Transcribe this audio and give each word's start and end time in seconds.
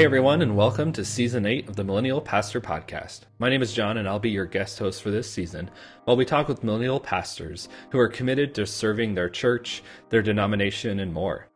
hey 0.00 0.06
everyone, 0.06 0.40
and 0.40 0.56
welcome 0.56 0.94
to 0.94 1.04
season 1.04 1.44
8 1.44 1.68
of 1.68 1.76
the 1.76 1.84
Millennial 1.84 2.22
Pastor 2.22 2.58
Podcast. 2.58 3.26
My 3.38 3.50
name 3.50 3.60
is 3.60 3.74
Jon, 3.74 3.98
and 3.98 4.08
I'll 4.08 4.18
be 4.18 4.30
your 4.30 4.46
guest 4.46 4.78
host 4.78 5.02
for 5.02 5.10
this 5.10 5.30
season 5.30 5.70
while 6.04 6.16
we 6.16 6.24
talk 6.24 6.48
with 6.48 6.64
millennial 6.64 6.98
pastors 6.98 7.68
who 7.90 7.98
are 7.98 8.08
committed 8.08 8.54
to 8.54 8.66
serving 8.66 9.14
their 9.14 9.28
church, 9.28 9.82
their 10.08 10.22
denomination, 10.22 11.00
and 11.00 11.12
more. 11.12 11.48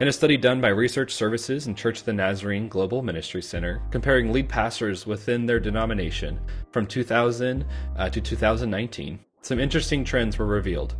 In 0.00 0.08
a 0.08 0.12
study 0.12 0.36
done 0.36 0.60
by 0.60 0.70
Research 0.70 1.14
Services 1.14 1.68
and 1.68 1.76
Church 1.76 2.00
of 2.00 2.06
the 2.06 2.12
Nazarene 2.12 2.68
Global 2.68 3.02
Ministry 3.02 3.40
Center, 3.40 3.80
comparing 3.92 4.32
lead 4.32 4.48
pastors 4.48 5.06
within 5.06 5.46
their 5.46 5.60
denomination 5.60 6.40
from 6.72 6.88
2000 6.88 7.64
uh, 7.96 8.10
to 8.10 8.20
2019, 8.20 9.20
some 9.42 9.60
interesting 9.60 10.02
trends 10.02 10.38
were 10.38 10.46
revealed. 10.46 10.96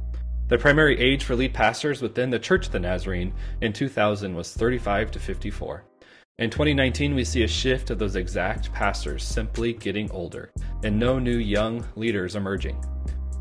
The 0.47 0.57
primary 0.57 1.01
age 1.01 1.25
for 1.25 1.35
lead 1.35 1.53
pastors 1.53 2.01
within 2.01 2.31
the 2.31 2.39
Church 2.39 2.67
of 2.67 2.73
the 2.73 2.79
Nazarene 2.79 3.35
in 3.61 3.73
2000 3.73 4.37
was 4.37 4.55
35 4.55 5.11
to 5.11 5.19
54. 5.19 5.85
In 6.43 6.51
2019, 6.51 7.15
we 7.15 7.23
see 7.23 7.45
a 7.45 7.47
shift 7.47 7.91
of 7.91 8.01
those 8.01 8.17
exact 8.17 8.73
pastors 8.73 9.23
simply 9.23 9.75
getting 9.75 10.11
older 10.11 10.51
and 10.83 10.99
no 10.99 11.21
new 11.21 11.37
young 11.37 11.87
leaders 11.95 12.35
emerging. 12.35 12.85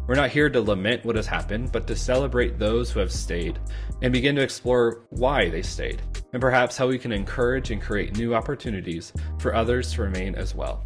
We're 0.05 0.13
not 0.13 0.29
here 0.29 0.51
to 0.51 0.61
lament 0.61 1.03
what 1.03 1.15
has 1.15 1.25
happened, 1.25 1.71
but 1.71 1.87
to 1.87 1.95
celebrate 1.95 2.59
those 2.59 2.91
who 2.91 2.99
have 2.99 3.11
stayed 3.11 3.57
and 4.03 4.13
begin 4.13 4.35
to 4.35 4.43
explore 4.43 5.01
why 5.09 5.49
they 5.49 5.63
stayed, 5.63 6.03
and 6.33 6.39
perhaps 6.39 6.77
how 6.77 6.89
we 6.89 6.99
can 6.99 7.11
encourage 7.11 7.71
and 7.71 7.81
create 7.81 8.17
new 8.17 8.35
opportunities 8.35 9.13
for 9.39 9.55
others 9.55 9.91
to 9.93 10.03
remain 10.03 10.35
as 10.35 10.53
well. 10.53 10.85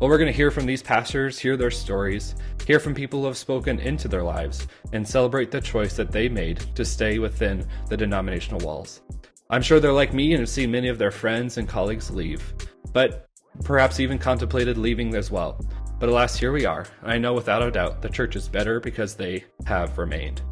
Well, 0.00 0.10
we're 0.10 0.18
going 0.18 0.32
to 0.32 0.36
hear 0.36 0.50
from 0.50 0.66
these 0.66 0.82
pastors, 0.82 1.38
hear 1.38 1.56
their 1.56 1.70
stories, 1.70 2.34
hear 2.66 2.80
from 2.80 2.92
people 2.92 3.20
who 3.20 3.26
have 3.26 3.38
spoken 3.38 3.78
into 3.78 4.08
their 4.08 4.24
lives, 4.24 4.66
and 4.92 5.06
celebrate 5.06 5.52
the 5.52 5.60
choice 5.60 5.94
that 5.94 6.10
they 6.10 6.28
made 6.28 6.58
to 6.74 6.84
stay 6.84 7.20
within 7.20 7.64
the 7.88 7.96
denominational 7.96 8.58
walls. 8.66 9.02
I'm 9.48 9.62
sure 9.62 9.78
they're 9.78 9.92
like 9.92 10.12
me 10.12 10.32
and 10.32 10.40
have 10.40 10.48
seen 10.48 10.72
many 10.72 10.88
of 10.88 10.98
their 10.98 11.12
friends 11.12 11.56
and 11.56 11.68
colleagues 11.68 12.10
leave, 12.10 12.52
but 12.92 13.28
perhaps 13.62 14.00
even 14.00 14.18
contemplated 14.18 14.76
leaving 14.76 15.14
as 15.14 15.30
well. 15.30 15.64
But 16.00 16.08
alas, 16.08 16.36
here 16.36 16.50
we 16.50 16.66
are. 16.66 16.84
And 17.02 17.12
I 17.12 17.18
know 17.18 17.32
without 17.32 17.62
a 17.62 17.70
doubt 17.70 18.02
the 18.02 18.08
church 18.08 18.34
is 18.34 18.48
better 18.48 18.80
because 18.80 19.14
they 19.14 19.44
have 19.64 19.98
remained. 19.98 20.42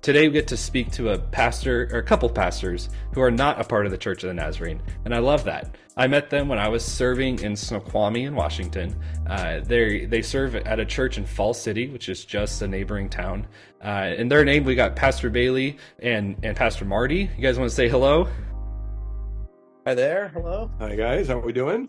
Today 0.00 0.26
we 0.26 0.32
get 0.32 0.48
to 0.48 0.56
speak 0.56 0.90
to 0.92 1.10
a 1.10 1.18
pastor 1.18 1.88
or 1.92 1.98
a 1.98 2.02
couple 2.02 2.30
pastors 2.30 2.88
who 3.12 3.20
are 3.20 3.30
not 3.30 3.60
a 3.60 3.64
part 3.64 3.84
of 3.84 3.92
the 3.92 3.98
Church 3.98 4.24
of 4.24 4.28
the 4.28 4.34
Nazarene, 4.34 4.80
and 5.04 5.14
I 5.14 5.18
love 5.18 5.44
that. 5.44 5.76
I 5.96 6.08
met 6.08 6.28
them 6.28 6.48
when 6.48 6.58
I 6.58 6.68
was 6.68 6.84
serving 6.84 7.40
in 7.40 7.54
Snoqualmie 7.54 8.24
in 8.24 8.34
Washington. 8.34 8.96
Uh, 9.28 9.60
they 9.60 10.06
they 10.06 10.22
serve 10.22 10.56
at 10.56 10.80
a 10.80 10.84
church 10.84 11.18
in 11.18 11.24
Fall 11.24 11.54
City, 11.54 11.88
which 11.88 12.08
is 12.08 12.24
just 12.24 12.60
a 12.62 12.68
neighboring 12.68 13.08
town. 13.08 13.46
Uh, 13.82 14.12
in 14.16 14.28
their 14.28 14.44
name, 14.44 14.64
we 14.64 14.74
got 14.74 14.96
Pastor 14.96 15.30
Baly 15.30 15.78
and 16.00 16.36
and 16.42 16.56
Pastor 16.56 16.84
Marty. 16.84 17.30
You 17.36 17.42
guys 17.42 17.58
want 17.58 17.70
to 17.70 17.74
say 17.74 17.88
hello? 17.88 18.28
Hi 19.86 19.94
there. 19.94 20.28
Hello. 20.28 20.70
Hi 20.80 20.96
guys. 20.96 21.28
How 21.28 21.38
are 21.38 21.46
we 21.46 21.52
doing? 21.52 21.88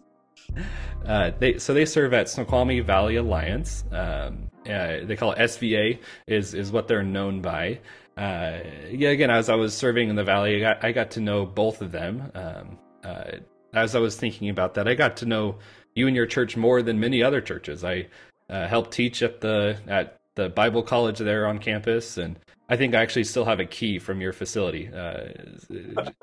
Uh, 1.06 1.32
they 1.40 1.58
so 1.58 1.74
they 1.74 1.86
serve 1.86 2.14
at 2.14 2.30
Snoqualmie 2.30 2.82
Valley 2.82 3.16
Alliance. 3.16 3.86
Um, 3.92 4.52
uh, 4.68 4.98
they 5.04 5.16
call 5.16 5.32
it 5.32 5.38
SVA 5.38 6.00
is 6.28 6.54
is 6.54 6.72
what 6.72 6.88
they're 6.88 7.04
known 7.04 7.42
by 7.42 7.80
uh, 8.18 8.60
yeah, 8.90 9.10
again, 9.10 9.30
as 9.30 9.50
I 9.50 9.56
was 9.56 9.76
serving 9.76 10.10
in 10.10 10.16
the 10.16 10.24
valley, 10.24 10.58
I 10.58 10.60
got, 10.60 10.86
I 10.86 10.92
got 10.94 11.12
to 11.12 11.20
know 11.20 11.46
both 11.46 11.82
of 11.82 11.92
them. 11.92 12.32
Um, 12.34 12.78
uh, 13.04 13.32
as 13.76 13.96
I 13.96 14.00
was 14.00 14.16
thinking 14.16 14.50
about 14.50 14.74
that, 14.76 14.88
I 14.88 14.96
got 14.96 15.18
to 15.18 15.26
know 15.26 15.58
you 15.94 16.08
and 16.08 16.16
your 16.16 16.26
church 16.26 16.58
more 16.58 16.82
than 16.82 17.00
many 17.00 17.22
other 17.22 17.42
churches. 17.42 17.84
I 17.84 18.08
uh, 18.50 18.68
helped 18.68 18.92
teach 18.92 19.22
at 19.22 19.42
the 19.42 19.78
at 19.88 20.20
the 20.36 20.50
Bible 20.50 20.84
college 20.84 21.20
there 21.20 21.48
on 21.48 21.60
campus, 21.60 22.18
and 22.18 22.38
I 22.68 22.78
think 22.78 22.96
I 22.96 23.02
actually 23.02 23.24
still 23.26 23.46
have 23.46 23.60
a 23.60 23.66
key 23.66 24.00
from 24.00 24.22
your 24.22 24.34
facility. 24.34 24.88
Uh, 24.88 25.28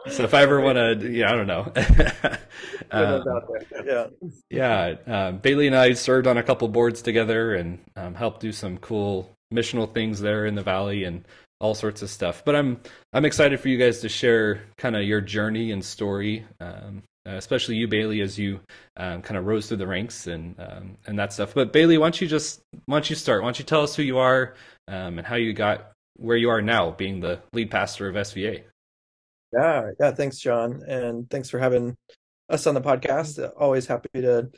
so 0.08 0.24
if 0.24 0.34
I 0.34 0.42
ever 0.42 0.60
want 0.60 0.76
to, 0.76 1.10
yeah, 1.10 1.32
I 1.32 1.36
don't 1.36 1.46
know. 1.46 1.72
um, 2.91 3.24
yeah, 3.84 4.06
yeah. 4.50 4.94
Um, 5.06 5.38
Baly 5.38 5.66
and 5.66 5.76
I 5.76 5.92
served 5.92 6.26
on 6.26 6.36
a 6.36 6.42
couple 6.42 6.68
boards 6.68 7.02
together 7.02 7.54
and 7.54 7.78
um, 7.96 8.14
helped 8.14 8.41
do 8.41 8.52
some 8.52 8.78
cool 8.78 9.30
missional 9.52 9.92
things 9.92 10.20
there 10.20 10.46
in 10.46 10.54
the 10.54 10.62
valley, 10.62 11.04
and 11.04 11.24
all 11.62 11.74
sorts 11.74 12.02
of 12.02 12.10
stuff. 12.10 12.44
But 12.44 12.56
I'm 12.56 12.80
I'm 13.14 13.24
excited 13.24 13.60
for 13.60 13.68
you 13.68 13.78
guys 13.78 14.00
to 14.00 14.08
share 14.10 14.62
kind 14.76 14.96
of 14.96 15.04
your 15.04 15.22
journey 15.22 15.70
and 15.70 15.82
story, 15.82 16.44
um, 16.60 17.02
uh, 17.27 17.37
especially 17.37 17.77
you, 17.77 17.88
Baly, 17.88 18.22
as 18.22 18.38
you 18.38 18.60
um, 18.97 19.22
kind 19.22 19.38
of 19.38 19.47
rose 19.47 19.69
through 19.69 19.78
the 19.78 19.87
ranks 19.87 20.27
and 20.27 20.55
um, 20.59 20.97
and 21.06 21.19
that 21.19 21.33
stuff. 21.33 21.55
But 21.55 21.72
Baly, 21.72 21.99
why 21.99 22.06
don't 22.06 22.21
you 22.21 22.28
just 22.28 22.60
why 22.87 22.97
don't 22.97 23.09
you 23.09 23.16
start? 23.16 23.43
Why 23.43 23.47
don't 23.47 23.59
you 23.59 23.65
tell 23.65 23.83
us 23.83 23.94
who 23.94 24.03
you 24.03 24.19
are 24.19 24.55
um, 24.88 25.19
and 25.19 25.27
how 25.27 25.37
you 25.37 25.53
got 25.53 25.93
where 26.16 26.37
you 26.37 26.50
are 26.50 26.62
now, 26.62 26.91
being 26.91 27.21
the 27.21 27.41
lead 27.53 27.71
pastor 27.71 28.09
of 28.09 28.15
SVA? 28.15 28.65
Yeah, 29.53 29.91
yeah. 30.00 30.10
Thanks, 30.12 30.38
Jon, 30.38 30.83
and 30.87 31.28
thanks 31.31 31.50
for 31.50 31.59
having 31.59 31.97
us 32.49 32.66
on 32.66 32.75
the 32.75 32.81
podcast. 32.81 33.53
Always 33.56 33.87
happy 33.87 34.09
to 34.15 34.50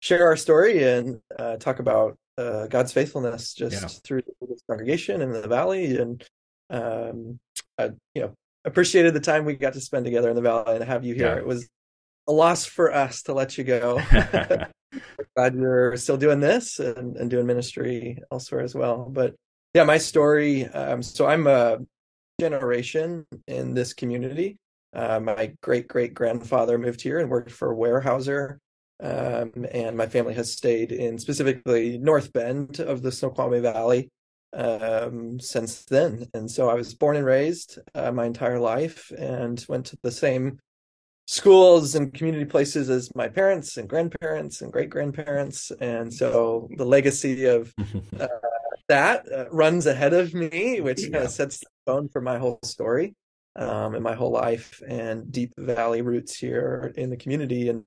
share 0.00 0.26
our 0.26 0.36
story 0.36 0.82
and 0.82 1.20
uh, 1.38 1.56
talk 1.56 1.78
about 1.78 2.16
uh, 2.38 2.66
God's 2.66 2.92
faithfulness 2.92 3.54
just 3.54 3.82
yeah. 3.82 3.88
through 4.04 4.22
this 4.48 4.62
congregation 4.68 5.22
in 5.22 5.32
the 5.32 5.46
valley 5.46 5.96
and 5.96 6.24
um, 6.70 7.38
I, 7.78 7.90
you 8.14 8.22
know, 8.22 8.34
appreciated 8.64 9.14
the 9.14 9.20
time 9.20 9.44
we 9.44 9.54
got 9.54 9.74
to 9.74 9.80
spend 9.80 10.04
together 10.04 10.30
in 10.30 10.36
the 10.36 10.42
valley 10.42 10.76
and 10.76 10.84
have 10.84 11.04
you 11.04 11.14
here. 11.14 11.34
Yeah. 11.34 11.36
It 11.36 11.46
was 11.46 11.68
a 12.28 12.32
loss 12.32 12.64
for 12.64 12.92
us 12.92 13.22
to 13.22 13.34
let 13.34 13.58
you 13.58 13.64
go. 13.64 14.00
glad 15.36 15.54
you're 15.54 15.96
still 15.96 16.16
doing 16.16 16.40
this 16.40 16.78
and, 16.78 17.16
and, 17.16 17.30
doing 17.30 17.46
ministry 17.46 18.18
elsewhere 18.30 18.60
as 18.60 18.74
well. 18.74 19.08
But 19.10 19.34
yeah, 19.74 19.84
my 19.84 19.98
story. 19.98 20.66
Um, 20.66 21.02
so 21.02 21.26
I'm 21.26 21.46
a 21.46 21.78
generation 22.40 23.26
in 23.46 23.74
this 23.74 23.94
community. 23.94 24.58
Uh, 24.94 25.20
my 25.20 25.54
great 25.62 25.88
great 25.88 26.12
grandfather 26.12 26.76
moved 26.76 27.00
here 27.00 27.18
and 27.18 27.30
worked 27.30 27.50
for 27.50 27.74
Weyerhaeuser. 27.74 28.58
Um, 29.02 29.66
and 29.72 29.96
my 29.96 30.06
family 30.06 30.34
has 30.34 30.52
stayed 30.52 30.92
in 30.92 31.18
specifically 31.18 31.98
North 31.98 32.32
Bend 32.32 32.78
of 32.78 33.02
the 33.02 33.10
Snoqualmie 33.10 33.60
Valley 33.60 34.10
um, 34.52 35.40
since 35.40 35.84
then. 35.84 36.26
And 36.34 36.50
so 36.50 36.68
I 36.68 36.74
was 36.74 36.94
born 36.94 37.16
and 37.16 37.26
raised 37.26 37.78
uh, 37.94 38.12
my 38.12 38.26
entire 38.26 38.60
life 38.60 39.10
and 39.16 39.64
went 39.68 39.86
to 39.86 39.98
the 40.02 40.12
same 40.12 40.60
schools 41.32 41.94
and 41.94 42.12
community 42.12 42.44
places 42.44 42.90
as 42.90 43.10
my 43.14 43.26
parents 43.26 43.78
and 43.78 43.88
grandparents 43.88 44.60
and 44.60 44.70
great 44.70 44.90
grandparents. 44.90 45.72
And 45.80 46.12
so 46.12 46.68
the 46.76 46.84
legacy 46.84 47.46
of 47.46 47.72
uh, 48.20 48.28
that 48.88 49.32
uh, 49.32 49.46
runs 49.50 49.86
ahead 49.86 50.12
of 50.12 50.34
me, 50.34 50.82
which 50.82 51.00
kind 51.10 51.24
of 51.24 51.30
sets 51.30 51.60
the 51.60 51.66
tone 51.86 52.10
for 52.10 52.20
my 52.20 52.36
whole 52.36 52.60
story 52.62 53.14
um, 53.56 53.94
and 53.94 54.04
my 54.04 54.14
whole 54.14 54.30
life 54.30 54.82
and 54.86 55.32
deep 55.32 55.54
valley 55.56 56.02
roots 56.02 56.36
here 56.36 56.92
in 56.96 57.08
the 57.08 57.16
community. 57.16 57.70
And 57.70 57.82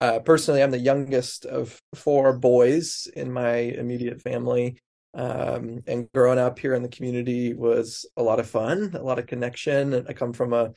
uh, 0.00 0.20
personally, 0.20 0.62
I'm 0.62 0.70
the 0.70 0.78
youngest 0.78 1.44
of 1.44 1.78
four 1.94 2.38
boys 2.38 3.06
in 3.14 3.30
my 3.30 3.56
immediate 3.56 4.22
family. 4.22 4.80
Um, 5.12 5.80
and 5.86 6.08
growing 6.14 6.38
up 6.38 6.58
here 6.58 6.72
in 6.72 6.82
the 6.82 6.88
community 6.88 7.52
was 7.52 8.06
a 8.16 8.22
lot 8.22 8.40
of 8.40 8.48
fun, 8.48 8.96
a 8.98 9.02
lot 9.02 9.18
of 9.18 9.26
connection. 9.26 10.06
I 10.08 10.14
come 10.14 10.32
from 10.32 10.54
a 10.54 10.72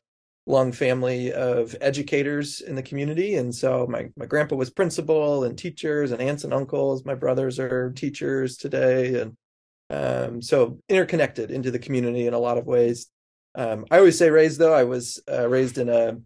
long 0.47 0.71
family 0.71 1.31
of 1.31 1.75
educators 1.81 2.61
in 2.61 2.75
the 2.75 2.83
community, 2.83 3.35
and 3.35 3.53
so 3.53 3.85
my 3.87 4.09
my 4.15 4.25
grandpa 4.25 4.55
was 4.55 4.69
principal 4.69 5.43
and 5.43 5.57
teachers 5.57 6.11
and 6.11 6.21
aunts 6.21 6.43
and 6.43 6.53
uncles. 6.53 7.05
My 7.05 7.15
brothers 7.15 7.59
are 7.59 7.91
teachers 7.91 8.57
today, 8.57 9.21
and 9.21 9.37
um, 9.89 10.41
so 10.41 10.79
interconnected 10.89 11.51
into 11.51 11.71
the 11.71 11.79
community 11.79 12.27
in 12.27 12.33
a 12.33 12.39
lot 12.39 12.57
of 12.57 12.65
ways. 12.65 13.07
Um, 13.55 13.85
I 13.91 13.97
always 13.97 14.17
say 14.17 14.29
raised 14.29 14.59
though. 14.59 14.73
I 14.73 14.83
was 14.83 15.21
uh, 15.31 15.47
raised 15.47 15.77
in 15.77 15.89
a 15.89 16.17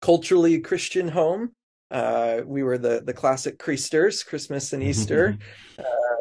culturally 0.00 0.60
Christian 0.60 1.08
home. 1.08 1.52
Uh, 1.90 2.40
we 2.44 2.62
were 2.62 2.78
the 2.78 3.02
the 3.04 3.14
classic 3.14 3.58
Creasters, 3.58 4.24
Christmas 4.24 4.72
and 4.72 4.82
Easter. 4.82 5.38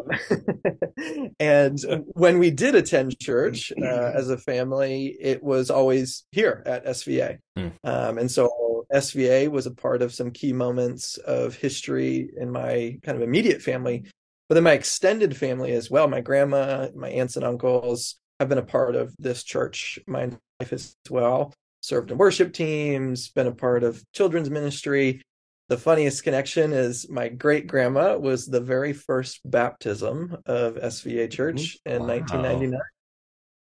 and 1.40 1.80
when 2.14 2.40
we 2.40 2.52
did 2.52 2.76
attend 2.76 3.20
church 3.20 3.74
uh, 3.82 4.12
as 4.16 4.30
a 4.30 4.38
family, 4.38 5.18
it 5.20 5.44
was 5.44 5.70
always 5.70 6.26
here 6.32 6.64
at 6.66 6.86
SVA. 6.86 7.40
Mm. 7.58 7.72
Um, 7.84 8.18
and 8.18 8.32
so 8.32 8.86
SVA 8.94 9.50
was 9.50 9.66
a 9.66 9.72
part 9.72 10.02
of 10.02 10.14
some 10.14 10.32
key 10.32 10.54
moments 10.54 11.18
of 11.18 11.56
history 11.56 12.30
in 12.38 12.52
my 12.52 12.98
kind 13.04 13.18
of 13.18 13.22
immediate 13.22 13.62
family, 13.62 14.06
but 14.48 14.56
then 14.56 14.64
my 14.64 14.74
extended 14.74 15.36
family 15.36 15.74
as 15.74 15.92
well. 15.92 16.08
My 16.08 16.22
grandma, 16.22 16.88
my 16.96 17.10
aunts 17.10 17.36
and 17.36 17.46
uncles 17.46 18.16
have 18.40 18.50
been 18.50 18.58
a 18.58 18.64
part 18.64 18.96
of 18.96 19.14
this 19.18 19.44
church 19.44 20.00
my 20.08 20.30
life 20.60 20.72
as 20.72 20.96
well. 21.10 21.54
Served 21.82 22.12
in 22.12 22.18
worship 22.18 22.54
teams, 22.54 23.30
been 23.30 23.48
a 23.48 23.52
part 23.52 23.84
of 23.84 24.04
children's 24.14 24.50
ministry, 24.50 25.22
the 25.70 25.78
funniest 25.78 26.24
connection 26.24 26.72
is 26.72 27.10
my 27.10 27.28
great 27.28 27.68
grandma 27.68 28.18
was 28.18 28.46
the 28.46 28.62
very 28.62 28.94
first 28.94 29.42
baptism 29.44 30.38
of 30.46 30.76
SVA 30.76 31.30
Church 31.30 31.78
in 31.86 32.02
wow. 32.04 32.08
1999. 32.08 32.80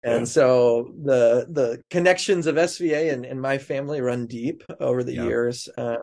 And 0.02 0.26
so 0.26 0.94
the 1.02 1.46
the 1.50 1.82
connections 1.90 2.46
of 2.46 2.54
SVA 2.54 3.12
and, 3.12 3.26
and 3.26 3.40
my 3.40 3.58
family 3.58 4.00
run 4.00 4.26
deep 4.26 4.62
over 4.78 5.04
the 5.04 5.12
years. 5.12 5.68
Uh, 5.76 5.96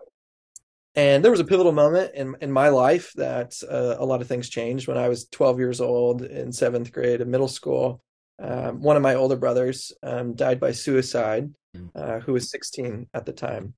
and 0.94 1.24
there 1.24 1.32
was 1.32 1.40
a 1.40 1.46
pivotal 1.46 1.72
moment 1.72 2.14
in 2.14 2.36
in 2.42 2.52
my 2.52 2.70
life 2.70 3.12
that 3.16 3.56
uh, 3.68 3.96
a 3.98 4.06
lot 4.06 4.22
of 4.22 4.28
things 4.28 4.50
changed 4.50 4.88
when 4.88 4.98
I 4.98 5.10
was 5.10 5.28
12 5.30 5.58
years 5.58 5.82
old 5.82 6.22
in 6.22 6.52
seventh 6.52 6.92
grade 6.92 7.22
in 7.22 7.32
middle 7.32 7.48
school. 7.48 8.04
Um, 8.40 8.82
one 8.82 8.98
of 8.98 9.02
my 9.02 9.16
older 9.16 9.36
brothers 9.36 9.92
um, 10.04 10.36
died 10.36 10.60
by 10.60 10.74
suicide, 10.74 11.50
mm. 11.76 11.90
uh, 11.96 12.20
who 12.20 12.34
was 12.34 12.52
16 12.52 13.08
at 13.16 13.26
the 13.26 13.34
time 13.34 13.74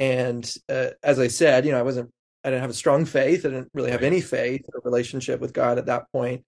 and 0.00 0.52
uh, 0.68 0.88
as 1.02 1.20
I 1.20 1.28
said, 1.28 1.66
you 1.66 1.72
know, 1.72 1.78
I 1.78 1.82
wasn't, 1.82 2.10
I 2.42 2.48
didn't 2.48 2.62
have 2.62 2.70
a 2.70 2.74
strong 2.74 3.04
faith. 3.04 3.44
I 3.44 3.50
didn't 3.50 3.70
really 3.74 3.90
have 3.90 4.02
any 4.02 4.22
faith 4.22 4.64
or 4.72 4.80
relationship 4.82 5.40
with 5.40 5.52
God 5.52 5.76
at 5.76 5.86
that 5.86 6.10
point. 6.10 6.42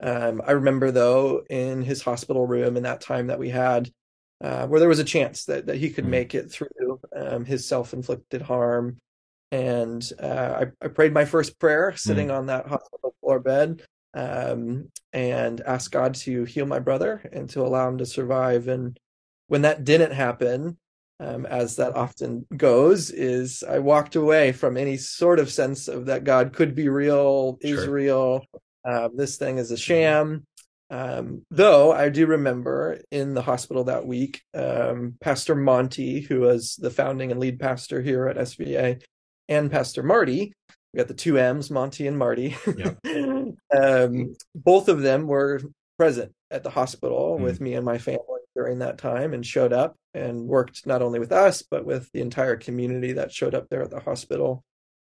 Um, 0.00 0.42
I 0.46 0.52
remember 0.52 0.90
though 0.92 1.42
in 1.48 1.82
his 1.82 2.02
hospital 2.02 2.46
room 2.46 2.76
in 2.76 2.82
that 2.84 3.00
time 3.00 3.28
that 3.28 3.38
we 3.38 3.48
had, 3.48 3.90
uh, 4.44 4.66
where 4.66 4.78
there 4.78 4.88
was 4.88 5.00
a 5.00 5.04
chance 5.04 5.46
that 5.46 5.66
that 5.66 5.76
he 5.76 5.90
could 5.90 6.04
mm-hmm. 6.04 6.12
make 6.12 6.34
it 6.34 6.52
through 6.52 7.00
um, 7.16 7.44
his 7.44 7.66
self-inflicted 7.66 8.42
harm, 8.42 8.98
and 9.50 10.12
uh, 10.22 10.66
I, 10.82 10.84
I, 10.84 10.88
prayed 10.88 11.12
my 11.12 11.24
first 11.24 11.58
prayer 11.58 11.96
sitting 11.96 12.28
mm-hmm. 12.28 12.36
on 12.36 12.46
that 12.46 12.68
hospital 12.68 13.16
floor 13.20 13.40
bed, 13.40 13.82
um, 14.14 14.90
and 15.12 15.60
asked 15.62 15.90
God 15.90 16.14
to 16.16 16.44
heal 16.44 16.66
my 16.66 16.78
brother 16.78 17.28
and 17.32 17.50
to 17.50 17.62
allow 17.62 17.88
him 17.88 17.98
to 17.98 18.06
survive. 18.06 18.68
And 18.68 18.96
when 19.48 19.62
that 19.62 19.82
didn't 19.82 20.12
happen, 20.12 20.76
um, 21.20 21.46
as 21.46 21.76
that 21.76 21.96
often 21.96 22.46
goes, 22.56 23.10
is 23.10 23.64
I 23.68 23.80
walked 23.80 24.16
away 24.16 24.52
from 24.52 24.76
any 24.76 24.96
sort 24.96 25.38
of 25.38 25.50
sense 25.50 25.88
of 25.88 26.06
that 26.06 26.24
God 26.24 26.52
could 26.52 26.74
be 26.74 26.88
real, 26.88 27.58
sure. 27.62 27.78
is 27.78 27.86
real. 27.88 28.44
Um, 28.84 29.16
this 29.16 29.36
thing 29.36 29.58
is 29.58 29.70
a 29.70 29.76
sham. 29.76 30.46
Um, 30.90 31.42
though 31.50 31.92
I 31.92 32.08
do 32.08 32.26
remember 32.26 33.00
in 33.10 33.34
the 33.34 33.42
hospital 33.42 33.84
that 33.84 34.06
week, 34.06 34.42
um, 34.54 35.16
Pastor 35.20 35.54
Monty, 35.54 36.20
who 36.20 36.40
was 36.40 36.76
the 36.76 36.90
founding 36.90 37.30
and 37.30 37.40
lead 37.40 37.60
pastor 37.60 38.00
here 38.00 38.26
at 38.26 38.36
SVA, 38.36 39.02
and 39.48 39.70
Pastor 39.70 40.02
Marty, 40.02 40.54
we 40.92 40.98
got 40.98 41.08
the 41.08 41.14
two 41.14 41.38
M's, 41.38 41.70
Monty 41.70 42.06
and 42.06 42.16
Marty. 42.16 42.56
Yep. 42.66 42.98
um, 43.78 44.34
both 44.54 44.88
of 44.88 45.02
them 45.02 45.26
were 45.26 45.60
present 45.98 46.32
at 46.50 46.62
the 46.62 46.70
hospital 46.70 47.36
mm. 47.38 47.42
with 47.42 47.60
me 47.60 47.74
and 47.74 47.84
my 47.84 47.98
family 47.98 48.40
during 48.54 48.78
that 48.78 48.98
time 48.98 49.34
and 49.34 49.44
showed 49.44 49.72
up 49.72 49.96
and 50.18 50.46
worked 50.46 50.86
not 50.86 51.02
only 51.02 51.18
with 51.18 51.32
us 51.32 51.62
but 51.62 51.84
with 51.84 52.10
the 52.12 52.20
entire 52.20 52.56
community 52.56 53.12
that 53.12 53.32
showed 53.32 53.54
up 53.54 53.68
there 53.68 53.82
at 53.82 53.90
the 53.90 54.00
hospital. 54.00 54.64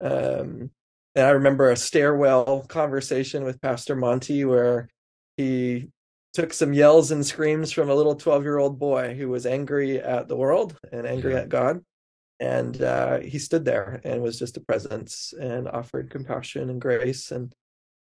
Um, 0.00 0.70
and 1.14 1.26
I 1.26 1.30
remember 1.30 1.70
a 1.70 1.76
stairwell 1.76 2.62
conversation 2.68 3.44
with 3.44 3.60
Pastor 3.60 3.96
Monty 3.96 4.44
where 4.44 4.88
he 5.36 5.88
took 6.34 6.52
some 6.52 6.72
yells 6.72 7.10
and 7.10 7.24
screams 7.26 7.72
from 7.72 7.90
a 7.90 7.94
little 7.94 8.14
12 8.14 8.42
year 8.42 8.58
old 8.58 8.78
boy 8.78 9.14
who 9.14 9.28
was 9.28 9.46
angry 9.46 9.98
at 9.98 10.28
the 10.28 10.36
world 10.36 10.76
and 10.92 11.06
angry 11.06 11.32
yeah. 11.32 11.40
at 11.40 11.48
God 11.48 11.80
and 12.40 12.80
uh, 12.80 13.18
he 13.18 13.38
stood 13.38 13.64
there 13.64 14.00
and 14.04 14.22
was 14.22 14.38
just 14.38 14.56
a 14.56 14.60
presence 14.60 15.34
and 15.38 15.68
offered 15.68 16.10
compassion 16.10 16.70
and 16.70 16.80
grace 16.80 17.30
and 17.30 17.52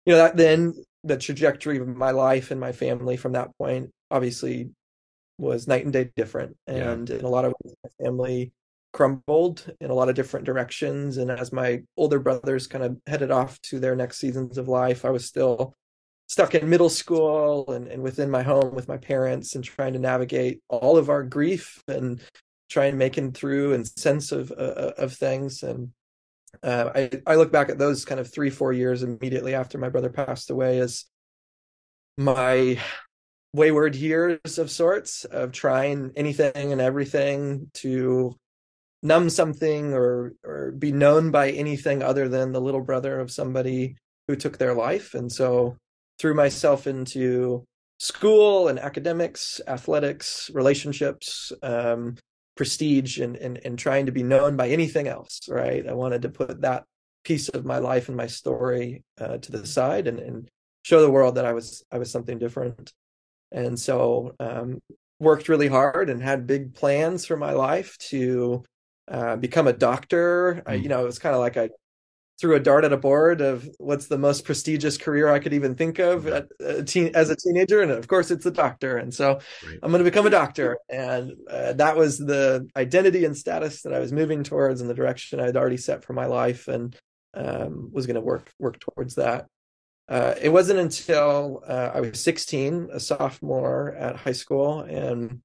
you 0.05 0.13
know 0.13 0.17
that 0.17 0.35
then 0.35 0.73
the 1.03 1.17
trajectory 1.17 1.77
of 1.77 1.87
my 1.87 2.11
life 2.11 2.51
and 2.51 2.59
my 2.59 2.71
family 2.71 3.15
from 3.15 3.33
that 3.33 3.55
point 3.57 3.91
obviously 4.11 4.69
was 5.39 5.68
night 5.68 5.83
and 5.83 5.94
day 5.94 6.12
different 6.15 6.56
and 6.68 7.09
yeah. 7.09 7.15
in 7.15 7.25
a 7.25 7.30
lot 7.30 7.45
of 7.45 7.53
ways 7.63 7.74
my 7.83 8.06
family 8.06 8.51
crumbled 8.91 9.71
in 9.80 9.91
a 9.91 9.94
lot 9.94 10.09
of 10.09 10.15
different 10.15 10.45
directions 10.45 11.18
and 11.18 11.30
as 11.31 11.53
my 11.53 11.81
older 11.95 12.19
brothers 12.19 12.68
kind 12.68 12.83
of 12.83 12.97
headed 13.07 13.31
off 13.31 13.62
to 13.62 13.80
their 13.80 13.95
next 13.95 14.18
seasons 14.18 14.57
of 14.57 14.68
life 14.68 15.06
i 15.06 15.09
was 15.09 15.25
still 15.25 15.74
stuck 16.27 16.56
in 16.56 16.69
middle 16.69 16.89
school 16.89 17.71
and, 17.71 17.88
and 17.88 18.01
within 18.01 18.30
my 18.30 18.41
home 18.41 18.74
with 18.74 18.88
my 18.88 18.97
parents 18.97 19.56
and 19.56 19.63
trying 19.63 19.94
to 19.94 20.00
navigate 20.00 20.62
all 20.69 20.97
of 20.97 21.09
our 21.09 21.24
grief 21.24 21.81
and 21.88 22.19
try 22.69 22.89
trying 22.89 22.97
making 22.97 23.31
through 23.31 23.74
and 23.74 23.88
sense 23.88 24.31
of 24.31 24.51
uh, 24.51 24.92
of 24.97 25.13
things 25.13 25.63
and 25.63 25.89
uh, 26.63 26.89
I 26.95 27.09
I 27.27 27.35
look 27.35 27.51
back 27.51 27.69
at 27.69 27.77
those 27.77 28.06
kind 28.06 28.19
of 28.19 28.31
three 28.31 28.50
four 28.50 28.74
years 28.74 29.03
immediately 29.03 29.53
after 29.53 29.77
my 29.77 29.89
brother 29.89 30.09
passed 30.09 30.50
away 30.50 30.80
as 30.80 31.06
my 32.18 32.80
wayward 33.53 33.95
years 33.95 34.57
of 34.57 34.69
sorts 34.69 35.25
of 35.25 35.51
trying 35.51 36.11
anything 36.15 36.71
and 36.71 36.81
everything 36.81 37.69
to 37.73 38.35
numb 39.01 39.29
something 39.29 39.93
or 39.93 40.33
or 40.43 40.71
be 40.71 40.91
known 40.91 41.31
by 41.31 41.51
anything 41.51 42.03
other 42.03 42.27
than 42.27 42.51
the 42.51 42.61
little 42.61 42.81
brother 42.81 43.19
of 43.19 43.31
somebody 43.31 43.95
who 44.27 44.35
took 44.35 44.57
their 44.57 44.73
life. 44.73 45.13
And 45.13 45.31
so 45.31 45.77
threw 46.19 46.33
myself 46.33 46.85
into 46.85 47.63
school 47.97 48.67
and 48.67 48.79
academics 48.79 49.59
athletics 49.67 50.49
relationships 50.53 51.51
um, 51.63 52.15
prestige 52.55 53.19
and, 53.19 53.35
and 53.37 53.59
and 53.65 53.77
trying 53.77 54.05
to 54.05 54.11
be 54.11 54.23
known 54.23 54.55
by 54.55 54.69
anything 54.69 55.07
else 55.07 55.41
right? 55.49 55.87
I 55.87 55.93
wanted 55.93 56.21
to 56.21 56.29
put 56.29 56.61
that 56.61 56.85
piece 57.23 57.49
of 57.49 57.65
my 57.65 57.79
life 57.79 58.07
and 58.07 58.15
my 58.15 58.27
story 58.27 59.03
uh, 59.19 59.37
to 59.37 59.51
the 59.51 59.65
side 59.65 60.07
and, 60.07 60.19
and 60.19 60.49
show 60.83 61.01
the 61.01 61.11
world 61.11 61.35
that 61.35 61.45
i 61.45 61.53
was 61.53 61.83
i 61.91 61.97
was 61.97 62.09
something 62.09 62.39
different 62.39 62.93
and 63.51 63.79
so 63.79 64.35
um, 64.39 64.81
worked 65.19 65.49
really 65.49 65.67
hard 65.67 66.09
and 66.09 66.21
had 66.21 66.47
big 66.47 66.73
plans 66.73 67.25
for 67.25 67.37
my 67.37 67.51
life 67.51 67.97
to 67.97 68.63
uh, 69.07 69.35
become 69.35 69.67
a 69.67 69.73
doctor. 69.73 70.63
I, 70.65 70.75
you 70.75 70.89
know 70.89 71.01
it 71.01 71.05
was 71.05 71.19
kind 71.19 71.35
of 71.35 71.41
like 71.41 71.57
i 71.57 71.69
threw 72.39 72.55
a 72.55 72.59
dart 72.59 72.85
at 72.85 72.93
a 72.93 72.97
board 72.97 73.41
of 73.41 73.69
what's 73.79 74.07
the 74.07 74.17
most 74.17 74.45
prestigious 74.45 74.97
career 74.97 75.27
I 75.27 75.39
could 75.39 75.53
even 75.53 75.75
think 75.75 75.99
of 75.99 76.25
at 76.25 76.47
a 76.61 76.83
teen, 76.83 77.11
as 77.13 77.29
a 77.29 77.35
teenager, 77.35 77.81
and 77.81 77.91
of 77.91 78.07
course 78.07 78.31
it's 78.31 78.45
a 78.45 78.51
doctor. 78.51 78.97
And 78.97 79.13
so 79.13 79.39
right. 79.65 79.79
I'm 79.83 79.91
going 79.91 80.03
to 80.03 80.09
become 80.09 80.25
a 80.25 80.31
doctor, 80.31 80.77
and 80.89 81.33
uh, 81.49 81.73
that 81.73 81.97
was 81.97 82.17
the 82.17 82.67
identity 82.75 83.25
and 83.25 83.35
status 83.35 83.81
that 83.81 83.93
I 83.93 83.99
was 83.99 84.13
moving 84.13 84.43
towards, 84.43 84.79
and 84.79 84.89
the 84.89 84.93
direction 84.93 85.39
I 85.39 85.45
had 85.45 85.57
already 85.57 85.77
set 85.77 86.03
for 86.05 86.13
my 86.13 86.27
life, 86.27 86.67
and 86.67 86.95
um, 87.33 87.89
was 87.91 88.07
going 88.07 88.15
to 88.15 88.21
work 88.21 88.49
work 88.57 88.79
towards 88.79 89.15
that. 89.15 89.47
Uh, 90.09 90.33
it 90.41 90.50
wasn't 90.50 90.79
until 90.79 91.63
uh, 91.67 91.91
I 91.94 92.01
was 92.01 92.19
16, 92.19 92.89
a 92.91 93.00
sophomore 93.00 93.94
at 93.94 94.15
high 94.15 94.31
school, 94.31 94.81
and 94.81 95.41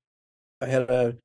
I 0.62 0.66
had 0.66 0.90
a 0.90 1.16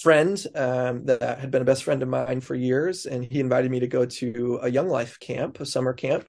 friend 0.00 0.42
um, 0.54 1.04
that 1.04 1.38
had 1.38 1.50
been 1.50 1.60
a 1.60 1.66
best 1.66 1.84
friend 1.84 2.02
of 2.02 2.08
mine 2.08 2.40
for 2.40 2.54
years, 2.54 3.04
and 3.04 3.22
he 3.22 3.40
invited 3.40 3.70
me 3.70 3.80
to 3.80 3.86
go 3.86 4.06
to 4.06 4.60
a 4.62 4.70
Young 4.70 4.88
Life 4.88 5.20
camp, 5.20 5.60
a 5.60 5.66
summer 5.66 5.92
camp. 5.92 6.26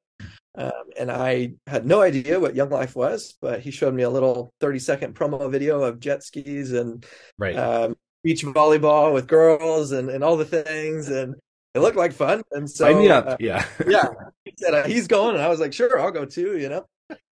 Um, 0.56 0.72
and 1.00 1.10
I 1.10 1.54
had 1.68 1.86
no 1.86 2.02
idea 2.02 2.40
what 2.40 2.56
Young 2.56 2.70
Life 2.70 2.94
was, 2.94 3.38
but 3.40 3.62
he 3.62 3.72
showed 3.72 3.94
me 3.94 4.04
a 4.04 4.10
little 4.10 4.54
30 4.60 4.80
second 4.80 5.16
promo 5.16 5.50
video 5.50 5.82
of 5.84 6.02
jet 6.02 6.24
skis 6.24 6.74
and 6.74 7.06
right. 7.38 7.56
um, 7.56 7.96
beach 8.24 8.44
volleyball 8.44 9.14
with 9.14 9.28
girls 9.28 9.94
and, 9.94 10.10
and 10.10 10.26
all 10.26 10.36
the 10.36 10.44
things. 10.44 11.08
And 11.08 11.36
it 11.80 11.84
looked 11.84 11.98
like 11.98 12.14
fun. 12.14 12.44
And 12.52 12.70
so, 12.70 12.86
Sign 12.86 13.00
me 13.00 13.10
up. 13.10 13.28
Uh, 13.28 13.38
yeah. 13.40 13.66
yeah. 13.88 14.10
He 14.46 14.54
said, 14.58 14.74
uh, 14.74 14.84
he's 14.86 15.08
going. 15.08 15.36
And 15.36 15.44
I 15.44 15.50
was 15.50 15.60
like, 15.60 15.74
sure, 15.74 16.00
I'll 16.00 16.12
go 16.12 16.26
too, 16.26 16.58
you 16.58 16.70
know? 16.70 16.86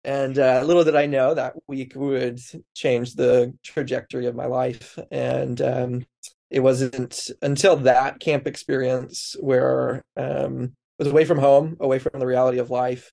And 0.05 0.39
uh, 0.39 0.63
little 0.65 0.85
did 0.85 0.97
I 0.97 1.07
know 1.07 1.35
that 1.35 1.55
week 1.69 1.93
would 1.95 2.41
change 2.75 3.15
the 3.15 3.55
trajectory 3.63 4.27
of 4.27 4.35
my 4.35 4.47
life. 4.47 4.99
And 5.11 5.61
um, 5.61 6.07
it 6.51 6.61
wasn't 6.61 7.31
until 7.41 7.77
that 7.77 8.21
camp 8.21 8.47
experience 8.47 9.37
where 9.41 10.05
um, 10.17 10.73
I 11.01 11.05
was 11.05 11.09
away 11.09 11.25
from 11.25 11.39
home, 11.39 11.77
away 11.81 11.99
from 11.99 12.19
the 12.19 12.27
reality 12.27 12.59
of 12.59 12.71
life. 12.71 13.13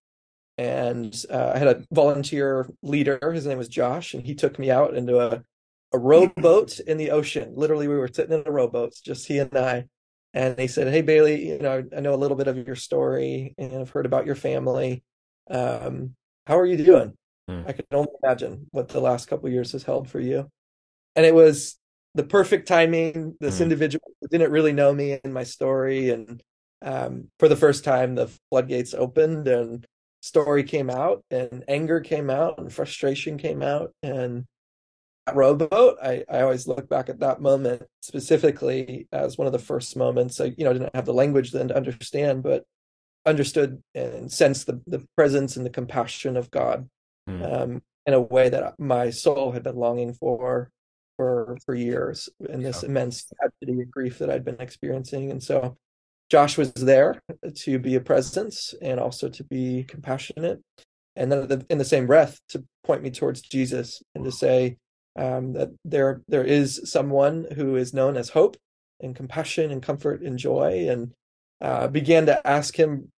And 0.57 1.15
uh, 1.29 1.53
I 1.55 1.57
had 1.57 1.67
a 1.67 1.85
volunteer 1.91 2.67
leader. 2.81 3.31
His 3.31 3.45
name 3.45 3.57
was 3.57 3.69
Josh, 3.69 4.13
and 4.13 4.25
he 4.25 4.35
took 4.35 4.59
me 4.59 4.69
out 4.69 4.93
into 4.93 5.17
a, 5.17 5.41
a 5.93 5.97
rowboat 5.97 6.79
in 6.79 6.97
the 6.97 7.11
ocean. 7.11 7.53
Literally, 7.55 7.87
we 7.87 7.95
were 7.95 8.09
sitting 8.09 8.33
in 8.33 8.43
the 8.43 8.51
rowboats, 8.51 8.99
just 8.99 9.25
he 9.25 9.39
and 9.39 9.55
I. 9.55 9.85
And 10.33 10.59
he 10.59 10.67
said, 10.67 10.87
"Hey 10.87 11.01
Baly, 11.01 11.43
you 11.45 11.57
know, 11.59 11.83
I 11.95 11.99
know 12.01 12.13
a 12.13 12.17
little 12.17 12.37
bit 12.37 12.47
of 12.47 12.67
your 12.67 12.75
story, 12.75 13.55
and 13.57 13.75
I've 13.75 13.89
heard 13.89 14.05
about 14.05 14.25
your 14.25 14.35
family. 14.35 15.03
Um, 15.49 16.15
how 16.45 16.59
are 16.59 16.65
you 16.65 16.77
doing? 16.77 17.13
Hmm. 17.47 17.63
I 17.67 17.73
can 17.73 17.85
only 17.91 18.11
imagine 18.23 18.67
what 18.71 18.89
the 18.89 18.99
last 18.99 19.27
couple 19.27 19.49
years 19.49 19.71
has 19.71 19.83
held 19.83 20.09
for 20.09 20.19
you. 20.19 20.49
And 21.15 21.25
it 21.25 21.33
was 21.33 21.77
the 22.13 22.23
perfect 22.23 22.67
timing. 22.67 23.35
This 23.39 23.57
hmm. 23.57 23.63
individual 23.63 24.03
didn't 24.29 24.51
really 24.51 24.73
know 24.73 24.93
me 24.93 25.19
and 25.23 25.33
my 25.33 25.43
story, 25.43 26.11
and 26.11 26.41
um, 26.81 27.29
for 27.39 27.47
the 27.47 27.55
first 27.55 27.83
time, 27.83 28.15
the 28.15 28.29
floodgates 28.49 28.93
opened 28.93 29.47
and 29.47 29.85
story 30.21 30.63
came 30.63 30.89
out, 30.89 31.23
and 31.31 31.63
anger 31.67 32.01
came 32.01 32.29
out, 32.29 32.59
and 32.59 32.71
frustration 32.71 33.37
came 33.37 33.61
out, 33.61 33.93
and 34.03 34.45
rowboat 35.35 35.97
I, 36.01 36.23
I 36.29 36.41
always 36.41 36.67
look 36.67 36.89
back 36.89 37.09
at 37.09 37.19
that 37.19 37.41
moment 37.41 37.83
specifically 38.01 39.07
as 39.11 39.37
one 39.37 39.47
of 39.47 39.53
the 39.53 39.59
first 39.59 39.95
moments 39.97 40.39
i 40.39 40.53
you 40.57 40.63
know 40.63 40.73
didn't 40.73 40.95
have 40.95 41.05
the 41.05 41.13
language 41.13 41.51
then 41.51 41.69
to 41.69 41.75
understand 41.75 42.43
but 42.43 42.65
understood 43.25 43.81
and 43.95 44.31
sensed 44.31 44.67
the, 44.67 44.81
the 44.87 45.05
presence 45.15 45.57
and 45.57 45.65
the 45.65 45.69
compassion 45.69 46.37
of 46.37 46.51
God 46.51 46.89
mm. 47.29 47.61
um, 47.61 47.81
in 48.05 48.13
a 48.13 48.21
way 48.21 48.49
that 48.49 48.79
my 48.79 49.09
soul 49.09 49.51
had 49.51 49.63
been 49.63 49.75
longing 49.75 50.13
for 50.13 50.69
for 51.17 51.57
for 51.65 51.75
years 51.75 52.29
in 52.49 52.63
this 52.63 52.81
yeah. 52.81 52.89
immense 52.89 53.25
tragedy 53.25 53.81
and 53.81 53.91
grief 53.91 54.19
that 54.19 54.29
I'd 54.29 54.45
been 54.45 54.59
experiencing. 54.59 55.31
And 55.31 55.43
so 55.43 55.77
Josh 56.29 56.57
was 56.57 56.71
there 56.73 57.21
to 57.55 57.79
be 57.79 57.95
a 57.95 58.01
presence 58.01 58.73
and 58.81 58.99
also 58.99 59.29
to 59.29 59.43
be 59.43 59.83
compassionate. 59.83 60.61
And 61.15 61.31
then 61.31 61.65
in 61.69 61.77
the 61.77 61.85
same 61.85 62.07
breath 62.07 62.39
to 62.49 62.63
point 62.83 63.03
me 63.03 63.11
towards 63.11 63.41
Jesus 63.41 64.01
and 64.15 64.23
to 64.23 64.31
say 64.31 64.77
um, 65.19 65.53
that 65.53 65.69
there 65.83 66.21
there 66.27 66.45
is 66.45 66.81
someone 66.85 67.45
who 67.55 67.75
is 67.75 67.93
known 67.93 68.15
as 68.15 68.29
hope 68.29 68.55
and 69.01 69.15
compassion 69.15 69.69
and 69.69 69.83
comfort 69.83 70.21
and 70.21 70.39
joy 70.39 70.87
and 70.89 71.11
uh, 71.61 71.87
began 71.87 72.25
to 72.27 72.47
ask 72.47 72.75
him 72.75 73.11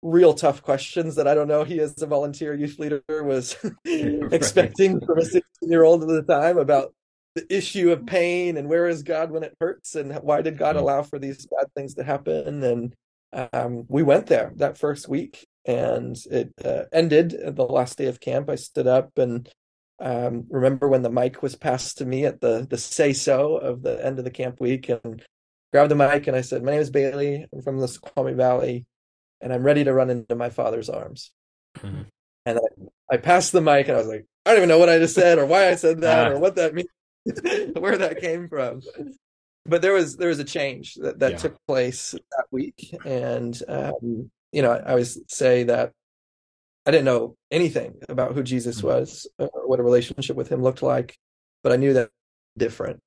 real 0.00 0.34
tough 0.34 0.62
questions 0.62 1.16
that 1.16 1.26
I 1.26 1.34
don't 1.34 1.48
know 1.48 1.64
he 1.64 1.80
as 1.80 2.00
a 2.00 2.06
volunteer 2.06 2.54
youth 2.54 2.78
leader 2.78 3.02
was 3.08 3.56
right. 3.64 3.74
expecting 4.32 5.00
from 5.04 5.18
a 5.18 5.24
16 5.24 5.42
year 5.62 5.82
old 5.82 6.02
at 6.02 6.08
the 6.08 6.22
time 6.22 6.58
about 6.58 6.94
the 7.34 7.44
issue 7.54 7.90
of 7.90 8.06
pain 8.06 8.56
and 8.56 8.68
where 8.68 8.86
is 8.86 9.02
God 9.02 9.32
when 9.32 9.42
it 9.42 9.56
hurts 9.60 9.96
and 9.96 10.14
why 10.22 10.42
did 10.42 10.58
God 10.58 10.76
mm-hmm. 10.76 10.84
allow 10.84 11.02
for 11.02 11.18
these 11.18 11.46
bad 11.46 11.66
things 11.74 11.94
to 11.94 12.04
happen? 12.04 12.62
And 12.62 12.94
um, 13.52 13.84
we 13.88 14.04
went 14.04 14.26
there 14.26 14.52
that 14.56 14.78
first 14.78 15.08
week 15.08 15.44
and 15.64 16.16
it 16.30 16.52
uh, 16.64 16.84
ended 16.92 17.34
the 17.56 17.64
last 17.64 17.98
day 17.98 18.06
of 18.06 18.20
camp. 18.20 18.48
I 18.48 18.54
stood 18.54 18.86
up 18.86 19.18
and 19.18 19.48
um, 20.00 20.46
remember 20.48 20.88
when 20.88 21.02
the 21.02 21.10
mic 21.10 21.42
was 21.42 21.56
passed 21.56 21.98
to 21.98 22.06
me 22.06 22.24
at 22.24 22.40
the 22.40 22.66
the 22.68 22.78
say 22.78 23.12
so 23.12 23.56
of 23.56 23.82
the 23.82 24.04
end 24.04 24.18
of 24.18 24.24
the 24.24 24.30
camp 24.30 24.60
week 24.60 24.88
and 24.88 25.22
grabbed 25.72 25.90
the 25.90 25.96
mic 25.96 26.26
and 26.26 26.36
I 26.36 26.42
said, 26.42 26.62
"My 26.62 26.72
name 26.72 26.80
is 26.80 26.90
Baly. 26.90 27.44
I'm 27.52 27.62
from 27.62 27.78
the 27.78 27.88
Snoqualmie 27.88 28.34
Valley, 28.34 28.86
and 29.40 29.52
I'm 29.52 29.64
ready 29.64 29.84
to 29.84 29.92
run 29.92 30.10
into 30.10 30.34
my 30.36 30.50
father's 30.50 30.88
arms." 30.88 31.32
Mm-hmm. 31.78 32.02
And 32.46 32.58
I, 32.58 33.14
I, 33.14 33.16
passed 33.18 33.52
the 33.52 33.60
mic 33.60 33.88
and 33.88 33.96
I 33.96 34.00
was 34.00 34.08
like, 34.08 34.26
"I 34.46 34.50
don't 34.50 34.58
even 34.58 34.68
know 34.68 34.78
what 34.78 34.88
I 34.88 34.98
just 34.98 35.14
said 35.14 35.38
or 35.38 35.46
why 35.46 35.68
I 35.68 35.74
said 35.74 36.00
that 36.02 36.32
or 36.32 36.38
what 36.38 36.56
that 36.56 36.74
means, 36.74 36.88
where 37.76 37.98
that 37.98 38.20
came 38.20 38.48
from." 38.48 38.82
But 39.66 39.82
there 39.82 39.92
was 39.92 40.16
there 40.16 40.28
was 40.28 40.38
a 40.38 40.44
change 40.44 40.94
that 40.94 41.18
that 41.18 41.32
yeah. 41.32 41.38
took 41.38 41.56
place 41.66 42.12
that 42.12 42.44
week, 42.52 42.94
and 43.04 43.60
um, 43.68 44.30
you 44.52 44.62
know, 44.62 44.70
I 44.70 44.90
always 44.90 45.18
say 45.28 45.64
that 45.64 45.92
I 46.88 46.90
didn't 46.90 47.04
know 47.04 47.36
anything 47.50 47.96
about 48.08 48.32
who 48.32 48.42
Jesus 48.42 48.78
mm-hmm. 48.78 48.86
was 48.86 49.26
or 49.38 49.50
what 49.66 49.78
a 49.78 49.82
relationship 49.82 50.36
with 50.36 50.48
him 50.48 50.62
looked 50.62 50.80
like, 50.80 51.18
but 51.62 51.70
I 51.70 51.76
knew 51.76 51.92
that 51.92 52.08
different. 52.56 53.00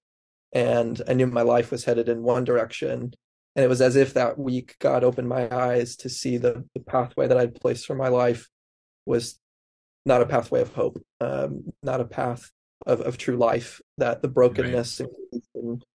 And 0.53 1.01
I 1.07 1.13
knew 1.13 1.25
my 1.25 1.41
life 1.41 1.71
was 1.71 1.83
headed 1.83 2.07
in 2.07 2.21
one 2.21 2.43
direction. 2.43 3.15
And 3.55 3.65
it 3.65 3.69
was 3.69 3.81
as 3.81 3.95
if 3.95 4.13
that 4.13 4.37
week 4.37 4.75
God 4.79 5.03
opened 5.03 5.29
my 5.29 5.49
eyes 5.49 5.95
to 5.97 6.09
see 6.09 6.37
the, 6.37 6.63
the 6.75 6.81
pathway 6.81 7.27
that 7.27 7.39
I'd 7.39 7.55
placed 7.55 7.87
for 7.87 7.95
my 7.95 8.09
life 8.09 8.47
was 9.07 9.39
not 10.05 10.21
a 10.21 10.27
pathway 10.27 10.61
of 10.61 10.71
hope, 10.75 11.01
um, 11.19 11.73
not 11.81 12.01
a 12.01 12.05
path 12.05 12.51
of, 12.85 13.01
of 13.01 13.17
true 13.17 13.37
life, 13.37 13.81
that 13.97 14.21
the 14.21 14.27
brokenness 14.27 14.99
right. 14.99 15.09
and, 15.33 15.41
and 15.55 15.85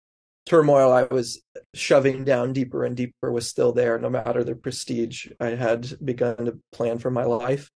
turmoil 0.44 0.92
I 0.92 1.04
was 1.04 1.40
shoving 1.72 2.24
down 2.24 2.52
deeper 2.52 2.84
and 2.84 2.96
deeper 2.96 3.30
was 3.30 3.48
still 3.48 3.72
there, 3.72 3.96
no 3.96 4.10
matter 4.10 4.42
the 4.42 4.56
prestige 4.56 5.28
I 5.38 5.50
had 5.50 5.96
begun 6.04 6.46
to 6.46 6.58
plan 6.72 6.98
for 6.98 7.12
my 7.12 7.22
life. 7.22 7.70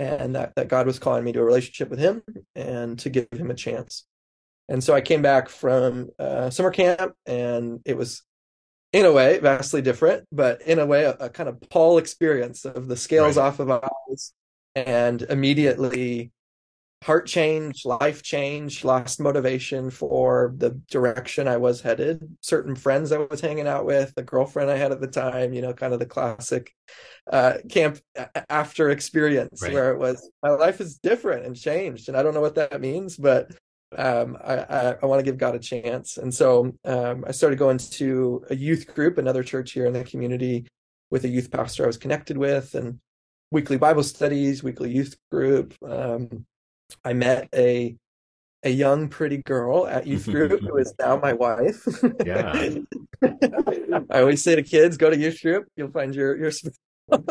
And 0.00 0.34
that, 0.34 0.54
that 0.56 0.68
God 0.68 0.86
was 0.86 0.98
calling 0.98 1.24
me 1.24 1.32
to 1.32 1.40
a 1.40 1.44
relationship 1.44 1.90
with 1.90 1.98
Him 1.98 2.22
and 2.54 2.98
to 3.00 3.10
give 3.10 3.28
Him 3.30 3.50
a 3.50 3.54
chance. 3.54 4.06
And 4.66 4.82
so 4.82 4.94
I 4.94 5.02
came 5.02 5.20
back 5.20 5.50
from 5.50 6.08
uh, 6.18 6.48
summer 6.48 6.70
camp, 6.70 7.12
and 7.26 7.80
it 7.84 7.98
was, 7.98 8.22
in 8.94 9.04
a 9.04 9.12
way, 9.12 9.38
vastly 9.40 9.82
different, 9.82 10.26
but 10.32 10.62
in 10.62 10.78
a 10.78 10.86
way, 10.86 11.04
a, 11.04 11.10
a 11.20 11.28
kind 11.28 11.50
of 11.50 11.60
Paul 11.68 11.98
experience 11.98 12.64
of 12.64 12.88
the 12.88 12.96
scales 12.96 13.36
right. 13.36 13.44
off 13.44 13.60
of 13.60 13.70
eyes, 13.70 14.32
and 14.74 15.20
immediately 15.20 16.32
heart 17.02 17.26
change, 17.26 17.86
life 17.86 18.22
change, 18.22 18.84
lost 18.84 19.20
motivation 19.20 19.90
for 19.90 20.54
the 20.58 20.70
direction 20.90 21.48
I 21.48 21.56
was 21.56 21.80
headed. 21.80 22.36
Certain 22.42 22.74
friends 22.74 23.10
I 23.10 23.18
was 23.18 23.40
hanging 23.40 23.66
out 23.66 23.86
with, 23.86 24.14
the 24.14 24.22
girlfriend 24.22 24.70
I 24.70 24.76
had 24.76 24.92
at 24.92 25.00
the 25.00 25.06
time, 25.06 25.54
you 25.54 25.62
know, 25.62 25.72
kind 25.72 25.94
of 25.94 25.98
the 25.98 26.06
classic 26.06 26.74
uh, 27.32 27.54
camp 27.70 27.98
after 28.50 28.90
experience 28.90 29.62
right. 29.62 29.72
where 29.72 29.92
it 29.92 29.98
was 29.98 30.30
my 30.42 30.50
life 30.50 30.80
is 30.80 30.98
different 30.98 31.46
and 31.46 31.56
changed, 31.56 32.08
and 32.08 32.16
I 32.16 32.22
don't 32.22 32.34
know 32.34 32.42
what 32.42 32.56
that 32.56 32.80
means, 32.80 33.16
but 33.16 33.50
um, 33.96 34.36
I, 34.44 34.58
I, 34.58 34.96
I 35.02 35.06
want 35.06 35.20
to 35.20 35.24
give 35.24 35.38
God 35.38 35.54
a 35.54 35.58
chance. 35.58 36.16
And 36.16 36.32
so 36.32 36.72
um, 36.84 37.24
I 37.26 37.32
started 37.32 37.58
going 37.58 37.78
to 37.78 38.44
a 38.50 38.54
youth 38.54 38.94
group, 38.94 39.18
another 39.18 39.42
church 39.42 39.72
here 39.72 39.86
in 39.86 39.92
the 39.92 40.04
community, 40.04 40.66
with 41.10 41.24
a 41.24 41.28
youth 41.28 41.50
pastor 41.50 41.84
I 41.84 41.86
was 41.86 41.96
connected 41.96 42.36
with, 42.36 42.74
and 42.74 43.00
weekly 43.50 43.78
Bible 43.78 44.02
studies, 44.04 44.62
weekly 44.62 44.90
youth 44.90 45.16
group. 45.30 45.74
Um, 45.82 46.46
I 47.04 47.12
met 47.12 47.48
a 47.54 47.96
a 48.62 48.70
young 48.70 49.08
pretty 49.08 49.38
girl 49.38 49.86
at 49.86 50.06
youth 50.06 50.26
group 50.30 50.60
who 50.60 50.76
is 50.76 50.92
now 50.98 51.16
my 51.16 51.32
wife. 51.32 51.86
Yeah. 52.24 52.78
I 54.10 54.20
always 54.20 54.42
say 54.42 54.56
to 54.56 54.62
kids, 54.62 54.96
go 54.96 55.10
to 55.10 55.16
youth 55.16 55.40
group, 55.42 55.66
you'll 55.76 55.90
find 55.90 56.14
your 56.14 56.36
your 56.36 56.52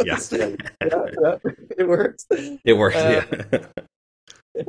yes. 0.03 0.31
yeah, 0.31 0.55
yeah, 0.81 1.35
it 1.77 1.87
works. 1.87 2.25
It 2.29 2.73
works. 2.73 2.95
Uh, 2.95 3.25
yeah. 3.51 4.63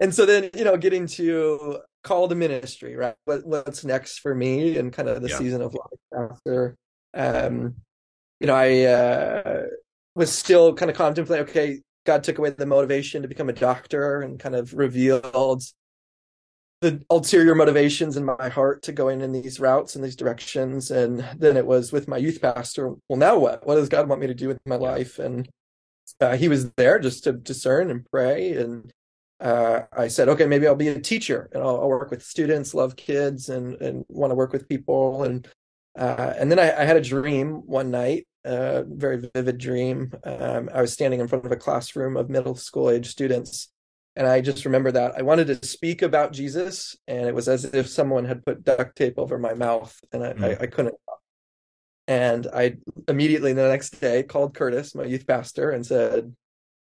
and 0.00 0.14
so 0.14 0.26
then, 0.26 0.50
you 0.54 0.64
know, 0.64 0.76
getting 0.76 1.06
to 1.08 1.80
call 2.02 2.28
the 2.28 2.34
ministry, 2.34 2.96
right? 2.96 3.14
What, 3.24 3.44
what's 3.46 3.84
next 3.84 4.18
for 4.18 4.34
me 4.34 4.76
and 4.78 4.92
kind 4.92 5.08
of 5.08 5.22
the 5.22 5.28
yeah. 5.28 5.38
season 5.38 5.62
of 5.62 5.74
life 5.74 6.30
after 6.30 6.76
um 7.14 7.76
you 8.40 8.46
know, 8.46 8.54
I 8.54 8.82
uh 8.82 9.62
was 10.14 10.32
still 10.32 10.74
kind 10.74 10.90
of 10.90 10.96
contemplating, 10.96 11.48
okay, 11.48 11.80
God 12.04 12.24
took 12.24 12.38
away 12.38 12.50
the 12.50 12.66
motivation 12.66 13.22
to 13.22 13.28
become 13.28 13.48
a 13.48 13.54
doctor 13.54 14.20
and 14.20 14.38
kind 14.38 14.54
of 14.54 14.74
revealed 14.74 15.64
the 16.80 17.02
ulterior 17.08 17.54
motivations 17.54 18.16
in 18.16 18.24
my 18.24 18.48
heart 18.48 18.82
to 18.82 18.92
going 18.92 19.22
in 19.22 19.32
these 19.32 19.58
routes 19.58 19.96
and 19.96 20.04
these 20.04 20.16
directions. 20.16 20.90
And 20.90 21.26
then 21.38 21.56
it 21.56 21.66
was 21.66 21.92
with 21.92 22.08
my 22.08 22.18
youth 22.18 22.42
pastor. 22.42 22.94
Well, 23.08 23.18
now 23.18 23.38
what? 23.38 23.66
What 23.66 23.76
does 23.76 23.88
God 23.88 24.08
want 24.08 24.20
me 24.20 24.26
to 24.26 24.34
do 24.34 24.48
with 24.48 24.58
my 24.66 24.76
life? 24.76 25.18
And 25.18 25.48
uh, 26.20 26.36
he 26.36 26.48
was 26.48 26.70
there 26.72 26.98
just 26.98 27.24
to 27.24 27.32
discern 27.32 27.90
and 27.90 28.06
pray. 28.10 28.52
And 28.52 28.92
uh, 29.40 29.82
I 29.92 30.08
said, 30.08 30.28
okay, 30.28 30.46
maybe 30.46 30.66
I'll 30.66 30.74
be 30.74 30.88
a 30.88 31.00
teacher 31.00 31.48
and 31.52 31.62
I'll, 31.62 31.80
I'll 31.80 31.88
work 31.88 32.10
with 32.10 32.22
students, 32.22 32.74
love 32.74 32.96
kids, 32.96 33.48
and 33.48 33.80
and 33.80 34.04
want 34.08 34.30
to 34.30 34.34
work 34.34 34.52
with 34.52 34.68
people. 34.68 35.24
And 35.24 35.48
uh, 35.96 36.34
and 36.38 36.50
then 36.50 36.58
I, 36.58 36.82
I, 36.82 36.84
had 36.84 36.96
a 36.96 37.00
dream 37.00 37.62
one 37.66 37.90
night 37.90 38.26
a 38.44 38.84
very 38.86 39.28
vivid 39.34 39.58
dream. 39.58 40.12
Um, 40.24 40.68
I 40.72 40.80
was 40.80 40.92
standing 40.92 41.20
in 41.20 41.28
front 41.28 41.46
of 41.46 41.52
a 41.52 41.56
classroom 41.56 42.16
of 42.16 42.28
middle 42.28 42.54
school 42.54 42.90
age 42.90 43.08
students, 43.08 43.70
and 44.16 44.26
I 44.26 44.40
just 44.40 44.64
remember 44.64 44.92
that 44.92 45.14
I 45.16 45.22
wanted 45.22 45.46
to 45.46 45.66
speak 45.66 46.02
about 46.02 46.32
Jesus, 46.32 46.96
and 47.08 47.26
it 47.26 47.34
was 47.34 47.48
as 47.48 47.64
if 47.64 47.88
someone 47.88 48.24
had 48.24 48.44
put 48.44 48.64
duct 48.64 48.96
tape 48.96 49.14
over 49.18 49.38
my 49.38 49.54
mouth, 49.54 49.98
and 50.12 50.24
I, 50.24 50.32
mm. 50.32 50.44
I, 50.44 50.64
I 50.64 50.66
couldn't. 50.66 50.94
And 52.06 52.46
I 52.52 52.76
immediately 53.08 53.54
the 53.54 53.68
next 53.68 53.98
day 53.98 54.22
called 54.22 54.54
Curtis, 54.54 54.94
my 54.94 55.04
youth 55.04 55.26
pastor, 55.26 55.70
and 55.70 55.86
said, 55.86 56.34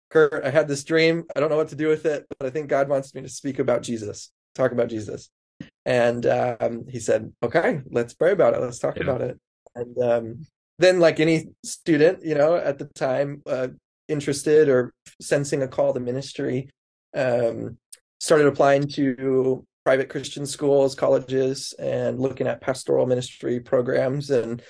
"Kurt, 0.09 0.45
I 0.45 0.49
had 0.49 0.69
this 0.69 0.85
dream. 0.85 1.25
I 1.35 1.41
don't 1.41 1.49
know 1.49 1.57
what 1.57 1.69
to 1.69 1.75
do 1.75 1.89
with 1.89 2.05
it, 2.05 2.25
but 2.39 2.47
I 2.47 2.51
think 2.51 2.69
God 2.69 2.87
wants 2.87 3.13
me 3.13 3.21
to 3.21 3.29
speak 3.29 3.59
about 3.59 3.81
Jesus, 3.81 4.31
talk 4.55 4.71
about 4.71 4.87
Jesus." 4.87 5.29
And 5.89 6.25
um, 6.25 6.85
he 6.87 6.99
said, 6.99 7.33
"Okay, 7.41 7.81
let's 7.89 8.13
pray 8.13 8.31
about 8.31 8.53
it. 8.53 8.61
Let's 8.61 8.79
talk 8.79 8.97
yeah. 8.97 9.03
about 9.03 9.21
it." 9.21 9.39
And 9.75 9.97
um, 10.03 10.45
then 10.79 10.99
like 10.99 11.19
any 11.19 11.49
student 11.63 12.23
you 12.23 12.33
know 12.33 12.55
at 12.55 12.79
the 12.79 12.85
time 12.85 13.43
uh, 13.45 13.67
interested 14.07 14.67
or 14.69 14.91
sensing 15.21 15.61
a 15.61 15.67
call 15.67 15.93
to 15.93 15.99
ministry 15.99 16.69
um, 17.15 17.77
started 18.19 18.47
applying 18.47 18.87
to 18.87 19.63
private 19.85 20.09
christian 20.09 20.45
schools 20.45 20.95
colleges 20.95 21.73
and 21.77 22.19
looking 22.19 22.47
at 22.47 22.61
pastoral 22.61 23.05
ministry 23.05 23.59
programs 23.59 24.31
and 24.31 24.61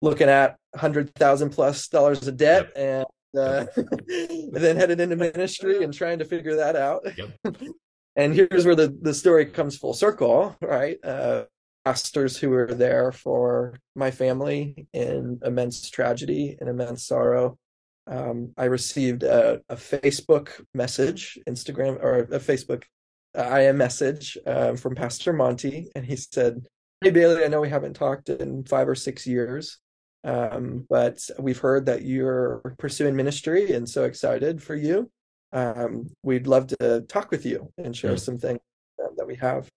looking 0.00 0.28
at 0.28 0.56
100000 0.72 1.50
plus 1.50 1.88
dollars 1.88 2.26
of 2.26 2.36
debt 2.36 2.70
yep. 2.74 2.76
and 2.76 3.06
uh, 3.38 3.64
and 3.76 4.52
then 4.52 4.76
headed 4.76 5.00
into 5.00 5.16
ministry 5.16 5.84
and 5.84 5.92
trying 5.92 6.18
to 6.18 6.24
figure 6.24 6.56
that 6.56 6.76
out 6.76 7.02
yep. 7.16 7.30
and 8.16 8.34
here's 8.34 8.64
where 8.64 8.74
the, 8.74 8.96
the 9.00 9.14
story 9.14 9.46
comes 9.46 9.76
full 9.76 9.94
circle 9.94 10.56
right 10.60 10.98
uh, 11.04 11.44
pastors 11.84 12.36
who 12.36 12.50
were 12.50 12.74
there 12.74 13.12
for 13.12 13.78
my 13.94 14.10
family 14.10 14.86
in 14.92 15.40
immense 15.44 15.90
tragedy 15.90 16.56
and 16.60 16.68
immense 16.68 17.06
sorrow. 17.06 17.58
Um, 18.06 18.52
I 18.56 18.64
received 18.64 19.22
a, 19.22 19.60
a, 19.68 19.76
Facebook 19.76 20.50
message, 20.74 21.38
Instagram, 21.48 22.02
or 22.02 22.20
a 22.20 22.40
Facebook 22.40 22.82
uh, 23.36 23.42
IM 23.42 23.76
message 23.76 24.36
uh, 24.44 24.74
from 24.74 24.96
Pastor 24.96 25.32
Monty, 25.32 25.90
and 25.94 26.04
he 26.04 26.16
said, 26.16 26.66
"Hey 27.00 27.12
Baly, 27.12 27.44
I 27.44 27.48
know 27.48 27.60
we 27.60 27.68
haven't 27.68 27.94
talked 27.94 28.28
in 28.28 28.64
five 28.64 28.88
or 28.88 28.96
six 28.96 29.24
years, 29.24 29.78
um, 30.24 30.84
but 30.90 31.20
we've 31.38 31.58
heard 31.58 31.86
that 31.86 32.02
you're 32.02 32.74
pursuing 32.76 33.14
ministry, 33.14 33.72
and 33.72 33.88
so 33.88 34.02
excited 34.02 34.60
for 34.60 34.74
you. 34.74 35.08
Um, 35.52 36.10
we'd 36.22 36.46
love 36.46 36.68
to 36.68 37.02
talk 37.08 37.30
with 37.30 37.44
you 37.44 37.70
and 37.78 37.96
share 37.96 38.12
mm-hmm. 38.12 38.18
some 38.18 38.38
things 38.38 38.60
that 39.16 39.26
we 39.26 39.36
have." 39.36 39.68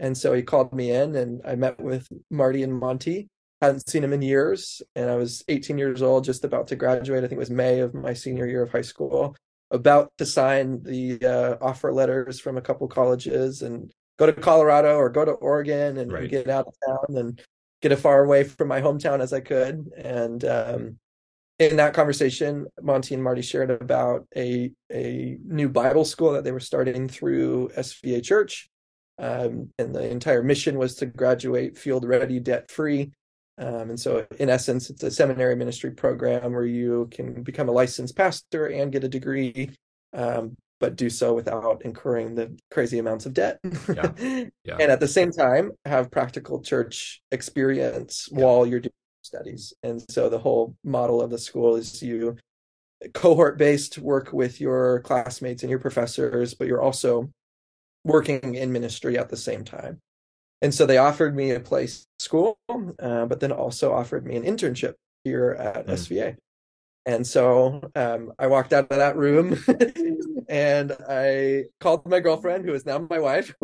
And 0.00 0.16
so 0.16 0.32
he 0.32 0.42
called 0.42 0.72
me 0.72 0.90
in 0.90 1.14
and 1.14 1.40
I 1.44 1.54
met 1.54 1.80
with 1.80 2.08
Marty 2.30 2.62
and 2.62 2.78
Monty. 2.78 3.28
Hadn't 3.60 3.88
seen 3.88 4.04
him 4.04 4.12
in 4.12 4.22
years. 4.22 4.82
And 4.94 5.08
I 5.08 5.16
was 5.16 5.44
18 5.48 5.78
years 5.78 6.02
old, 6.02 6.24
just 6.24 6.44
about 6.44 6.66
to 6.68 6.76
graduate. 6.76 7.24
I 7.24 7.28
think 7.28 7.38
it 7.38 7.38
was 7.38 7.50
May 7.50 7.80
of 7.80 7.94
my 7.94 8.12
senior 8.12 8.46
year 8.46 8.62
of 8.62 8.72
high 8.72 8.82
school, 8.82 9.36
about 9.70 10.12
to 10.18 10.26
sign 10.26 10.82
the 10.82 11.18
uh, 11.24 11.64
offer 11.64 11.92
letters 11.92 12.40
from 12.40 12.56
a 12.56 12.60
couple 12.60 12.86
colleges 12.88 13.62
and 13.62 13.90
go 14.18 14.26
to 14.26 14.32
Colorado 14.32 14.96
or 14.96 15.08
go 15.08 15.24
to 15.24 15.32
Oregon 15.32 15.98
and, 15.98 16.12
right. 16.12 16.30
get 16.30 16.48
out 16.48 16.66
of 16.66 16.74
town 16.86 17.16
and 17.16 17.40
get 17.80 17.92
as 17.92 18.00
far 18.00 18.24
away 18.24 18.44
from 18.44 18.68
my 18.68 18.80
hometown 18.80 19.20
as 19.20 19.32
I 19.32 19.40
could. 19.40 19.88
And 19.96 20.44
um, 20.44 20.98
in 21.58 21.76
that 21.76 21.94
conversation, 21.94 22.66
Monty 22.82 23.14
and 23.14 23.22
Marty 23.22 23.42
shared 23.42 23.70
about 23.70 24.26
a 24.36 24.72
a 24.92 25.38
new 25.44 25.68
Bible 25.68 26.04
school 26.04 26.32
that 26.32 26.44
they 26.44 26.52
were 26.52 26.60
starting 26.60 27.08
through 27.08 27.70
SVA 27.76 28.22
Church, 28.22 28.68
um, 29.18 29.70
and 29.78 29.94
the 29.94 30.08
entire 30.08 30.42
mission 30.42 30.78
was 30.78 30.96
to 30.96 31.06
graduate 31.06 31.78
field 31.78 32.04
ready, 32.04 32.40
debt 32.40 32.70
free. 32.70 33.12
Um, 33.56 33.90
and 33.90 34.00
so, 34.00 34.26
in 34.40 34.50
essence, 34.50 34.90
it's 34.90 35.04
a 35.04 35.10
seminary 35.12 35.54
ministry 35.54 35.92
program 35.92 36.52
where 36.52 36.64
you 36.66 37.08
can 37.12 37.42
become 37.44 37.68
a 37.68 37.72
licensed 37.72 38.16
pastor 38.16 38.66
and 38.66 38.90
get 38.90 39.04
a 39.04 39.08
degree, 39.08 39.70
um, 40.12 40.56
but 40.80 40.96
do 40.96 41.08
so 41.08 41.34
without 41.34 41.82
incurring 41.84 42.34
the 42.34 42.58
crazy 42.72 42.98
amounts 42.98 43.26
of 43.26 43.32
debt. 43.34 43.60
Yeah. 43.94 44.10
Yeah. 44.64 44.78
and 44.80 44.90
at 44.90 44.98
the 44.98 45.06
same 45.06 45.30
time, 45.30 45.70
have 45.84 46.10
practical 46.10 46.62
church 46.62 47.22
experience 47.30 48.28
Yeah. 48.32 48.40
while 48.44 48.66
you're 48.66 48.80
doing 48.80 48.92
studies. 49.24 49.72
And 49.82 50.04
so 50.10 50.28
the 50.28 50.38
whole 50.38 50.76
model 50.84 51.20
of 51.20 51.30
the 51.30 51.38
school 51.38 51.76
is 51.76 52.02
you 52.02 52.36
cohort 53.12 53.58
based 53.58 53.98
work 53.98 54.32
with 54.32 54.60
your 54.60 55.00
classmates 55.00 55.62
and 55.62 55.70
your 55.70 55.78
professors, 55.78 56.54
but 56.54 56.68
you're 56.68 56.82
also 56.82 57.30
working 58.04 58.54
in 58.54 58.72
ministry 58.72 59.18
at 59.18 59.28
the 59.28 59.36
same 59.36 59.64
time. 59.64 60.00
And 60.62 60.72
so 60.72 60.86
they 60.86 60.98
offered 60.98 61.36
me 61.36 61.50
a 61.50 61.60
place 61.60 62.06
school, 62.18 62.56
uh, 62.68 63.26
but 63.26 63.40
then 63.40 63.52
also 63.52 63.92
offered 63.92 64.24
me 64.26 64.36
an 64.36 64.44
internship 64.44 64.94
here 65.24 65.56
at 65.58 65.86
Mm. 65.86 65.92
SVA. 65.92 66.36
And 67.06 67.26
so 67.26 67.82
um, 67.94 68.32
I 68.38 68.46
walked 68.46 68.72
out 68.72 68.90
of 68.90 68.96
that 68.96 69.16
room 69.16 69.62
and 70.48 70.92
I 71.06 71.64
called 71.80 72.06
my 72.06 72.20
girlfriend, 72.20 72.64
who 72.64 72.72
is 72.72 72.86
now 72.86 73.06
my 73.10 73.18
wife, 73.18 73.54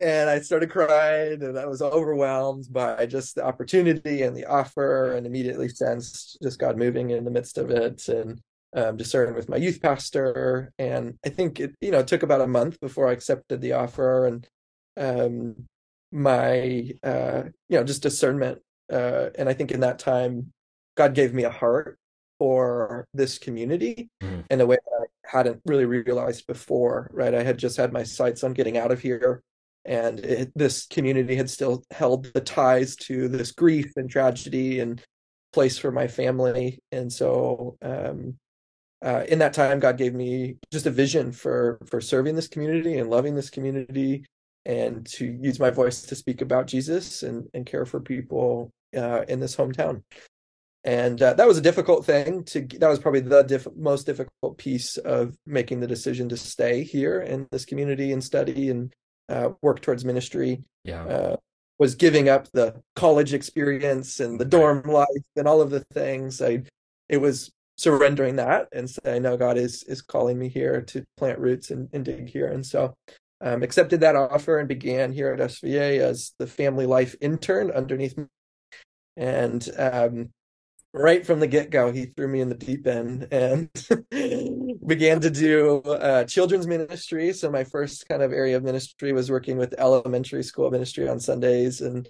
and 0.00 0.30
I 0.30 0.40
started 0.40 0.70
crying 0.70 1.42
and 1.42 1.58
I 1.58 1.66
was 1.66 1.82
overwhelmed 1.82 2.66
by 2.70 3.06
just 3.06 3.34
the 3.34 3.44
opportunity 3.44 4.22
and 4.22 4.36
the 4.36 4.46
offer 4.46 5.14
and 5.14 5.26
immediately 5.26 5.68
sensed 5.68 6.38
just 6.42 6.58
God 6.58 6.76
moving 6.76 7.10
in 7.10 7.24
the 7.24 7.30
midst 7.30 7.58
of 7.58 7.70
it 7.70 8.08
and 8.08 8.40
um, 8.74 8.96
discerned 8.96 9.36
with 9.36 9.48
my 9.48 9.56
youth 9.56 9.80
pastor. 9.80 10.72
And 10.78 11.18
I 11.24 11.28
think 11.28 11.60
it, 11.60 11.74
you 11.80 11.90
know, 11.90 12.00
it 12.00 12.06
took 12.08 12.22
about 12.22 12.40
a 12.40 12.46
month 12.46 12.80
before 12.80 13.08
I 13.08 13.12
accepted 13.12 13.60
the 13.60 13.72
offer 13.72 14.26
and 14.26 14.48
um, 14.96 15.66
my, 16.12 16.90
uh, 17.02 17.44
you 17.68 17.78
know, 17.78 17.84
just 17.84 18.02
discernment. 18.02 18.60
Uh, 18.92 19.30
and 19.36 19.48
I 19.48 19.54
think 19.54 19.70
in 19.70 19.80
that 19.80 19.98
time, 19.98 20.52
God 20.96 21.14
gave 21.14 21.34
me 21.34 21.44
a 21.44 21.50
heart 21.50 21.98
for 22.38 23.06
this 23.14 23.38
community 23.38 24.10
Mhm. 24.22 24.44
in 24.50 24.60
a 24.60 24.66
way 24.66 24.76
that 24.76 25.00
I 25.00 25.36
hadn't 25.36 25.62
really 25.64 25.84
realized 25.84 26.46
before, 26.46 27.10
right? 27.12 27.34
I 27.34 27.42
had 27.42 27.58
just 27.58 27.76
had 27.76 27.92
my 27.92 28.02
sights 28.02 28.44
on 28.44 28.52
getting 28.52 28.76
out 28.76 28.90
of 28.92 29.00
here, 29.00 29.42
and 29.84 30.20
it, 30.20 30.52
this 30.54 30.86
community 30.86 31.36
had 31.36 31.50
still 31.50 31.84
held 31.90 32.32
the 32.32 32.40
ties 32.40 32.96
to 32.96 33.28
this 33.28 33.52
grief 33.52 33.92
and 33.96 34.10
tragedy 34.10 34.80
and 34.80 35.02
place 35.52 35.78
for 35.78 35.92
my 35.92 36.06
family. 36.06 36.80
And 36.90 37.12
so, 37.12 37.76
um, 37.82 38.38
uh, 39.04 39.24
in 39.28 39.38
that 39.40 39.52
time, 39.52 39.80
God 39.80 39.98
gave 39.98 40.14
me 40.14 40.56
just 40.72 40.86
a 40.86 40.90
vision 40.90 41.32
for 41.32 41.78
for 41.86 42.00
serving 42.00 42.36
this 42.36 42.48
community 42.48 42.98
and 42.98 43.10
loving 43.10 43.34
this 43.34 43.50
community, 43.50 44.24
and 44.64 45.04
to 45.06 45.26
use 45.40 45.60
my 45.60 45.70
voice 45.70 46.02
to 46.02 46.14
speak 46.14 46.40
about 46.40 46.66
Jesus 46.66 47.22
and 47.22 47.46
and 47.52 47.66
care 47.66 47.84
for 47.84 48.00
people 48.00 48.70
uh, 48.96 49.22
in 49.28 49.40
this 49.40 49.56
hometown 49.56 50.02
and 50.84 51.22
uh, 51.22 51.32
that 51.34 51.48
was 51.48 51.56
a 51.56 51.62
difficult 51.62 52.04
thing 52.04 52.44
to 52.44 52.60
that 52.78 52.88
was 52.88 52.98
probably 52.98 53.20
the 53.20 53.42
diff- 53.42 53.66
most 53.74 54.04
difficult 54.04 54.58
piece 54.58 54.98
of 54.98 55.34
making 55.46 55.80
the 55.80 55.86
decision 55.86 56.28
to 56.28 56.36
stay 56.36 56.84
here 56.84 57.22
in 57.22 57.46
this 57.50 57.64
community 57.64 58.12
and 58.12 58.22
study 58.22 58.68
and 58.68 58.92
uh, 59.28 59.50
work 59.62 59.80
towards 59.80 60.04
ministry 60.04 60.62
Yeah. 60.84 61.04
uh, 61.04 61.36
was 61.78 61.94
giving 61.94 62.28
up 62.28 62.50
the 62.52 62.80
college 62.94 63.34
experience 63.34 64.20
and 64.20 64.38
the 64.38 64.44
dorm 64.44 64.82
life 64.82 65.06
and 65.36 65.48
all 65.48 65.60
of 65.60 65.70
the 65.70 65.80
things. 65.92 66.40
I 66.40 66.62
it 67.08 67.18
was 67.18 67.52
surrendering 67.76 68.36
that 68.36 68.68
and 68.72 68.88
saying 68.88 69.22
no 69.22 69.36
god 69.36 69.56
is 69.58 69.82
is 69.84 70.00
calling 70.00 70.38
me 70.38 70.48
here 70.48 70.80
to 70.80 71.04
plant 71.16 71.38
roots 71.40 71.70
and, 71.70 71.88
and 71.92 72.04
dig 72.04 72.28
here. 72.28 72.46
And 72.46 72.64
so 72.64 72.94
um, 73.40 73.62
accepted 73.62 74.00
that 74.00 74.14
offer 74.16 74.58
and 74.58 74.68
began 74.68 75.12
here 75.12 75.32
at 75.32 75.40
sva 75.50 75.98
as 75.98 76.32
the 76.38 76.46
family 76.46 76.86
life 76.86 77.14
intern 77.20 77.70
underneath 77.72 78.16
me. 78.16 78.26
And 79.16 79.68
um, 79.76 80.30
right 80.94 81.26
from 81.26 81.40
the 81.40 81.46
get-go 81.46 81.90
he 81.90 82.06
threw 82.06 82.28
me 82.28 82.40
in 82.40 82.48
the 82.48 82.54
deep 82.54 82.86
end 82.86 83.26
and 83.32 83.68
began 84.86 85.20
to 85.20 85.28
do 85.28 85.80
uh, 85.82 86.22
children's 86.24 86.68
ministry 86.68 87.32
so 87.32 87.50
my 87.50 87.64
first 87.64 88.08
kind 88.08 88.22
of 88.22 88.32
area 88.32 88.56
of 88.56 88.62
ministry 88.62 89.12
was 89.12 89.28
working 89.28 89.58
with 89.58 89.74
elementary 89.76 90.42
school 90.44 90.70
ministry 90.70 91.08
on 91.08 91.18
sundays 91.18 91.80
and 91.80 92.08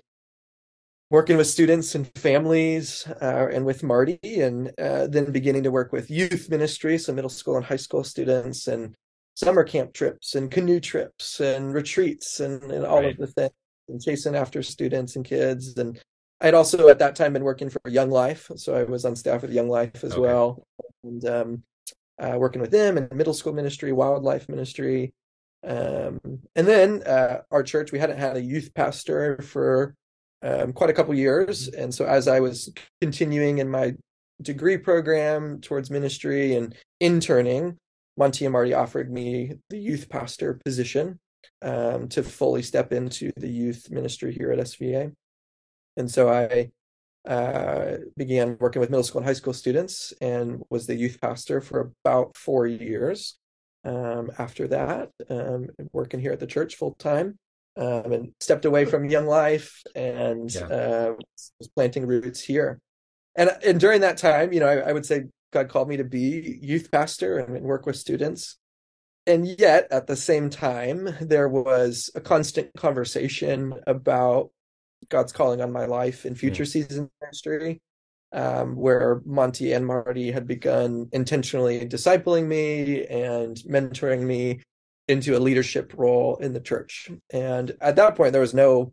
working 1.10 1.38
with 1.38 1.46
students 1.46 1.94
and 1.94 2.10
families 2.14 3.06
uh, 3.22 3.48
and 3.50 3.64
with 3.64 3.82
marty 3.82 4.18
and 4.22 4.70
uh, 4.78 5.06
then 5.06 5.32
beginning 5.32 5.62
to 5.62 5.70
work 5.70 5.90
with 5.90 6.10
youth 6.10 6.50
ministry 6.50 6.98
so 6.98 7.12
middle 7.12 7.30
school 7.30 7.56
and 7.56 7.64
high 7.64 7.76
school 7.76 8.04
students 8.04 8.68
and 8.68 8.94
summer 9.34 9.64
camp 9.64 9.94
trips 9.94 10.34
and 10.34 10.50
canoe 10.50 10.78
trips 10.78 11.40
and 11.40 11.72
retreats 11.72 12.38
and, 12.40 12.62
and 12.70 12.84
all 12.84 13.00
Right. 13.00 13.12
of 13.12 13.16
the 13.18 13.26
things 13.28 13.52
and 13.88 14.02
chasing 14.02 14.34
after 14.36 14.62
students 14.62 15.16
and 15.16 15.24
kids 15.24 15.76
and 15.78 16.02
I'd 16.44 16.52
also 16.52 16.88
at 16.88 16.98
that 16.98 17.16
time 17.16 17.33
been 17.33 17.42
working 17.42 17.70
for 17.70 17.80
Young 17.88 18.11
Life, 18.11 18.50
so 18.57 18.74
I 18.74 18.85
was 18.85 19.07
on 19.07 19.16
staff 19.16 19.40
with 19.40 19.50
Young 19.50 19.70
Life 19.70 20.04
as 20.04 20.12
Okay. 20.12 20.20
well, 20.20 20.66
and 21.02 21.24
um, 21.24 21.62
uh, 22.18 22.37
working 22.38 22.61
with 22.61 22.70
them 22.70 22.98
in 22.98 23.09
middle 23.12 23.33
school 23.33 23.54
ministry, 23.54 23.92
WyldLife 23.92 24.50
ministry, 24.50 25.14
um, 25.66 26.20
and 26.54 26.66
then 26.68 27.02
uh, 27.04 27.38
our 27.50 27.62
church. 27.62 27.92
We 27.92 27.98
hadn't 27.98 28.18
had 28.18 28.37
a 28.37 28.42
youth 28.42 28.74
pastor 28.74 29.40
for 29.40 29.94
um, 30.42 30.74
quite 30.74 30.90
a 30.90 30.92
couple 30.92 31.14
years, 31.14 31.68
and 31.68 31.94
so 31.94 32.04
as 32.04 32.28
I 32.28 32.40
was 32.40 32.70
continuing 33.00 33.57
in 33.57 33.70
my 33.70 33.94
degree 34.42 34.76
program 34.76 35.62
towards 35.62 35.90
ministry 35.90 36.57
and 36.57 36.74
interning, 37.00 37.78
Monty 38.18 38.44
and 38.44 38.52
Marty 38.52 38.74
offered 38.74 39.11
me 39.11 39.54
the 39.70 39.78
youth 39.78 40.11
pastor 40.11 40.61
position 40.62 41.18
um, 41.62 42.07
to 42.09 42.22
fully 42.22 42.61
step 42.61 42.92
into 42.92 43.33
the 43.38 43.48
youth 43.48 43.90
ministry 43.90 44.35
here 44.35 44.52
at 44.52 44.59
SVA 44.59 45.11
and 45.96 46.11
so 46.11 46.28
I 46.28 46.70
uh, 47.28 47.96
began 48.16 48.57
working 48.61 48.80
with 48.80 48.90
middle 48.90 49.02
school 49.02 49.20
and 49.20 49.26
high 49.26 49.35
school 49.35 49.54
students 49.54 50.12
and 50.20 50.62
was 50.70 50.87
the 50.87 50.94
youth 50.94 51.18
pastor 51.20 51.61
for 51.61 51.92
about 52.04 52.37
four 52.37 52.66
years. 52.66 53.37
Um, 53.85 54.30
after 54.38 54.66
that, 54.68 55.11
um, 55.28 55.68
working 55.92 56.20
here 56.20 56.33
at 56.33 56.40
the 56.40 56.46
church 56.46 56.76
full 56.76 56.94
time, 56.94 57.38
um, 57.76 58.12
and 58.12 58.33
stepped 58.40 58.64
away 58.64 58.85
from 58.85 59.09
Young 59.11 59.26
Life 59.26 59.83
and 59.94 60.52
Yeah. 60.52 60.66
uh, 60.66 61.12
was 61.59 61.68
planting 61.74 62.07
roots 62.07 62.40
here. 62.40 62.80
And 63.37 63.50
and 63.66 63.80
during 63.80 64.00
that 64.02 64.16
time, 64.16 64.52
you 64.52 64.61
know, 64.61 64.68
I, 64.68 64.76
I 64.90 64.92
would 64.92 65.04
say 65.04 65.24
God 65.52 65.68
called 65.68 65.88
me 65.88 65.96
to 65.98 66.04
be 66.04 66.59
youth 66.62 66.90
pastor 66.90 67.38
and, 67.38 67.57
and 67.57 67.66
work 67.66 67.85
with 67.85 67.96
students. 67.96 68.57
And 69.26 69.46
yet, 69.46 69.88
at 69.90 70.07
the 70.07 70.16
same 70.16 70.50
time, 70.50 71.09
there 71.20 71.48
was 71.48 72.11
a 72.14 72.20
constant 72.20 72.70
conversation 72.76 73.74
about 73.87 74.50
God's 75.08 75.32
calling 75.32 75.60
on 75.60 75.72
my 75.72 75.86
life 75.86 76.26
in 76.26 76.34
future 76.34 76.64
season 76.64 77.10
ministry, 77.20 77.80
um, 78.32 78.76
where 78.76 79.22
Monty 79.24 79.72
and 79.72 79.86
Marty 79.86 80.30
had 80.30 80.46
begun 80.46 81.08
intentionally 81.12 81.86
discipling 81.86 82.46
me 82.46 83.06
and 83.06 83.56
mentoring 83.68 84.22
me 84.22 84.60
into 85.08 85.36
a 85.36 85.40
leadership 85.40 85.92
role 85.96 86.36
in 86.36 86.52
the 86.52 86.60
church. 86.60 87.10
And 87.32 87.76
at 87.80 87.96
that 87.96 88.16
point, 88.16 88.32
there 88.32 88.40
was 88.40 88.54
no 88.54 88.92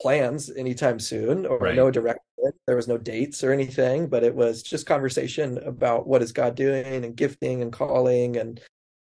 plans 0.00 0.50
anytime 0.50 0.98
soon 0.98 1.46
or 1.46 1.58
Right. 1.58 1.74
no 1.74 1.90
direction. 1.90 2.22
There 2.66 2.76
was 2.76 2.88
no 2.88 2.98
dates 2.98 3.42
or 3.42 3.52
anything, 3.52 4.06
but 4.08 4.22
it 4.22 4.34
was 4.34 4.62
just 4.62 4.86
conversation 4.86 5.58
about 5.58 6.06
what 6.06 6.22
is 6.22 6.32
God 6.32 6.54
doing 6.54 7.04
and 7.04 7.16
gifting 7.16 7.62
and 7.62 7.72
calling. 7.72 8.36
And 8.36 8.60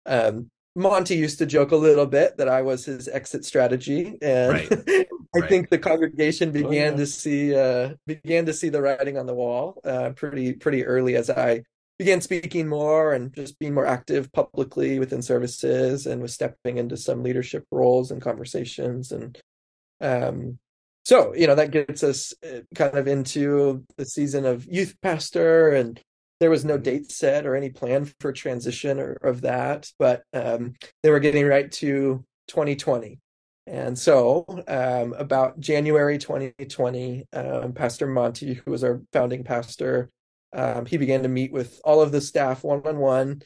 um, 0.07 0.51
Monty 0.77 1.17
used 1.17 1.39
to 1.39 1.47
joke 1.47 1.73
a 1.73 1.77
little 1.77 2.07
bit 2.07 2.37
that 2.39 2.49
I 2.49 2.63
was 2.63 2.85
his 2.85 3.09
exit 3.09 3.45
strategy, 3.45 4.17
and 4.23 4.53
Right. 4.53 4.69
I 5.33 5.39
Right. 5.39 5.49
think 5.49 5.71
the 5.71 5.79
congregation 5.79 6.51
began 6.51 6.93
yeah. 6.93 6.97
to 6.99 7.07
see 7.07 7.55
uh, 7.55 7.95
began 8.07 8.47
to 8.47 8.53
see 8.53 8.69
the 8.69 8.83
writing 8.83 9.17
on 9.17 9.27
the 9.27 9.35
wall 9.35 9.81
uh, 9.85 10.11
pretty 10.11 10.55
pretty 10.55 10.85
early 10.85 11.15
as 11.15 11.31
I 11.31 11.63
began 11.99 12.21
speaking 12.21 12.67
more 12.67 13.13
and 13.13 13.33
just 13.33 13.59
being 13.59 13.75
more 13.75 13.87
active 13.87 14.33
publicly 14.33 14.99
within 14.99 15.23
services 15.23 16.07
and 16.07 16.21
was 16.23 16.35
stepping 16.35 16.79
into 16.79 16.97
some 16.97 17.23
leadership 17.23 17.65
roles 17.71 18.11
and 18.11 18.21
conversations 18.23 19.13
and 19.13 19.39
um, 20.01 20.59
so 21.05 21.33
you 21.35 21.47
know 21.47 21.55
that 21.55 21.71
gets 21.71 22.03
us 22.03 22.35
uh, 22.45 22.61
kind 22.75 22.97
of 22.99 23.07
into 23.07 23.85
the 23.99 24.07
season 24.07 24.45
of 24.47 24.67
youth 24.67 24.97
pastor 25.01 25.69
and 25.71 26.01
there 26.41 26.51
was 26.51 26.65
no 26.65 26.79
date 26.79 27.13
set 27.13 27.47
or 27.47 27.55
any 27.55 27.69
plan 27.69 28.11
for 28.19 28.33
transition 28.33 28.99
or 28.99 29.13
of 29.13 29.43
that 29.43 29.91
but 29.99 30.25
um, 30.33 30.75
they 31.03 31.11
were 31.11 31.21
getting 31.21 31.47
right 31.47 31.71
to 31.71 32.25
2020 32.49 33.21
and 33.67 33.97
so 33.97 34.45
um, 34.67 35.15
about 35.19 35.61
january 35.61 36.19
2020 36.19 37.27
um, 37.33 37.73
pastor 37.73 38.07
monty 38.07 38.55
who 38.55 38.71
was 38.71 38.83
our 38.83 39.01
founding 39.13 39.45
pastor 39.45 40.11
um, 40.53 40.85
he 40.87 40.97
began 40.97 41.23
to 41.23 41.29
meet 41.29 41.53
with 41.53 41.81
all 41.85 42.01
of 42.01 42.11
the 42.11 42.21
staff 42.21 42.65
one-on-one 42.65 43.43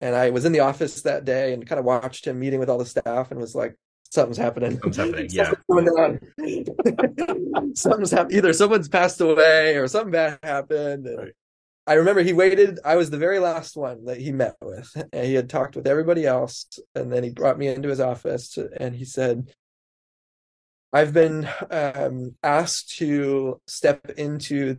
and 0.00 0.14
i 0.14 0.30
was 0.30 0.44
in 0.44 0.52
the 0.52 0.60
office 0.60 1.02
that 1.02 1.24
day 1.24 1.52
and 1.52 1.66
kind 1.66 1.78
of 1.78 1.84
watched 1.84 2.26
him 2.26 2.38
meeting 2.38 2.60
with 2.60 2.68
all 2.68 2.78
the 2.78 2.86
staff 2.86 3.30
and 3.30 3.40
was 3.40 3.54
like 3.54 3.74
something's 4.10 4.36
happening 4.36 4.72
Something's 4.72 4.96
happening, 4.96 5.28
yeah. 5.30 5.44
Something's 5.70 5.90
going 5.90 6.20
on. 6.38 7.74
something's 7.74 8.12
happened 8.12 8.34
either 8.34 8.52
someone's 8.52 8.88
passed 8.88 9.20
away 9.20 9.76
or 9.76 9.88
something 9.88 10.12
bad 10.12 10.38
happened 10.42 11.06
and 11.06 11.18
Right. 11.18 11.32
I 11.86 11.94
remember 11.94 12.22
he 12.22 12.32
waited 12.32 12.78
i 12.84 12.96
was 12.96 13.10
the 13.10 13.18
very 13.18 13.38
last 13.38 13.76
one 13.76 14.04
that 14.04 14.20
he 14.20 14.32
met 14.32 14.56
with 14.62 14.90
and 15.12 15.26
he 15.26 15.34
had 15.34 15.48
talked 15.48 15.76
with 15.76 15.86
everybody 15.86 16.26
else 16.26 16.66
and 16.94 17.12
then 17.12 17.22
he 17.22 17.30
brought 17.30 17.58
me 17.58 17.68
into 17.68 17.88
his 17.88 18.00
office 18.00 18.58
and 18.78 18.94
he 18.94 19.04
said 19.04 19.48
i've 20.92 21.12
been 21.12 21.48
um, 21.70 22.34
asked 22.42 22.96
to 22.96 23.60
step 23.66 24.10
into 24.16 24.76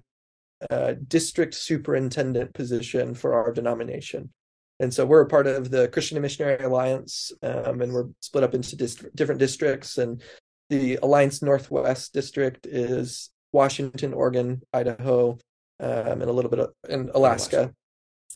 a 0.69 0.95
district 0.95 1.53
superintendent 1.53 2.53
position 2.53 3.13
for 3.13 3.33
our 3.33 3.51
denomination 3.51 4.31
And 4.79 4.93
so 4.93 5.05
we're 5.05 5.21
a 5.21 5.27
part 5.27 5.47
of 5.47 5.69
the 5.71 5.87
Christian 5.87 6.17
and 6.17 6.21
Missionary 6.23 6.63
Alliance, 6.63 7.31
um, 7.41 7.81
and 7.81 7.93
we're 7.93 8.09
split 8.19 8.43
up 8.43 8.53
into 8.53 8.75
dist- 8.75 9.15
different 9.15 9.39
districts. 9.39 9.97
And 9.97 10.21
the 10.69 10.99
Alliance 11.01 11.41
Northwest 11.41 12.13
district 12.13 12.65
is 12.65 13.29
Washington, 13.53 14.13
Oregon, 14.13 14.61
Idaho, 14.73 15.37
um, 15.79 16.21
and 16.21 16.29
a 16.29 16.33
little 16.33 16.51
bit 16.51 16.59
of 16.59 16.73
in 16.89 17.09
Alaska. 17.13 17.73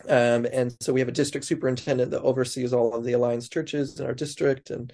Um, 0.07 0.45
and 0.53 0.75
so 0.79 0.93
we 0.93 1.01
have 1.01 1.09
a 1.09 1.13
district 1.13 1.45
superintendent 1.45 2.11
that 2.11 2.21
oversees 2.21 2.73
all 2.73 2.93
of 2.93 3.03
the 3.03 3.13
Alliance 3.13 3.49
churches 3.49 3.99
in 3.99 4.05
our 4.05 4.13
district. 4.13 4.69
And 4.69 4.93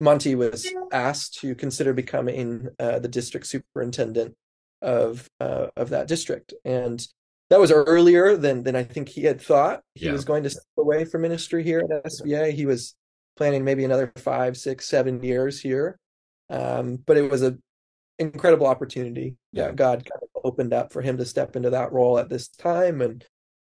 Monty 0.00 0.34
was 0.34 0.70
asked 0.92 1.40
to 1.40 1.54
consider 1.54 1.92
becoming 1.92 2.68
uh, 2.78 2.98
the 2.98 3.08
district 3.08 3.46
superintendent 3.46 4.34
of 4.82 5.28
uh, 5.40 5.68
of 5.76 5.90
that 5.90 6.08
district, 6.08 6.52
and 6.64 7.06
that 7.48 7.60
was 7.60 7.72
earlier 7.72 8.36
than 8.36 8.64
than 8.64 8.76
I 8.76 8.82
think 8.82 9.08
he 9.08 9.22
had 9.22 9.40
thought. 9.40 9.80
He 9.94 10.06
yeah. 10.06 10.12
was 10.12 10.24
going 10.24 10.42
to 10.42 10.50
step 10.50 10.64
away 10.76 11.04
from 11.04 11.22
ministry 11.22 11.62
here 11.62 11.80
at 11.80 12.04
SVA. 12.04 12.52
He 12.52 12.66
was 12.66 12.94
planning 13.36 13.64
maybe 13.64 13.84
another 13.84 14.12
five, 14.16 14.56
six, 14.56 14.86
seven 14.86 15.22
years 15.22 15.60
here, 15.60 15.98
um, 16.50 16.98
but 17.06 17.16
it 17.16 17.30
was 17.30 17.42
a 17.42 17.56
incredible 18.18 18.66
opportunity 18.66 19.36
yeah. 19.52 19.66
that 19.66 19.76
God 19.76 20.04
kind 20.04 20.22
of 20.22 20.28
opened 20.44 20.72
up 20.72 20.92
for 20.92 21.02
him 21.02 21.16
to 21.18 21.24
step 21.24 21.56
into 21.56 21.70
that 21.70 21.92
role 21.92 22.18
at 22.18 22.28
this 22.28 22.48
time. 22.48 23.00
And 23.00 23.24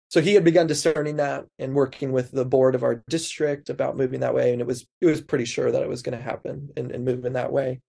so 0.08 0.20
he 0.20 0.34
had 0.34 0.44
begun 0.44 0.66
discerning 0.66 1.16
that 1.16 1.46
and 1.58 1.74
working 1.74 2.12
with 2.12 2.30
the 2.30 2.44
board 2.44 2.74
of 2.74 2.82
our 2.82 3.02
district 3.08 3.70
about 3.70 3.96
moving 3.96 4.20
that 4.20 4.34
way. 4.34 4.52
And 4.52 4.60
it 4.60 4.66
was 4.66 4.86
it 5.00 5.06
was 5.06 5.20
pretty 5.20 5.44
sure 5.44 5.70
that 5.70 5.82
it 5.82 5.88
was 5.88 6.02
going 6.02 6.16
to 6.16 6.22
happen 6.22 6.70
and, 6.76 6.92
and 6.92 7.04
move 7.04 7.24
in 7.24 7.32
that 7.32 7.52
way. 7.52 7.80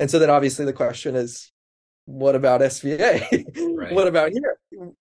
And 0.00 0.10
so 0.10 0.18
then 0.18 0.30
obviously 0.30 0.64
the 0.64 0.72
question 0.72 1.14
is, 1.14 1.52
what 2.06 2.34
about 2.34 2.60
SVA? 2.60 3.44
Right. 3.82 3.94
what 3.94 4.06
about 4.06 4.30
here? 4.30 4.58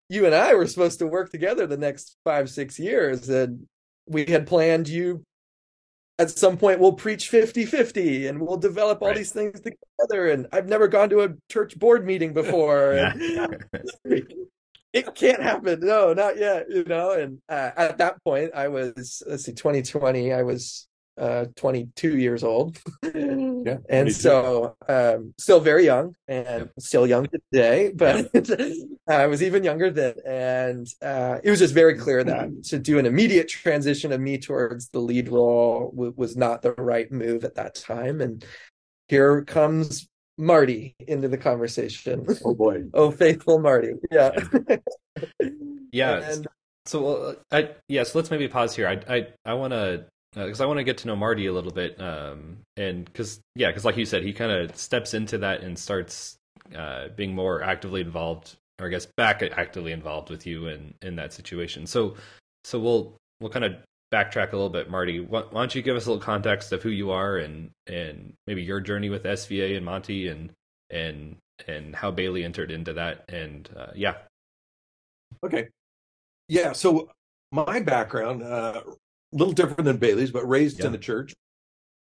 You 0.10 0.26
and 0.26 0.34
I 0.34 0.56
were 0.56 0.66
supposed 0.66 1.00
to 1.00 1.08
work 1.08 1.30
together 1.30 1.68
the 1.68 1.78
next 1.78 2.18
five, 2.24 2.50
six 2.50 2.80
years. 2.80 3.30
And 3.30 3.68
we 4.08 4.26
had 4.26 4.48
planned 4.48 4.88
you 4.88 5.24
at 6.22 6.38
some 6.38 6.58
point 6.58 6.80
we'll 6.80 6.94
preach 6.94 7.30
50 7.30 7.66
50 7.66 8.28
and 8.28 8.40
we'll 8.40 8.58
develop 8.58 9.02
all 9.02 9.10
right. 9.10 9.18
these 9.18 9.32
things 9.32 9.60
together. 9.60 10.30
And 10.30 10.48
i've 10.52 10.68
never 10.68 10.88
gone 10.88 11.10
to 11.10 11.22
a 11.22 11.30
church 11.50 11.78
board 11.78 12.06
meeting 12.06 12.34
before. 12.34 13.12
It 14.94 15.16
can't 15.16 15.42
happen. 15.42 15.80
No 15.80 16.14
not 16.14 16.38
yet 16.38 16.66
you 16.70 16.84
know? 16.84 17.12
And 17.12 17.40
uh, 17.48 17.72
at 17.78 17.98
that 18.00 18.22
point 18.26 18.52
i 18.54 18.68
was 18.68 19.24
let's 19.26 19.46
see 19.46 19.54
2020 19.54 20.34
i 20.34 20.44
was 20.44 20.88
uh 21.18 21.46
22 21.56 22.18
years 22.18 22.44
old. 22.44 22.80
Yeah 23.64 23.78
and 23.90 24.12
so 24.12 24.76
um 24.88 25.34
still 25.38 25.60
very 25.60 25.86
young 25.86 26.16
and 26.28 26.48
yep. 26.48 26.72
still 26.80 27.06
young 27.06 27.28
today 27.28 27.92
but 27.96 28.28
i 29.08 29.28
was 29.28 29.44
even 29.44 29.64
younger 29.64 29.92
then 29.92 30.16
and 30.26 30.88
uh 31.04 31.38
it 31.44 31.50
was 31.50 31.60
just 31.60 31.74
very 31.74 31.96
clear 31.96 32.24
that 32.24 32.50
to 32.64 32.80
do 32.80 32.98
an 32.98 33.06
immediate 33.06 33.48
transition 33.48 34.12
of 34.12 34.20
me 34.20 34.38
towards 34.38 34.90
the 34.90 35.00
lead 35.00 35.30
role 35.30 35.92
w- 35.92 36.14
was 36.16 36.36
not 36.36 36.62
the 36.62 36.74
right 36.74 37.12
move 37.12 37.44
at 37.44 37.56
that 37.56 37.76
time 37.76 38.22
and 38.22 38.44
here 39.08 39.44
comes 39.44 40.10
marty 40.38 40.96
into 41.06 41.28
the 41.28 41.38
conversation. 41.38 42.26
Oh 42.44 42.56
boy. 42.56 42.84
Oh 42.94 43.12
faithful 43.12 43.60
marty 43.60 43.92
yeah. 44.10 44.32
Yeah. 45.92 46.22
And, 46.32 46.48
so 46.86 47.08
uh, 47.08 47.36
I 47.52 47.72
yeah, 47.88 48.04
so 48.04 48.18
let's 48.18 48.32
maybe 48.32 48.48
pause 48.48 48.76
here. 48.76 48.88
I 48.88 49.14
I 49.14 49.28
I 49.46 49.54
want 49.54 49.72
to 49.74 50.06
because 50.34 50.62
uh, 50.62 50.64
I 50.64 50.68
want 50.68 50.78
to 50.78 50.84
get 50.84 50.98
to 51.00 51.08
know 51.08 51.16
Marty 51.16 51.48
a 51.48 51.54
little 51.54 51.72
bit, 51.72 52.00
um, 52.00 52.58
and 52.78 53.06
because 53.06 53.42
yeah, 53.56 53.68
because 53.68 53.86
like 53.86 53.98
you 53.98 54.06
said, 54.06 54.24
he 54.24 54.34
kind 54.34 54.52
of 54.52 54.76
steps 54.76 55.14
into 55.14 55.38
that 55.40 55.62
and 55.62 55.78
starts 55.78 56.38
uh, 56.76 57.10
being 57.16 57.36
more 57.36 57.62
actively 57.64 58.02
involved, 58.02 58.56
or 58.80 58.88
I 58.88 58.90
guess 58.90 59.06
back 59.06 59.44
actively 59.44 59.92
involved 59.92 60.30
with 60.30 60.48
you 60.48 60.68
in 60.68 60.94
in 61.02 61.16
that 61.18 61.34
situation. 61.34 61.86
So 61.86 62.16
so 62.64 62.80
we'll 62.80 63.14
we'll 63.42 63.52
kind 63.52 63.66
of 63.66 63.74
backtrack 64.14 64.50
a 64.54 64.56
little 64.56 64.70
bit, 64.70 64.90
Marty. 64.90 65.20
Why, 65.20 65.42
why, 65.50 65.62
don't 65.62 65.76
you 65.76 65.82
give 65.82 65.96
us 65.96 66.06
a 66.06 66.12
little 66.12 66.24
context 66.24 66.72
of 66.72 66.82
who 66.82 66.90
you 66.90 67.12
are 67.12 67.38
and 67.38 67.72
and 67.88 68.34
maybe 68.48 68.62
your 68.62 68.80
journey 68.80 69.10
with 69.10 69.24
SVA 69.24 69.76
and 69.76 69.86
Monty 69.86 70.28
and 70.28 70.52
and 70.90 71.38
and 71.68 71.96
how 71.96 72.12
Baly 72.12 72.44
entered 72.44 72.72
into 72.72 72.94
that 72.94 73.26
and 73.30 73.70
uh, 73.76 73.92
yeah. 73.96 74.16
Okay. 75.44 75.68
Yeah. 76.48 76.74
So 76.74 77.10
my 77.52 77.80
background 77.80 78.44
uh, 78.44 78.82
little 79.32 79.54
different 79.54 79.86
than 79.86 79.98
Baly's, 79.98 80.32
but 80.32 80.48
raised 80.48 80.80
yeah. 80.80 80.88
in 80.88 80.92
the 80.92 80.98
church, 80.98 81.34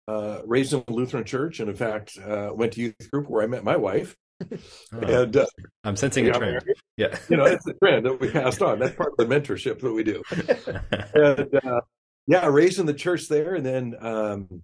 uh, 0.07 0.39
raised 0.45 0.73
in 0.73 0.83
a 0.87 0.91
Lutheran 0.91 1.23
church, 1.23 1.59
and 1.59 1.69
in 1.69 1.75
fact, 1.75 2.17
uh, 2.17 2.51
went 2.53 2.73
to 2.73 2.81
youth 2.81 3.11
group 3.11 3.29
where 3.29 3.43
I 3.43 3.47
met 3.47 3.63
my 3.63 3.77
wife. 3.77 4.15
Oh, 4.93 4.99
and 4.99 5.35
uh, 5.35 5.45
I'm 5.83 5.95
sensing 5.95 6.27
a 6.27 6.31
trend. 6.31 6.63
Married. 6.63 6.77
Yeah, 6.95 7.17
you 7.27 7.37
know, 7.37 7.45
it's 7.45 7.65
a 7.65 7.73
trend 7.73 8.05
that 8.05 8.21
we 8.21 8.29
passed 8.29 8.61
on. 8.61 8.77
That's 8.77 8.95
part 8.95 9.13
of 9.17 9.17
the 9.17 9.25
mentorship 9.25 9.79
that 9.81 9.91
we 9.91 10.03
do. 10.03 10.21
and 11.15 11.55
uh, 11.65 11.81
yeah, 12.27 12.45
raised 12.45 12.79
in 12.79 12.85
the 12.85 12.93
church 12.93 13.27
there, 13.27 13.55
and 13.55 13.65
then 13.65 13.95
um, 13.99 14.61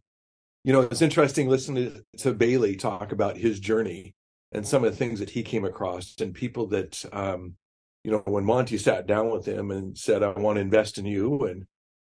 you 0.64 0.74
know, 0.74 0.82
it's 0.82 1.02
interesting 1.02 1.50
listening 1.50 2.04
to, 2.18 2.20
to, 2.20 2.34
Baly 2.34 2.80
talk 2.80 3.12
about 3.12 3.36
his 3.36 3.60
journey 3.60 4.14
and 4.52 4.66
some 4.66 4.84
of 4.84 4.92
the 4.92 4.98
things 4.98 5.20
that 5.20 5.32
he 5.32 5.42
came 5.42 5.66
across, 5.66 6.16
and 6.22 6.34
people 6.34 6.68
that 6.68 7.04
um, 7.12 7.56
you 8.04 8.12
know, 8.12 8.20
when 8.26 8.46
Monty 8.46 8.78
sat 8.78 9.08
down 9.08 9.32
with 9.32 9.46
him 9.46 9.72
and 9.72 9.98
said, 9.98 10.24
"I 10.24 10.32
want 10.32 10.58
to 10.58 10.62
invest 10.62 10.98
in 10.98 11.06
you," 11.06 11.46
and 11.46 11.66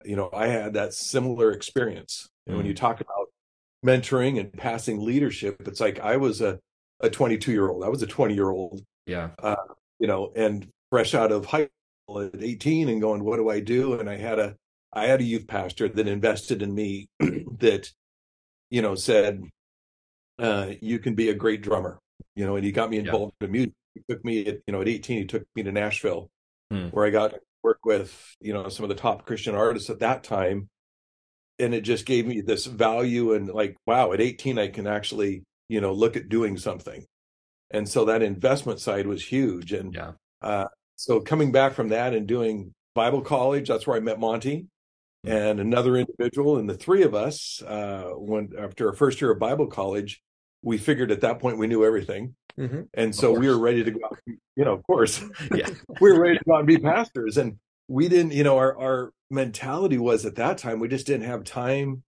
you 0.05 0.15
know, 0.15 0.29
I 0.33 0.47
had 0.47 0.73
that 0.73 0.93
similar 0.93 1.51
experience. 1.51 2.29
And 2.45 2.53
mm. 2.53 2.57
when 2.57 2.65
you 2.65 2.73
mm. 2.73 2.77
talk 2.77 3.01
about 3.01 3.27
mentoring 3.85 4.39
and 4.39 4.51
passing 4.53 5.03
leadership, 5.03 5.61
it's 5.67 5.79
like 5.79 5.99
I 5.99 6.17
was 6.17 6.41
a, 6.41 6.59
a 6.99 7.09
22 7.09 7.51
year 7.51 7.69
old. 7.69 7.83
I 7.83 7.89
was 7.89 8.01
a 8.01 8.07
20 8.07 8.33
year 8.33 8.49
old. 8.49 8.83
Yeah. 9.05 9.29
Uh, 9.39 9.55
you 9.99 10.07
know, 10.07 10.31
and 10.35 10.67
fresh 10.89 11.13
out 11.13 11.31
of 11.31 11.45
high 11.45 11.69
school 12.05 12.21
at 12.21 12.41
18 12.41 12.89
and 12.89 13.01
going, 13.01 13.23
what 13.23 13.37
do 13.37 13.49
I 13.49 13.59
do? 13.59 13.99
And 13.99 14.09
I 14.09 14.17
had 14.17 14.39
a, 14.39 14.55
I 14.93 15.05
had 15.05 15.21
a 15.21 15.25
youth 15.25 15.47
pastor 15.47 15.87
that 15.87 16.07
invested 16.07 16.61
in 16.61 16.73
me 16.73 17.07
that, 17.19 17.91
you 18.69 18.81
know, 18.81 18.95
said, 18.95 19.43
uh, 20.39 20.71
you 20.81 20.99
can 20.99 21.13
be 21.13 21.29
a 21.29 21.35
great 21.35 21.61
drummer, 21.61 21.99
you 22.35 22.45
know, 22.45 22.55
and 22.55 22.65
he 22.65 22.71
got 22.71 22.89
me 22.89 22.97
involved 22.97 23.33
yeah. 23.39 23.45
in 23.45 23.51
music. 23.51 23.73
He 23.93 24.01
took 24.09 24.25
me 24.25 24.45
at, 24.47 24.59
you 24.65 24.73
know, 24.73 24.81
at 24.81 24.87
18, 24.87 25.17
he 25.17 25.25
took 25.25 25.43
me 25.55 25.63
to 25.63 25.71
Nashville 25.71 26.29
hmm. 26.71 26.87
where 26.87 27.05
I 27.05 27.09
got 27.09 27.33
work 27.63 27.79
with 27.85 28.35
you 28.41 28.53
know 28.53 28.69
some 28.69 28.83
of 28.83 28.89
the 28.89 28.95
top 28.95 29.25
christian 29.25 29.55
artists 29.55 29.89
at 29.89 29.99
that 29.99 30.23
time 30.23 30.69
and 31.59 31.73
it 31.73 31.81
just 31.81 32.05
gave 32.05 32.25
me 32.25 32.41
this 32.41 32.65
value 32.65 33.33
and 33.33 33.47
like 33.49 33.75
wow 33.85 34.11
at 34.13 34.21
18 34.21 34.57
i 34.57 34.67
can 34.67 34.87
actually 34.87 35.43
you 35.71 35.79
know 35.79 35.93
look 35.93 36.17
at 36.17 36.29
doing 36.29 36.57
something. 36.57 37.05
And 37.73 37.87
so 37.87 38.03
that 38.05 38.21
investment 38.21 38.81
side 38.81 39.07
was 39.07 39.25
huge 39.25 39.71
and 39.71 39.95
yeah. 39.95 40.11
uh, 40.41 40.67
so 40.97 41.21
coming 41.21 41.53
back 41.53 41.73
from 41.73 41.87
that 41.89 42.13
and 42.13 42.27
doing 42.27 42.73
bible 42.93 43.21
college 43.21 43.69
that's 43.69 43.87
where 43.87 43.95
i 43.95 44.01
met 44.01 44.19
monty 44.19 44.67
mm-hmm. 45.25 45.31
and 45.31 45.61
another 45.61 45.95
individual 45.95 46.57
and 46.57 46.69
the 46.69 46.75
three 46.75 47.03
of 47.03 47.15
us 47.15 47.63
uh, 47.65 48.09
when 48.17 48.49
after 48.59 48.89
our 48.89 48.93
first 48.93 49.21
year 49.21 49.31
of 49.31 49.39
bible 49.39 49.67
college 49.67 50.21
we 50.61 50.77
figured 50.77 51.09
at 51.09 51.21
that 51.21 51.39
point 51.39 51.57
we 51.57 51.67
knew 51.67 51.85
everything 51.85 52.35
Mm-hmm. 52.59 52.81
And 52.93 53.15
so 53.15 53.31
we 53.31 53.47
were 53.47 53.59
ready 53.59 53.83
to 53.83 53.91
go, 53.91 53.99
out, 54.05 54.19
you 54.27 54.65
know, 54.65 54.73
of 54.73 54.83
course, 54.83 55.23
yeah, 55.55 55.69
we 56.01 56.11
were 56.11 56.19
ready 56.19 56.37
to 56.37 56.43
go 56.45 56.55
out 56.55 56.59
and 56.59 56.67
be 56.67 56.77
pastors. 56.77 57.37
And 57.37 57.57
we 57.87 58.07
didn't, 58.07 58.33
you 58.33 58.43
know, 58.43 58.57
our, 58.57 58.77
our 58.77 59.11
mentality 59.29 59.97
was 59.97 60.25
at 60.25 60.35
that 60.35 60.57
time, 60.57 60.79
we 60.79 60.87
just 60.87 61.07
didn't 61.07 61.27
have 61.27 61.43
time 61.43 62.03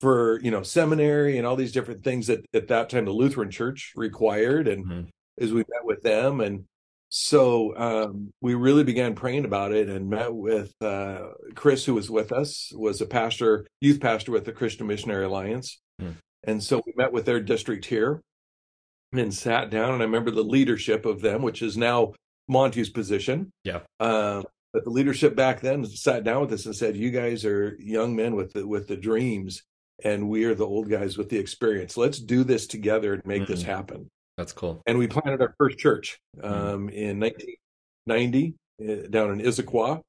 for, 0.00 0.40
you 0.40 0.50
know, 0.50 0.62
seminary 0.62 1.38
and 1.38 1.46
all 1.46 1.56
these 1.56 1.72
different 1.72 2.04
things 2.04 2.28
that 2.28 2.44
at 2.54 2.68
that 2.68 2.88
time 2.88 3.04
the 3.04 3.12
Lutheran 3.12 3.50
church 3.50 3.92
required. 3.96 4.68
And 4.68 4.86
mm-hmm. 4.86 5.00
as 5.40 5.52
we 5.52 5.60
met 5.60 5.84
with 5.84 6.02
them 6.02 6.40
and 6.40 6.64
so 7.10 7.74
um, 7.76 8.32
we 8.40 8.54
really 8.54 8.84
began 8.84 9.14
praying 9.14 9.46
about 9.46 9.72
it 9.72 9.88
and 9.88 10.10
met 10.10 10.32
with 10.32 10.74
uh, 10.82 11.28
Chris, 11.54 11.84
who 11.84 11.94
was 11.94 12.10
with 12.10 12.32
us, 12.32 12.70
was 12.74 13.00
a 13.00 13.06
pastor, 13.06 13.66
youth 13.80 14.00
pastor 14.00 14.32
with 14.32 14.44
the 14.44 14.52
Christian 14.52 14.86
Missionary 14.86 15.24
Alliance. 15.24 15.80
Mm. 16.00 16.16
And 16.44 16.62
so 16.62 16.82
we 16.84 16.92
met 16.96 17.12
with 17.12 17.24
their 17.24 17.40
district 17.40 17.86
here 17.86 18.20
and 19.12 19.32
sat 19.32 19.70
down 19.70 19.94
and 19.94 20.02
i 20.02 20.04
remember 20.04 20.30
the 20.30 20.42
leadership 20.42 21.06
of 21.06 21.20
them 21.20 21.42
which 21.42 21.62
is 21.62 21.76
now 21.76 22.12
monty's 22.46 22.90
position 22.90 23.50
yeah 23.64 23.80
uh, 24.00 24.42
but 24.72 24.84
the 24.84 24.90
leadership 24.90 25.34
back 25.34 25.60
then 25.60 25.84
sat 25.84 26.24
down 26.24 26.42
with 26.42 26.52
us 26.52 26.66
and 26.66 26.76
said 26.76 26.96
you 26.96 27.10
guys 27.10 27.44
are 27.44 27.76
young 27.80 28.14
men 28.14 28.34
with 28.34 28.52
the 28.52 28.66
with 28.66 28.86
the 28.88 28.96
dreams 28.96 29.62
and 30.04 30.28
we 30.28 30.44
are 30.44 30.54
the 30.54 30.66
old 30.66 30.88
guys 30.90 31.16
with 31.16 31.28
the 31.28 31.38
experience 31.38 31.96
let's 31.96 32.18
do 32.18 32.44
this 32.44 32.66
together 32.66 33.14
and 33.14 33.24
make 33.24 33.42
mm-hmm. 33.42 33.52
this 33.52 33.62
happen 33.62 34.08
that's 34.36 34.52
cool 34.52 34.82
and 34.86 34.98
we 34.98 35.06
planted 35.06 35.40
our 35.40 35.54
first 35.58 35.78
church 35.78 36.18
mm-hmm. 36.36 36.46
um, 36.46 36.88
mm-hmm. 36.88 36.90
in 36.90 37.20
1990 37.20 38.54
uh, 38.82 39.08
down 39.08 39.32
in 39.32 39.40
issaquah 39.40 40.00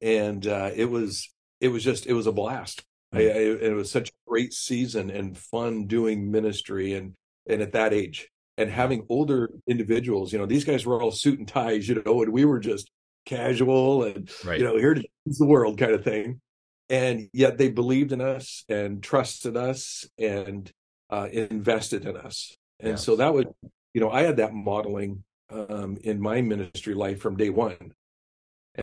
and 0.00 0.46
uh, 0.46 0.70
it 0.74 0.86
was 0.86 1.28
it 1.60 1.68
was 1.68 1.84
just 1.84 2.06
it 2.06 2.14
was 2.14 2.26
a 2.26 2.32
blast 2.32 2.82
mm-hmm. 3.14 3.18
I, 3.18 3.30
I, 3.30 3.70
it 3.70 3.74
was 3.74 3.90
such 3.90 4.08
a 4.08 4.12
great 4.26 4.52
season 4.52 5.10
and 5.10 5.36
fun 5.36 5.86
doing 5.86 6.30
ministry 6.30 6.94
and 6.94 7.14
and 7.50 7.62
at 7.62 7.72
that 7.72 7.92
age 7.92 8.28
and 8.56 8.70
having 8.70 9.04
older 9.08 9.50
individuals 9.66 10.32
you 10.32 10.38
know 10.38 10.46
these 10.46 10.64
guys 10.64 10.84
were 10.84 11.00
all 11.02 11.10
suit 11.10 11.38
and 11.38 11.48
ties 11.48 11.88
you 11.88 12.02
know 12.04 12.22
and 12.22 12.32
we 12.32 12.44
were 12.44 12.60
just 12.60 12.90
casual 13.26 14.04
and 14.04 14.30
right. 14.44 14.58
you 14.58 14.64
know 14.64 14.76
here 14.76 14.94
to 14.94 15.00
change 15.00 15.38
the 15.38 15.46
world 15.46 15.78
kind 15.78 15.92
of 15.92 16.04
thing 16.04 16.40
and 16.88 17.28
yet 17.32 17.58
they 17.58 17.68
believed 17.68 18.12
in 18.12 18.20
us 18.20 18.64
and 18.68 19.02
trusted 19.02 19.56
us 19.56 20.06
and 20.18 20.72
uh, 21.10 21.28
invested 21.32 22.06
in 22.06 22.16
us 22.16 22.56
and 22.80 22.90
yeah. 22.90 22.96
so 22.96 23.16
that 23.16 23.32
was 23.32 23.46
you 23.94 24.00
know 24.00 24.10
i 24.10 24.22
had 24.22 24.36
that 24.36 24.54
modeling 24.54 25.22
um, 25.50 25.98
in 26.02 26.20
my 26.20 26.40
ministry 26.40 26.94
life 26.94 27.20
from 27.20 27.36
day 27.36 27.50
one 27.50 27.92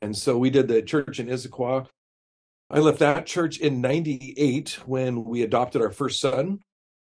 and 0.01 0.15
so 0.15 0.37
we 0.37 0.49
did 0.49 0.67
the 0.67 0.81
church 0.81 1.19
in 1.19 1.27
issaquah 1.27 1.87
I 2.69 2.79
left 2.79 2.99
that 2.99 3.25
church 3.25 3.59
in 3.59 3.79
98 3.79 4.79
when 4.85 5.23
we 5.23 5.41
adopted 5.43 5.81
our 5.81 5.91
first 5.91 6.19
son. 6.19 6.59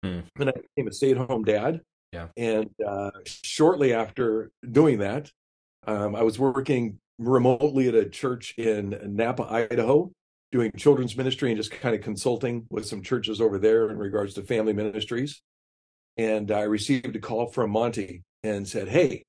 Hmm. 0.04 0.20
And 0.40 0.50
I 0.50 0.54
became 0.54 0.88
a 0.88 0.94
stay 0.94 1.12
at 1.12 1.18
home 1.18 1.44
dad. 1.44 1.82
Yeah. 2.14 2.28
And 2.38 2.70
uh, 2.86 3.12
shortly 3.26 3.94
after 3.94 4.52
doing 4.70 5.00
that, 5.00 5.32
um, 5.86 6.16
I 6.16 6.24
was 6.24 6.40
working 6.40 7.00
remotely 7.20 7.88
at 7.88 7.96
a 7.96 8.08
church 8.08 8.54
in 8.58 8.92
Nampa, 8.92 9.52
Idaho, 9.52 10.12
doing 10.52 10.72
children's 10.78 11.18
ministry 11.18 11.50
and 11.50 11.58
just 11.58 11.72
kind 11.72 11.96
of 11.96 12.02
consulting 12.02 12.66
with 12.70 12.86
some 12.86 13.02
churches 13.02 13.42
over 13.42 13.58
there 13.58 13.90
in 13.90 13.98
regards 13.98 14.34
to 14.36 14.44
family 14.44 14.74
ministries. 14.74 15.42
And 16.18 16.52
I 16.52 16.64
received 16.64 17.16
a 17.16 17.20
call 17.20 17.48
from 17.48 17.72
Monty 17.72 18.24
and 18.44 18.68
said, 18.68 18.88
Hey, 18.88 19.26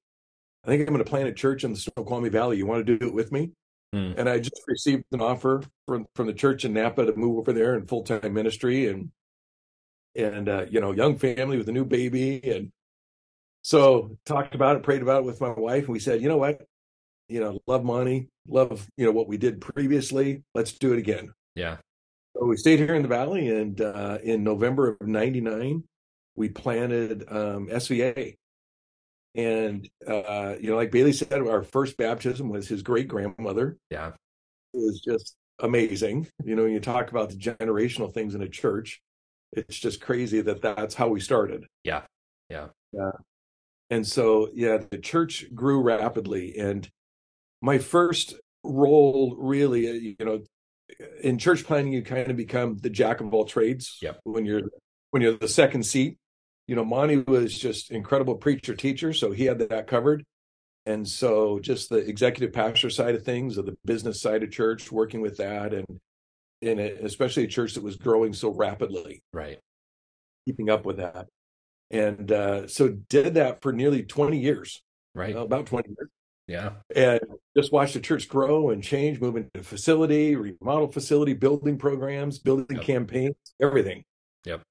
I 0.65 0.69
think 0.69 0.83
I'm 0.83 0.95
going 0.95 1.05
to 1.05 1.11
plant 1.11 1.29
a 1.29 1.33
church 1.33 1.65
in 1.65 1.73
the 1.73 1.79
Snoqualmie 1.79 2.29
Valley. 2.29 2.57
You 2.57 2.67
want 2.67 2.87
to 2.87 2.97
do 2.99 3.07
it 3.07 3.15
with 3.15 3.33
me? 3.33 3.51
Hmm. 3.93 4.13
And 4.17 4.29
I 4.29 4.39
just 4.39 4.63
received 4.67 5.05
an 5.13 5.21
offer 5.21 5.63
from 5.87 6.07
from 6.15 6.27
the 6.27 6.33
church 6.33 6.65
in 6.65 6.75
Nampa 6.75 7.07
to 7.07 7.17
move 7.17 7.39
over 7.39 7.53
there 7.53 7.75
in 7.75 7.87
full 7.87 8.03
time 8.03 8.35
ministry 8.35 8.89
and 8.89 9.11
and 10.17 10.49
uh, 10.49 10.67
you 10.71 10.81
know 10.81 10.93
young 10.93 11.17
family 11.17 11.57
with 11.57 11.69
a 11.69 11.73
new 11.73 11.85
baby 11.85 12.41
and 12.51 12.73
so 13.63 14.17
talked 14.25 14.55
about 14.55 14.77
it, 14.77 14.83
prayed 14.83 15.03
about 15.03 15.23
it 15.23 15.27
with 15.27 15.41
my 15.41 15.51
wife, 15.51 15.85
and 15.85 15.93
we 15.93 15.99
said, 15.99 16.23
you 16.23 16.29
know 16.29 16.37
what, 16.37 16.63
you 17.29 17.41
know, 17.41 17.59
love 17.67 17.85
Monty, 17.85 18.29
love 18.49 18.87
you 18.97 19.05
know 19.05 19.13
what 19.13 19.29
we 19.29 19.37
did 19.37 19.61
previously. 19.61 20.43
Let's 20.55 20.73
do 20.73 20.93
it 20.93 20.99
again. 20.99 21.33
Yeah. 21.55 21.77
So 22.35 22.47
we 22.47 22.57
stayed 22.57 22.79
here 22.79 22.95
in 22.95 23.03
the 23.03 23.09
valley, 23.09 23.49
and 23.49 23.81
uh, 23.81 24.19
in 24.23 24.45
November 24.45 24.97
of 25.01 25.07
'99, 25.07 25.85
we 26.37 26.49
planted 26.49 27.25
um, 27.29 27.69
SVA, 27.69 28.37
and 29.35 29.89
uh, 30.07 30.55
you 30.61 30.71
know, 30.71 30.77
like 30.77 30.91
Baly 30.91 31.15
said, 31.15 31.33
our 31.33 31.63
first 31.63 31.97
baptism 31.97 32.49
was 32.49 32.69
his 32.69 32.83
great 32.83 33.09
grandmother. 33.09 33.77
Yeah, 33.91 34.13
it 34.73 34.79
was 34.79 35.01
just 35.01 35.35
amazing. 35.59 36.29
You 36.45 36.57
know, 36.57 36.65
you 36.65 36.81
talk 36.81 37.11
about 37.11 37.31
the 37.31 37.37
generational 37.37 38.13
things 38.13 38.35
in 38.35 38.43
a 38.43 38.49
church. 38.49 39.03
It's 39.53 39.79
just 39.79 40.01
crazy 40.01 40.41
that 40.43 40.63
that's 40.63 40.95
how 40.95 41.09
we 41.09 41.21
started. 41.21 41.67
Yeah, 41.85 42.03
yeah, 42.51 42.69
yeah. 42.93 43.13
And 43.91 44.07
so, 44.07 44.51
yeah, 44.55 44.79
the 44.91 44.99
church 44.99 45.47
grew 45.55 45.81
rapidly, 45.81 46.59
and 46.59 46.89
my 47.63 47.79
first 47.79 48.35
role 48.63 49.35
really, 49.39 49.89
uh, 49.89 49.93
you 49.93 50.17
know, 50.21 50.41
in 51.23 51.39
church 51.39 51.65
planting, 51.65 51.93
you 51.93 52.03
kind 52.03 52.31
of 52.31 52.37
become 52.37 52.77
the 52.79 52.91
jack 52.91 53.21
of 53.21 53.33
all 53.33 53.45
trades. 53.45 53.99
Yeah. 54.03 54.13
When 54.25 54.45
you're 54.45 54.63
when 55.11 55.23
you're 55.23 55.37
the 55.37 55.49
second 55.49 55.85
seat, 55.85 56.19
you 56.67 56.77
know, 56.77 56.85
Monty 56.85 57.19
was 57.19 57.59
just 57.59 57.91
incredible 57.91 58.35
preacher 58.37 58.75
teacher, 58.75 59.13
so 59.13 59.33
he 59.33 59.45
had 59.45 59.59
that 59.59 59.87
covered. 59.87 60.25
And 60.87 61.07
so 61.07 61.59
just 61.59 61.91
the 61.91 61.97
executive 61.97 62.53
pastor 62.53 62.89
side 62.91 63.15
of 63.15 63.23
things, 63.23 63.59
or 63.59 63.63
the 63.63 63.77
business 63.85 64.21
side 64.21 64.43
of 64.43 64.51
church, 64.51 64.91
working 64.93 65.21
with 65.21 65.37
that 65.39 65.75
and 65.75 65.87
in 66.61 66.79
it, 66.79 66.99
especially 67.03 67.45
a 67.45 67.49
church 67.49 67.75
that 67.75 67.83
was 67.83 67.97
growing 67.97 68.33
so 68.33 68.51
rapidly. 68.51 69.23
Right. 69.33 69.59
Keeping 70.47 70.71
up 70.71 70.85
with 70.85 70.99
that. 70.99 71.29
And 71.91 72.31
uh, 72.31 72.67
so 72.69 72.89
did 73.09 73.35
that 73.35 73.63
for 73.63 73.73
nearly 73.73 74.03
20 74.03 74.39
years. 74.39 74.83
Right. 75.15 75.35
Uh, 75.35 75.41
about 75.41 75.67
20 75.67 75.89
years. 75.89 76.11
Yeah. 76.47 76.71
And 76.95 77.21
just 77.57 77.73
watched 77.73 77.95
the 77.95 78.01
church 78.01 78.29
grow 78.29 78.71
and 78.71 78.83
change, 78.83 79.21
move 79.21 79.37
into 79.37 79.63
facility, 79.63 80.35
remodel 80.37 80.91
facility, 80.91 81.35
building 81.35 81.79
programs, 81.79 82.39
building 82.39 82.77
yep. 82.77 82.85
campaigns, 82.85 83.37
everything. 83.61 84.05
Yep 84.45 84.63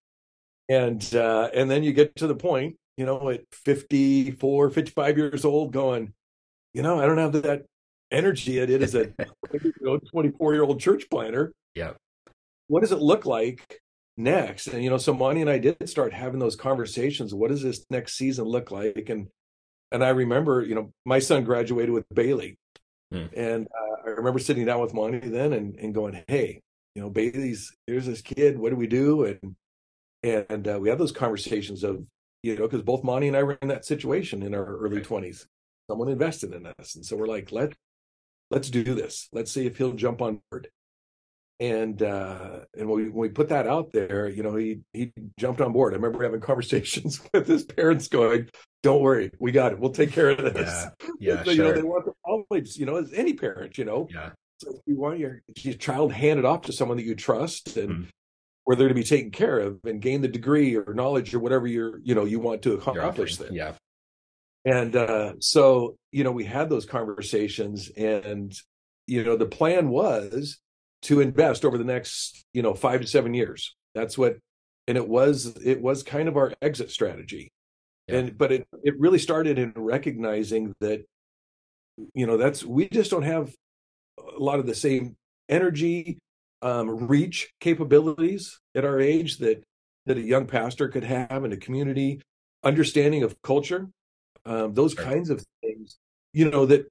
and 0.69 1.15
uh, 1.15 1.50
and 1.54 1.69
then 1.69 1.84
you 1.84 1.93
get 1.93 2.15
to 2.15 2.28
the 2.28 2.36
point 2.36 2.76
you 2.97 3.06
know 3.06 3.30
at 3.30 3.41
54 3.52 4.69
55 4.69 5.17
years 5.17 5.45
old 5.45 5.71
going 5.71 6.13
you 6.73 6.82
know 6.82 7.00
i 7.00 7.06
don't 7.06 7.17
have 7.17 7.34
that 7.34 7.65
energy 8.12 8.60
it 8.60 8.70
is 8.70 8.96
a 8.96 9.13
24 10.12 10.54
year 10.54 10.63
old 10.63 10.80
church 10.80 11.10
planter. 11.10 11.54
Yeah 11.76 11.93
what 12.67 12.82
does 12.82 12.91
it 12.91 13.00
look 13.00 13.26
like 13.26 13.80
next? 14.15 14.67
And 14.67 14.84
you 14.84 14.89
know 14.89 14.98
so 14.98 15.13
monty 15.13 15.41
and 15.41 15.50
i 15.50 15.58
did 15.58 15.89
start 15.89 16.13
having 16.13 16.39
those 16.39 16.56
conversations. 16.56 17.34
What 17.34 17.50
does 17.50 17.63
this 17.63 17.86
next 17.89 18.17
season 18.17 18.46
look 18.46 18.72
like? 18.72 19.10
And 19.10 19.28
and 19.91 20.04
i 20.04 20.10
remember 20.10 20.62
you 20.62 20.76
know 20.76 20.91
my 21.06 21.20
son 21.20 21.43
graduated 21.43 21.91
with 21.91 22.08
Baly. 22.10 22.56
Hmm. 23.10 23.28
and 23.38 23.67
uh, 23.67 24.02
i 24.06 24.10
remember 24.10 24.38
sitting 24.38 24.65
down 24.65 24.82
with 24.82 24.93
monty 24.93 25.20
then 25.20 25.54
and, 25.54 25.78
and 25.78 25.96
going 25.96 26.22
hey 26.28 26.60
you 26.93 27.02
know 27.02 27.10
Baly's 27.10 27.74
here's 27.88 28.06
this 28.06 28.22
kid. 28.22 28.58
What 28.58 28.72
do 28.72 28.76
we 28.76 28.88
do? 28.88 29.24
And 29.24 29.56
and 30.24 30.67
uh, 30.67 30.80
we 30.80 30.89
had 30.89 30.98
those 30.98 31.12
conversations 31.12 31.84
of 31.84 32.04
you 32.43 32.56
know 32.56 32.63
because 32.63 32.82
both 32.82 33.04
Monty 33.04 33.28
and 33.28 33.38
I 33.38 33.43
were 33.43 33.58
in 33.62 33.70
that 33.70 33.86
situation 33.86 34.43
in 34.43 34.54
our 34.54 34.78
early 34.78 35.02
twenties. 35.02 35.48
Someone 35.89 36.10
invested 36.10 36.54
in 36.54 36.65
us, 36.65 36.96
and 36.96 37.06
so 37.06 37.15
we're 37.15 37.28
like, 37.28 37.54
let 37.54 37.74
let's 38.51 38.69
do 38.69 38.83
this. 38.83 39.27
Let's 39.31 39.51
see 39.51 39.65
if 39.65 39.77
he'll 39.77 39.93
jump 39.93 40.21
on 40.21 40.41
board. 40.49 40.69
And 41.60 42.01
uh, 42.03 42.60
and 42.77 42.88
when 42.88 42.97
we, 42.97 43.03
when 43.10 43.21
we 43.21 43.29
put 43.29 43.49
that 43.49 43.65
out 43.65 43.91
there, 43.91 44.29
you 44.29 44.43
know, 44.43 44.55
he 44.55 44.81
he 44.93 45.12
jumped 45.39 45.60
on 45.60 45.73
board. 45.73 45.93
I 45.93 45.95
remember 45.95 46.23
having 46.23 46.39
conversations 46.51 47.19
with 47.33 47.47
his 47.47 47.63
parents, 47.63 48.07
going, 48.07 48.49
"Don't 48.83 49.01
worry, 49.01 49.31
we 49.39 49.51
got 49.51 49.71
it. 49.71 49.79
We'll 49.79 49.89
take 49.89 50.12
care 50.12 50.29
of 50.29 50.53
this." 50.53 50.86
Yeah, 50.99 51.13
yeah 51.38 51.43
so, 51.43 51.43
sure. 51.45 51.53
You 51.53 51.63
know, 51.63 51.73
they 51.73 51.81
want 51.81 52.05
the 52.05 52.13
knowledge, 52.27 52.77
you 52.77 52.86
know, 52.86 52.97
as 52.97 53.12
any 53.12 53.33
parent, 53.33 53.77
you 53.79 53.86
know. 53.86 54.07
Yeah. 54.13 54.29
So 54.60 54.79
you 54.86 54.97
want 54.97 55.19
your, 55.19 55.41
your 55.57 55.75
child 55.75 56.12
handed 56.12 56.43
off 56.43 56.63
to 56.63 56.73
someone 56.73 56.97
that 56.97 57.05
you 57.05 57.15
trust 57.15 57.77
and 57.77 57.89
mm 57.89 58.07
where 58.67 58.75
they're 58.75 58.89
to 58.89 58.93
be 58.93 59.01
taken 59.01 59.31
care 59.31 59.60
of 59.60 59.79
and 59.86 60.01
gain 60.01 60.19
the 60.19 60.27
degree 60.27 60.75
or 60.75 60.93
knowledge 60.93 61.33
or 61.33 61.39
whatever 61.39 61.65
you're 61.67 62.01
you 62.03 62.13
know 62.13 62.25
you 62.25 62.38
want 62.38 62.62
to 62.62 62.73
accomplish 62.73 63.38
there 63.38 63.49
yeah 63.49 63.71
and 64.65 64.96
uh, 64.96 65.34
so 65.39 65.98
you 66.12 66.24
know 66.24 66.32
we 66.32 66.46
had 66.46 66.70
those 66.70 66.86
conversations 66.86 67.89
and 67.96 68.54
you 69.06 69.24
know 69.24 69.36
the 69.38 69.46
plan 69.46 69.89
was 69.89 70.60
to 71.04 71.22
invest 71.22 71.63
over 71.63 71.78
the 71.78 71.84
next 71.84 72.46
you 72.54 72.62
know 72.62 72.74
five 72.74 73.02
to 73.02 73.08
seven 73.08 73.34
years. 73.34 73.76
That's 73.96 74.17
what 74.17 74.38
and 74.88 74.98
it 74.98 75.08
was 75.08 75.58
it 75.63 75.82
was 75.82 76.04
kind 76.04 76.28
of 76.28 76.38
our 76.38 76.54
exit 76.62 76.91
strategy. 76.91 77.52
Yeah. 78.08 78.20
and 78.20 78.38
but 78.38 78.52
it 78.52 78.67
it 78.84 79.00
really 79.00 79.20
started 79.20 79.60
in 79.60 79.74
recognizing 79.76 80.74
that 80.80 81.06
you 82.13 82.26
know 82.26 82.38
that's 82.38 82.63
we 82.63 82.88
just 82.88 83.12
don't 83.12 83.24
have 83.24 83.54
a 84.17 84.39
lot 84.39 84.60
of 84.60 84.65
the 84.65 84.76
same 84.76 85.15
energy 85.50 86.20
um, 86.62 87.08
reach 87.08 87.54
capabilities 87.60 88.60
at 88.76 88.86
our 88.86 89.00
age 89.00 89.38
that 89.38 89.63
that 90.06 90.17
a 90.17 90.22
young 90.22 90.48
pastor 90.48 90.88
could 90.88 91.04
have 91.04 91.43
in 91.43 91.52
a 91.52 91.58
community, 91.58 92.22
understanding 92.63 93.24
of 93.24 93.41
culture, 93.41 93.89
um, 94.47 94.73
those 94.73 94.93
kinds 94.93 95.29
of 95.29 95.43
things, 95.62 95.97
you 96.33 96.49
know, 96.49 96.65
that 96.65 96.88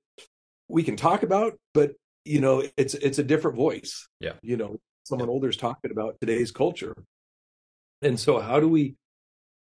we 0.69 0.83
can 0.83 0.97
talk 0.97 1.23
about, 1.23 1.59
but 1.75 1.93
you 2.25 2.41
know, 2.41 2.63
it's 2.77 2.95
it's 2.95 3.19
a 3.19 3.25
different 3.25 3.57
voice. 3.57 4.09
Yeah, 4.21 4.33
you 4.43 4.57
know, 4.57 4.79
someone 5.05 5.29
yeah. 5.29 5.33
older 5.33 5.49
is 5.49 5.57
talking 5.57 5.91
about 5.91 6.17
today's 6.21 6.51
culture, 6.51 6.95
and 8.03 8.19
so 8.19 8.41
how 8.41 8.61
do 8.61 8.69
we 8.69 8.97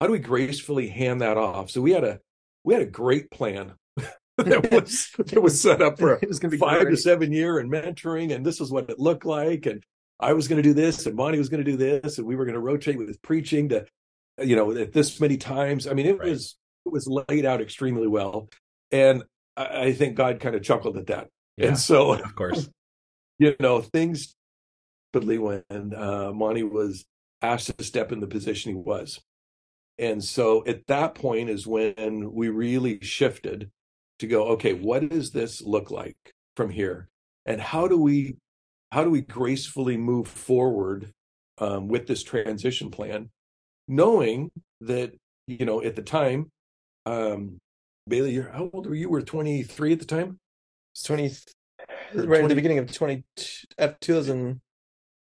how 0.02 0.08
do 0.08 0.14
we 0.14 0.20
gracefully 0.20 0.88
hand 0.88 1.22
that 1.22 1.38
off? 1.38 1.70
So 1.70 1.82
we 1.82 1.92
had 1.92 2.04
a 2.04 2.20
we 2.64 2.74
had 2.74 2.84
a 2.84 2.88
great 2.88 3.32
plan 3.32 3.74
that 4.38 4.72
was 4.72 5.12
that 5.18 5.42
was 5.42 5.62
set 5.62 5.82
up 5.82 6.00
for 6.00 6.14
it 6.22 6.28
was 6.28 6.40
going 6.40 6.52
to 6.52 6.58
be 6.58 6.60
five 6.60 6.82
great. 6.82 6.92
to 6.92 6.98
seven 6.98 7.32
year 7.32 7.60
and 7.60 7.72
mentoring, 7.72 8.34
and 8.34 8.46
this 8.46 8.60
is 8.60 8.72
what 8.72 8.90
it 8.90 9.00
looked 9.00 9.26
like, 9.26 9.66
and 9.68 9.84
I 10.20 10.34
was 10.34 10.48
going 10.48 10.62
to 10.62 10.68
do 10.68 10.74
this 10.74 11.06
and 11.06 11.16
Monty 11.16 11.38
was 11.38 11.50
going 11.50 11.64
to 11.64 11.70
do 11.70 11.78
this 11.78 12.18
and 12.18 12.28
we 12.28 12.36
were 12.36 12.46
going 12.46 12.56
to 12.56 12.62
rotate 12.62 12.98
with 12.98 13.22
preaching 13.22 13.70
to, 13.70 13.86
you 14.42 14.56
know, 14.56 14.72
at 14.72 14.94
this 14.94 15.20
many 15.20 15.38
times. 15.38 15.88
I 15.88 15.94
mean, 15.94 16.06
it 16.06 16.18
right. 16.18 16.30
was 16.30 16.56
it 16.86 16.92
was 16.92 17.08
laid 17.08 17.46
out 17.46 17.62
extremely 17.62 18.08
well, 18.08 18.50
and 18.92 19.24
I, 19.58 19.86
I 19.86 19.94
think 19.94 20.16
God 20.16 20.40
kind 20.40 20.56
of 20.56 20.64
chuckled 20.64 20.98
at 20.98 21.08
that. 21.08 21.30
Yeah, 21.58 21.70
and 21.70 21.80
so, 21.80 22.14
of 22.24 22.36
course, 22.36 22.70
you 23.40 23.56
know, 23.60 23.82
things. 23.82 24.36
Rapidly 25.14 25.38
when 25.38 25.94
uh, 25.96 26.34
Monty 26.34 26.64
was 26.64 27.06
asked 27.42 27.78
to 27.78 27.84
step 27.86 28.12
in 28.12 28.20
the 28.20 28.28
position 28.28 28.74
he 28.74 28.78
was, 28.78 29.22
and 29.98 30.22
so 30.22 30.66
at 30.66 30.86
that 30.88 31.16
point 31.16 31.50
is 31.50 31.66
when 31.66 32.34
we 32.34 32.50
really 32.50 33.00
shifted 33.02 33.72
to 34.20 34.28
go, 34.28 34.48
okay, 34.50 34.74
what 34.74 35.08
does 35.10 35.32
this 35.32 35.62
look 35.62 35.90
like 35.90 36.18
from 36.58 36.70
here, 36.70 37.08
and 37.46 37.62
how 37.62 37.88
do 37.88 37.98
we 37.98 38.36
how 38.92 39.04
do 39.04 39.10
we 39.10 39.22
gracefully 39.22 39.98
move 39.98 40.28
forward 40.28 41.12
um, 41.58 41.88
with 41.88 42.08
this 42.08 42.24
transition 42.24 42.92
plan, 42.92 43.30
knowing 43.88 44.52
that 44.82 45.14
you 45.48 45.66
know 45.66 45.82
at 45.82 45.96
the 45.96 46.02
time, 46.02 46.52
um, 47.06 47.60
Baly, 48.10 48.34
you're, 48.34 48.50
how 48.50 48.70
old 48.74 48.88
were 48.88 48.96
you? 48.96 49.10
Were 49.10 49.22
23 49.22 49.94
at 49.94 50.00
the 50.00 50.06
time? 50.06 50.40
It's 50.94 51.04
20, 51.04 51.24
right 52.14 52.26
20, 52.26 52.44
at 52.44 52.50
the 52.50 52.56
beginning 52.56 52.80
of 52.80 52.92
20 52.92 53.24
at 53.78 54.00
2000. 54.02 54.62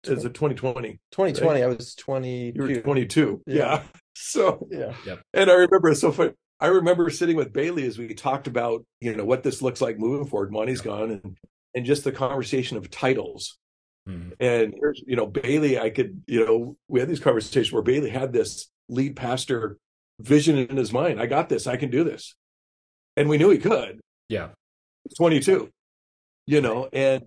Is 0.05 0.25
it 0.25 0.33
2020? 0.33 0.99
2020. 1.11 1.47
Right? 1.47 1.63
I 1.63 1.67
was 1.67 1.95
20. 1.95 2.53
You 2.55 2.61
were 2.61 2.75
22. 2.75 3.41
Yeah. 3.45 3.55
yeah. 3.55 3.83
So 4.15 4.67
yeah. 4.69 4.93
Yep. 5.07 5.21
And 5.33 5.49
I 5.49 5.53
remember 5.55 5.95
so 5.95 6.33
I 6.59 6.67
remember 6.67 7.09
sitting 7.09 7.35
with 7.35 7.51
Baly 7.51 7.87
as 7.87 7.97
we 7.97 8.13
talked 8.13 8.45
about 8.45 8.85
you 9.01 9.15
know 9.15 9.25
what 9.25 9.41
this 9.41 9.59
looks 9.59 9.81
like 9.81 9.97
moving 9.97 10.27
forward. 10.27 10.51
Monty's 10.51 10.77
yep. 10.77 10.85
gone, 10.85 11.11
and 11.11 11.37
and 11.73 11.83
just 11.83 12.03
the 12.03 12.11
conversation 12.11 12.77
of 12.77 12.91
titles. 12.91 13.57
Mm-hmm. 14.07 14.31
And 14.39 14.73
here's, 14.77 15.01
you 15.05 15.15
know, 15.15 15.27
Baly, 15.27 15.79
I 15.79 15.89
could, 15.89 16.21
you 16.27 16.45
know, 16.45 16.77
we 16.87 16.99
had 16.99 17.09
these 17.09 17.19
conversations 17.19 17.71
where 17.71 17.83
Baly 17.83 18.11
had 18.11 18.33
this 18.33 18.67
lead 18.89 19.15
pastor 19.15 19.77
vision 20.23 20.57
in 20.57 20.77
his 20.77 20.91
mind. 20.91 21.21
I 21.21 21.27
got 21.27 21.49
this. 21.49 21.67
I 21.67 21.77
can 21.77 21.89
do 21.89 22.03
this. 22.03 22.35
And 23.15 23.29
we 23.29 23.37
knew 23.37 23.49
he 23.49 23.59
could. 23.59 23.99
Yeah. 24.29 24.49
22, 25.17 25.69
you 26.47 26.61
know, 26.61 26.89
and 26.91 27.23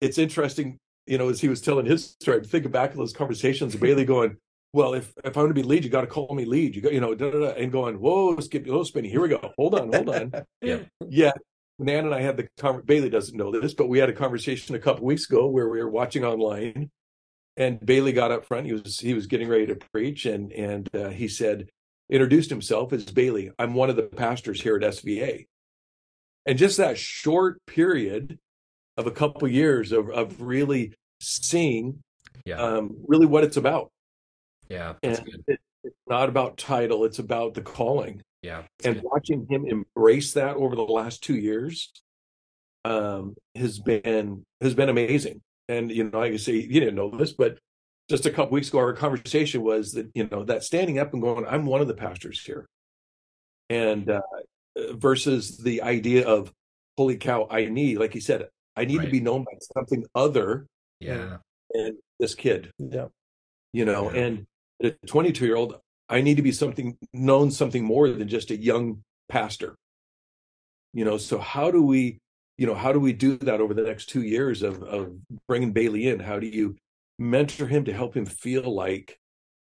it's 0.00 0.18
interesting 0.18 0.78
you 1.10 1.18
know, 1.18 1.28
as 1.28 1.40
he 1.40 1.48
was 1.48 1.60
telling 1.60 1.86
his 1.86 2.16
story, 2.20 2.38
I'm 2.38 2.44
thinking 2.44 2.70
back 2.70 2.92
to 2.92 2.96
those 2.96 3.12
conversations, 3.12 3.74
Baly 3.74 4.06
going, 4.06 4.36
well, 4.72 4.94
if 4.94 5.12
if 5.24 5.36
I 5.36 5.40
want 5.40 5.50
to 5.50 5.60
be 5.60 5.64
lead, 5.64 5.82
you 5.82 5.90
got 5.90 6.02
to 6.02 6.06
call 6.06 6.32
me 6.32 6.44
lead. 6.44 6.76
You 6.76 6.82
got, 6.82 6.92
you 6.92 7.00
know, 7.00 7.16
da, 7.16 7.32
da, 7.32 7.38
da, 7.40 7.48
and 7.54 7.72
going, 7.72 7.98
whoa, 7.98 8.38
skip, 8.38 8.64
a 8.64 8.68
little 8.68 8.84
spinny. 8.84 9.08
Here 9.08 9.20
we 9.20 9.28
go. 9.28 9.52
Hold 9.58 9.74
on, 9.74 9.92
hold 9.92 10.08
on. 10.08 10.32
yeah, 10.62 10.78
yeah. 11.08 11.32
Nan 11.80 12.04
and 12.04 12.14
I 12.14 12.20
had 12.20 12.36
the 12.36 12.48
con- 12.58 12.82
Baly 12.82 13.10
doesn't 13.10 13.36
know 13.36 13.50
this, 13.50 13.74
but 13.74 13.88
we 13.88 13.98
had 13.98 14.08
a 14.08 14.12
conversation 14.12 14.76
a 14.76 14.78
couple 14.78 15.04
weeks 15.04 15.28
ago 15.28 15.48
where 15.48 15.68
we 15.68 15.82
were 15.82 15.90
watching 15.90 16.24
online, 16.24 16.90
and 17.56 17.80
Baly 17.80 18.14
got 18.14 18.30
up 18.30 18.44
front. 18.44 18.66
He 18.66 18.74
was 18.74 19.00
he 19.00 19.12
was 19.12 19.26
getting 19.26 19.48
ready 19.48 19.66
to 19.66 19.78
preach, 19.92 20.26
and 20.26 20.52
and 20.52 20.88
uh, 20.94 21.08
he 21.08 21.26
said, 21.26 21.68
introduced 22.10 22.50
himself 22.50 22.92
as 22.92 23.04
Baly. 23.04 23.50
I'm 23.58 23.74
one 23.74 23.90
of 23.90 23.96
the 23.96 24.02
pastors 24.02 24.60
here 24.60 24.76
at 24.76 24.82
SVA, 24.82 25.46
and 26.46 26.58
just 26.58 26.76
that 26.76 26.98
short 26.98 27.64
period 27.66 28.38
of 28.96 29.06
a 29.06 29.10
couple 29.10 29.48
years 29.48 29.92
of 29.92 30.10
of 30.10 30.40
really 30.40 30.94
seeing, 31.20 32.02
yeah, 32.44 32.56
um, 32.56 32.96
really 33.06 33.26
what 33.26 33.44
it's 33.44 33.56
about. 33.56 33.90
Yeah, 34.68 34.94
and 35.02 35.20
it, 35.46 35.60
it's 35.84 35.96
not 36.08 36.28
about 36.28 36.58
title; 36.58 37.04
it's 37.04 37.18
about 37.18 37.54
the 37.54 37.62
calling. 37.62 38.22
Yeah, 38.42 38.62
and 38.84 38.96
good. 38.96 39.04
watching 39.04 39.46
him 39.48 39.66
embrace 39.66 40.32
that 40.34 40.56
over 40.56 40.74
the 40.74 40.82
last 40.82 41.22
two 41.22 41.36
years 41.36 41.90
um, 42.84 43.34
has 43.54 43.78
been 43.78 44.44
has 44.60 44.74
been 44.74 44.88
amazing. 44.88 45.42
And 45.68 45.90
you 45.90 46.04
know, 46.04 46.18
like 46.18 46.32
I 46.32 46.36
say, 46.36 46.54
you 46.54 46.80
didn't 46.80 46.96
know 46.96 47.10
this, 47.10 47.32
but 47.32 47.58
just 48.10 48.26
a 48.26 48.30
couple 48.30 48.52
weeks 48.52 48.68
ago, 48.68 48.78
our 48.78 48.92
conversation 48.92 49.62
was 49.62 49.92
that 49.92 50.10
you 50.14 50.28
know 50.30 50.44
that 50.44 50.64
standing 50.64 50.98
up 50.98 51.12
and 51.14 51.22
going, 51.22 51.46
"I'm 51.46 51.64
one 51.64 51.80
of 51.80 51.88
the 51.88 51.94
pastors 51.94 52.44
here," 52.44 52.66
and 53.70 54.10
uh, 54.10 54.20
versus 54.94 55.56
the 55.58 55.80
idea 55.82 56.26
of, 56.26 56.52
"Holy 56.98 57.16
cow, 57.16 57.46
I 57.48 57.66
need," 57.66 57.98
like 57.98 58.12
he 58.12 58.20
said, 58.20 58.48
I 58.76 58.84
need 58.84 58.98
Right. 58.98 59.04
to 59.06 59.10
be 59.10 59.20
known 59.20 59.44
by 59.44 59.56
something 59.74 60.04
other 60.14 60.66
yeah, 60.98 61.38
than 61.72 61.98
this 62.18 62.34
kid 62.34 62.72
Yeah. 62.78 63.08
you 63.72 63.84
know 63.84 64.12
Yeah. 64.12 64.22
and 64.24 64.46
a 64.82 64.90
22 65.06 65.46
year 65.46 65.56
old 65.56 65.80
i 66.08 66.20
need 66.20 66.36
to 66.36 66.42
be 66.42 66.52
something 66.52 66.96
known 67.12 67.50
something 67.50 67.84
more 67.84 68.10
than 68.10 68.28
just 68.28 68.50
a 68.50 68.56
young 68.56 69.02
pastor 69.28 69.76
you 70.92 71.04
know 71.04 71.16
so 71.16 71.38
how 71.38 71.70
do 71.70 71.82
we 71.82 72.18
you 72.58 72.66
know 72.66 72.74
how 72.74 72.92
do 72.92 73.00
we 73.00 73.12
do 73.14 73.36
that 73.38 73.60
over 73.60 73.72
the 73.72 73.82
next 73.82 74.06
two 74.10 74.22
years 74.22 74.62
of 74.62 74.82
of 74.82 75.16
bringing 75.48 75.72
Baly 75.72 76.12
in 76.12 76.20
how 76.20 76.38
do 76.38 76.46
you 76.46 76.76
mentor 77.20 77.66
him 77.66 77.84
to 77.84 77.92
help 77.92 78.16
him 78.16 78.26
feel 78.26 78.74
like 78.74 79.16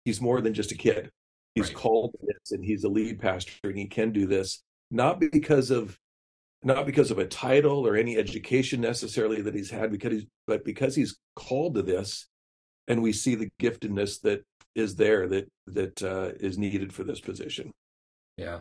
he's 0.04 0.20
more 0.20 0.42
than 0.42 0.54
just 0.54 0.72
a 0.72 0.76
kid 0.76 1.10
he's 1.54 1.68
Right. 1.68 1.76
called 1.76 2.16
this 2.22 2.52
and 2.52 2.66
he's 2.66 2.84
a 2.84 2.90
lead 2.90 3.20
pastor 3.20 3.54
and 3.64 3.78
he 3.78 3.86
can 3.88 4.12
do 4.12 4.26
this 4.28 4.62
not 4.92 5.20
because 5.20 5.72
of 5.72 5.98
not 6.64 6.86
because 6.86 7.12
of 7.12 7.20
a 7.20 7.28
title 7.28 7.88
or 7.88 7.96
any 7.96 8.18
education 8.18 8.82
necessarily 8.82 9.42
that 9.42 9.54
he's 9.56 9.70
had 9.70 9.92
because 9.92 10.12
he's 10.12 10.26
but 10.48 10.66
because 10.66 10.96
he's 10.96 11.16
called 11.36 11.76
to 11.76 11.82
this 11.82 12.28
and 12.88 13.02
we 13.02 13.14
see 13.14 13.36
the 13.36 13.50
giftedness 13.62 14.20
that 14.22 14.44
is 14.74 14.96
there 14.96 15.28
that 15.28 15.48
that 15.68 16.04
uh, 16.04 16.32
is 16.40 16.58
needed 16.58 16.92
for 16.92 17.04
this 17.06 17.22
position 17.22 17.72
yeah, 18.38 18.60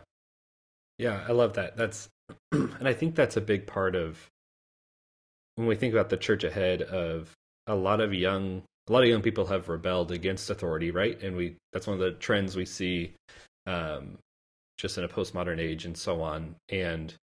yeah. 0.97 1.25
I 1.27 1.33
love 1.33 1.53
that. 1.55 1.75
That's 1.75 2.07
and 2.53 2.87
I 2.87 2.93
think 2.93 3.13
that's 3.13 3.35
a 3.35 3.41
big 3.41 3.67
part 3.67 3.93
of 3.93 4.29
when 5.55 5.67
we 5.67 5.75
think 5.75 5.93
about 5.93 6.07
the 6.09 6.15
church 6.15 6.45
ahead. 6.45 6.81
Of 6.81 7.33
a 7.67 7.75
lot 7.75 7.99
of 7.99 8.13
young, 8.13 8.63
a 8.87 8.93
lot 8.93 9.03
of 9.03 9.09
young 9.09 9.21
people 9.21 9.45
have 9.47 9.69
rebelled 9.69 10.11
against 10.11 10.49
authority, 10.49 10.91
right? 10.91 11.21
And 11.21 11.35
we 11.35 11.55
that's 11.73 11.87
one 11.87 11.95
of 11.95 11.99
the 11.99 12.11
trends 12.11 12.55
we 12.55 12.65
see, 12.65 13.13
um, 13.65 14.17
just 14.77 14.97
in 14.97 15.03
a 15.03 15.09
postmodern 15.09 15.59
age 15.59 15.85
and 15.85 15.97
so 15.97 16.21
on. 16.21 16.55
And 16.69 17.13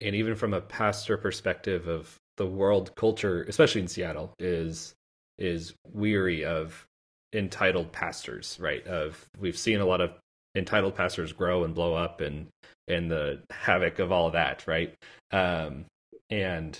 and 0.00 0.14
even 0.14 0.34
from 0.34 0.54
a 0.54 0.60
pastor 0.60 1.16
perspective 1.16 1.88
of 1.88 2.16
the 2.36 2.46
world 2.46 2.94
culture, 2.96 3.44
especially 3.48 3.82
in 3.82 3.88
Seattle, 3.88 4.32
is 4.38 4.94
is 5.38 5.74
weary 5.92 6.44
of 6.44 6.86
entitled 7.34 7.92
pastors, 7.92 8.56
right? 8.60 8.86
Of 8.86 9.28
we've 9.38 9.58
seen 9.58 9.80
a 9.80 9.86
lot 9.86 10.00
of 10.00 10.12
entitled 10.54 10.94
pastors 10.94 11.32
grow 11.32 11.64
and 11.64 11.74
blow 11.74 11.94
up 11.94 12.20
and 12.20 12.48
and 12.88 13.10
the 13.10 13.40
havoc 13.50 13.98
of 13.98 14.10
all 14.10 14.26
of 14.28 14.32
that, 14.32 14.66
right? 14.66 14.94
Um 15.32 15.84
and 16.30 16.78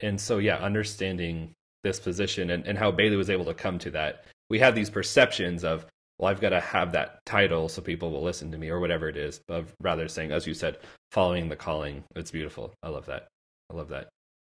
and 0.00 0.20
so 0.20 0.38
yeah, 0.38 0.58
understanding 0.58 1.54
this 1.88 1.98
position 1.98 2.50
and, 2.50 2.66
and 2.66 2.78
how 2.78 2.92
Baly 2.92 3.16
was 3.16 3.30
able 3.30 3.46
to 3.46 3.54
come 3.54 3.78
to 3.78 3.90
that. 3.92 4.24
We 4.50 4.58
have 4.58 4.74
these 4.74 4.90
perceptions 4.90 5.64
of 5.64 5.86
well, 6.18 6.30
I've 6.30 6.40
got 6.40 6.50
to 6.50 6.60
have 6.60 6.92
that 6.92 7.24
title 7.24 7.68
so 7.68 7.80
people 7.80 8.10
will 8.10 8.22
listen 8.22 8.50
to 8.50 8.58
me 8.58 8.70
or 8.70 8.80
whatever 8.80 9.08
it 9.08 9.16
is, 9.16 9.40
of 9.48 9.72
rather 9.80 10.08
saying, 10.08 10.32
as 10.32 10.46
you 10.46 10.54
said, 10.54 10.78
following 11.12 11.48
the 11.48 11.56
calling. 11.56 12.02
It's 12.16 12.32
beautiful. 12.32 12.72
I 12.82 12.88
love 12.88 13.06
that. 13.06 13.28
I 13.70 13.74
love 13.74 13.88
that. 13.90 14.08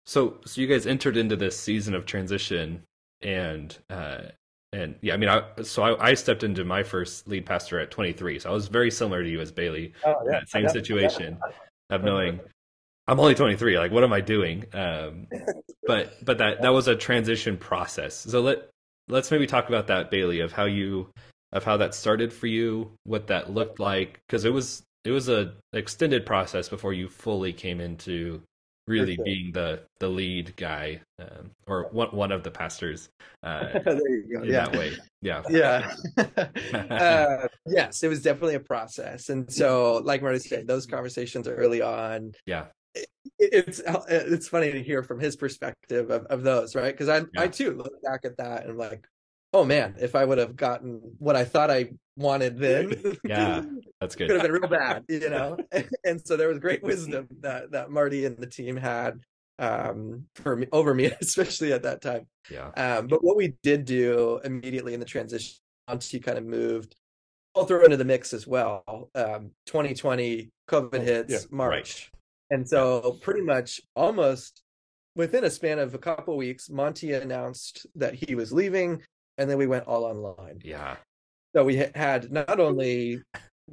So, 0.06 0.38
so 0.46 0.62
you 0.62 0.68
guys 0.68 0.88
entered 0.88 1.18
into 1.18 1.36
this 1.36 1.60
season 1.60 1.94
of 1.94 2.06
transition, 2.06 2.82
and 3.22 3.78
uh, 3.90 4.22
and 4.72 4.96
yeah, 5.02 5.14
I 5.14 5.18
mean, 5.18 5.30
I 5.30 5.44
so 5.62 5.84
I, 5.84 6.10
I 6.10 6.14
stepped 6.14 6.44
into 6.44 6.64
my 6.64 6.82
first 6.82 7.28
lead 7.28 7.46
pastor 7.46 7.80
at 7.80 7.92
23, 7.92 8.40
so 8.40 8.50
I 8.50 8.54
was 8.54 8.70
very 8.70 8.90
similar 8.90 9.22
to 9.22 9.30
you 9.30 9.42
as 9.42 9.52
Baly, 9.52 9.92
Oh, 10.06 10.22
in 10.22 10.32
that 10.32 10.50
same 10.50 10.70
situation 10.70 11.38
of 11.90 12.04
knowing 12.04 12.40
I'm 13.10 13.20
only 13.20 13.36
23. 13.36 13.78
Like, 13.80 13.92
what 13.92 14.04
am 14.04 14.14
I 14.14 14.22
doing? 14.22 14.66
Um, 14.74 15.28
but 15.88 16.14
but 16.24 16.38
that 16.38 16.62
that 16.62 16.70
was 16.70 16.88
a 16.88 16.96
transition 16.96 17.58
process. 17.58 18.16
So 18.16 18.42
let 18.42 18.70
let's 19.08 19.32
maybe 19.32 19.48
talk 19.48 19.68
about 19.68 19.88
that, 19.88 20.12
Baly, 20.12 20.44
of 20.44 20.52
how 20.52 20.66
you 20.66 21.10
of 21.52 21.64
how 21.64 21.78
that 21.78 21.96
started 21.96 22.32
for 22.32 22.48
you, 22.48 22.92
what 23.04 23.28
that 23.28 23.52
looked 23.52 23.80
like, 23.80 24.20
because 24.28 24.46
it 24.46 24.54
was 24.54 24.84
it 25.04 25.12
was 25.12 25.28
a 25.30 25.54
extended 25.74 26.26
process 26.26 26.70
before 26.70 26.94
you 26.94 27.08
fully 27.10 27.52
came 27.54 27.82
into 27.82 28.42
really 28.88 29.16
sure. 29.16 29.26
being 29.26 29.52
the 29.54 29.82
the 30.00 30.08
lead 30.10 30.56
guy 30.56 31.00
um, 31.20 31.52
or 31.68 31.88
one 31.92 32.10
one 32.10 32.32
of 32.32 32.42
the 32.44 32.50
pastors 32.50 33.08
uh, 33.44 33.68
there 33.86 34.10
you 34.10 34.26
go. 34.34 34.42
in 34.44 34.50
Yeah. 34.50 34.66
that 34.66 34.76
way. 34.76 34.94
Yeah. 35.22 35.44
yeah 35.50 35.92
uh, 36.90 37.48
yes 37.68 38.02
it 38.02 38.08
was 38.08 38.24
definitely 38.24 38.56
a 38.56 38.60
process 38.60 39.30
and 39.30 39.52
so 39.54 40.02
like 40.04 40.24
marty 40.24 40.40
said 40.40 40.66
those 40.68 40.88
conversations 40.88 41.48
are 41.48 41.54
early 41.56 41.82
on 41.84 42.34
Yeah. 42.48 42.66
It, 42.96 43.08
it's 43.38 43.82
it's 44.10 44.48
funny 44.48 44.72
to 44.72 44.84
hear 44.84 45.04
from 45.04 45.20
his 45.20 45.36
perspective 45.36 46.10
of, 46.10 46.26
of 46.26 46.44
those 46.44 46.76
right 46.76 46.94
because 46.94 47.10
i 47.10 47.24
i 47.38 47.48
too 47.48 47.74
look 47.74 47.94
back 48.04 48.26
at 48.26 48.38
that 48.38 48.64
and 48.64 48.72
I'm 48.72 48.78
like 48.78 49.06
oh 49.54 49.64
man 49.64 49.96
if 50.00 50.16
i 50.16 50.24
would 50.26 50.38
have 50.38 50.56
gotten 50.56 51.00
what 51.18 51.36
i 51.36 51.44
thought 51.44 51.72
i 51.72 51.90
wanted 52.18 52.58
then 52.58 53.18
Yeah. 53.24 53.62
That's 54.02 54.16
good 54.16 54.28
could 54.28 54.42
have 54.42 54.52
been 54.52 54.62
real 54.62 54.70
bad 54.70 55.06
you 55.08 55.30
know 55.30 55.58
and 56.06 56.22
so 56.26 56.36
there 56.38 56.50
was 56.50 56.60
great 56.60 56.84
wisdom 56.92 57.28
that 57.40 57.72
that 57.72 57.90
marty 57.92 58.26
and 58.26 58.38
the 58.38 58.48
team 58.48 58.76
had 58.76 59.20
um 59.58 60.26
for 60.36 60.56
me 60.56 60.68
over 60.72 60.94
me 60.94 61.12
especially 61.22 61.72
at 61.74 61.84
that 61.84 62.02
time 62.02 62.28
Yeah. 62.52 62.70
um, 62.78 63.08
but 63.08 63.24
what 63.24 63.38
we 63.38 63.56
did 63.64 63.86
do 63.86 64.40
immediately 64.44 64.94
in 64.94 65.00
the 65.00 65.06
transition, 65.06 65.56
once 65.88 66.14
you 66.14 66.20
kind 66.22 66.38
of 66.38 66.46
moved, 66.46 66.96
I'll 67.56 67.66
throw 67.66 67.84
into 67.84 67.98
the 67.98 68.06
mix 68.06 68.34
as 68.34 68.48
well. 68.48 69.10
Um, 69.16 69.52
2020, 69.66 70.50
COVID 70.70 71.02
hits 71.02 71.32
yeah, 71.32 71.40
March, 71.52 72.12
and 72.50 72.68
so 72.68 73.18
pretty 73.22 73.42
much 73.42 73.82
almost 73.96 74.62
within 75.16 75.44
a 75.44 75.50
span 75.50 75.80
of 75.80 75.94
a 75.94 75.98
couple 75.98 76.38
weeks, 76.38 76.70
Monty 76.70 77.14
announced 77.14 77.86
that 77.96 78.14
he 78.14 78.36
was 78.36 78.52
leaving, 78.52 79.02
and 79.38 79.50
then 79.50 79.58
we 79.58 79.68
went 79.68 79.86
all 79.88 80.06
online. 80.06 80.60
Yeah. 80.64 80.98
So 81.56 81.64
we 81.66 81.76
had 81.96 82.32
not 82.32 82.60
only 82.60 83.22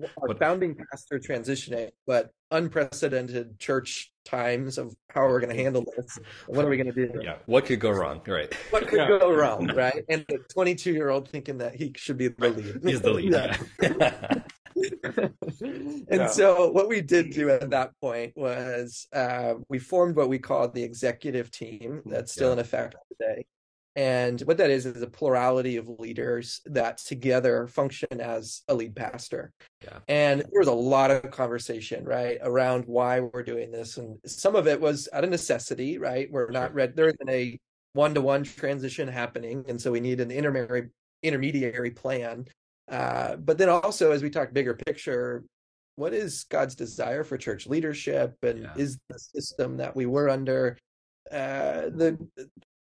our 0.01 0.29
What- 0.29 0.39
founding 0.39 0.75
pastor 0.91 1.19
transitioning, 1.19 1.91
but 2.07 2.31
unprecedented 2.51 3.59
church 3.59 4.13
times 4.25 4.79
of 4.79 4.95
how 5.11 5.23
we're 5.29 5.41
going 5.41 5.55
to 5.57 5.63
handle 5.63 5.85
this. 5.97 6.19
What 6.47 6.65
are 6.65 6.69
we 6.69 6.77
going 6.77 6.93
to 6.93 7.07
do? 7.07 7.21
Yeah. 7.23 7.37
What 7.47 7.67
could 7.67 7.81
go 7.81 7.91
wrong? 7.91 8.21
Right. 8.27 8.53
what 8.71 8.87
could 8.89 8.99
Yeah. 8.99 9.09
go 9.09 9.33
wrong, 9.33 9.69
right? 9.75 10.05
And 10.09 10.25
the 10.29 10.39
22 10.53 10.93
year 10.93 11.11
old 11.11 11.29
thinking 11.29 11.59
that 11.59 11.75
he 11.75 11.93
should 11.97 12.17
be 12.19 12.29
the 12.29 12.49
lead. 12.51 12.81
He's 12.85 13.01
the 13.01 13.13
lead. 13.13 13.33
Yeah. 13.83 14.43
And 15.61 16.07
Yeah. 16.11 16.27
so 16.29 16.71
what 16.71 16.89
we 16.89 17.01
did 17.01 17.31
do 17.31 17.51
at 17.51 17.71
that 17.71 17.93
point 18.01 18.33
was 18.37 19.07
uh, 19.13 19.55
we 19.69 19.79
formed 19.79 20.17
what 20.17 20.29
we 20.29 20.39
call 20.39 20.69
the 20.69 20.83
executive 20.83 21.51
team 21.51 22.03
that's 22.07 22.33
still 22.33 22.49
Yeah. 22.49 22.55
in 22.55 22.59
effect 22.61 22.97
today 23.11 23.47
and 23.97 24.43
what 24.43 24.59
that 24.59 24.69
is 24.69 24.85
is 24.85 25.01
a 25.01 25.07
plurality 25.07 25.79
of 25.79 25.89
leaders 25.89 26.61
that 26.67 26.99
together 26.99 27.67
function 27.67 28.21
as 28.21 28.63
a 28.69 28.75
lead 28.75 28.95
pastor 28.95 29.53
Yeah. 29.83 29.99
and 30.09 30.41
there 30.43 30.61
was 30.61 30.69
a 30.69 30.73
lot 30.73 31.11
of 31.11 31.31
conversation 31.31 32.05
right 32.05 32.39
around 32.43 32.85
why 32.85 33.21
we're 33.21 33.43
doing 33.43 33.71
this 33.73 33.97
and 33.97 34.19
some 34.27 34.55
of 34.55 34.67
it 34.67 34.81
was 34.81 35.09
out 35.15 35.25
of 35.25 35.31
necessity 35.31 35.97
right 35.99 36.31
we're 36.31 36.51
not 36.51 36.75
ready 36.75 36.93
there 36.95 37.09
isn't 37.09 37.31
a 37.31 37.59
one-to-one 37.95 38.45
transition 38.45 39.09
happening 39.09 39.65
and 39.69 39.81
so 39.81 39.91
we 39.91 40.01
need 40.01 40.21
an 40.21 40.31
intermediary 40.31 40.91
intermediary 41.23 41.91
plan 41.91 42.45
uh, 42.89 43.37
but 43.37 43.59
then 43.59 43.69
also, 43.69 44.13
as 44.13 44.23
we 44.23 44.31
talk 44.31 44.53
bigger 44.53 44.75
picture, 44.75 45.45
what 45.97 46.13
is 46.13 46.45
God's 46.45 46.75
desire 46.75 47.25
for 47.25 47.37
church 47.39 47.67
leadership, 47.67 48.37
and 48.43 48.63
Yeah. 48.63 48.75
is 48.77 48.99
the 49.09 49.19
system 49.19 49.79
that 49.79 49.97
we 49.97 50.07
were 50.07 50.29
under 50.29 50.77
uh, 51.33 51.91
the 51.91 52.17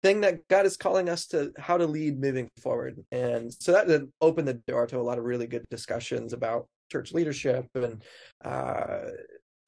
thing 0.04 0.20
that 0.20 0.46
God 0.48 0.66
is 0.66 0.76
calling 0.76 1.08
us 1.08 1.26
to 1.28 1.52
how 1.58 1.76
to 1.76 1.86
lead 1.86 2.20
moving 2.20 2.48
forward? 2.62 3.04
And 3.10 3.52
so 3.52 3.72
that 3.72 4.08
opened 4.20 4.46
the 4.46 4.54
door 4.68 4.86
to 4.86 4.98
a 4.98 5.02
lot 5.02 5.18
of 5.18 5.24
really 5.24 5.46
good 5.46 5.64
discussions 5.70 6.32
about 6.32 6.68
church 6.92 7.12
leadership 7.12 7.66
and 7.74 8.04
uh, 8.44 9.08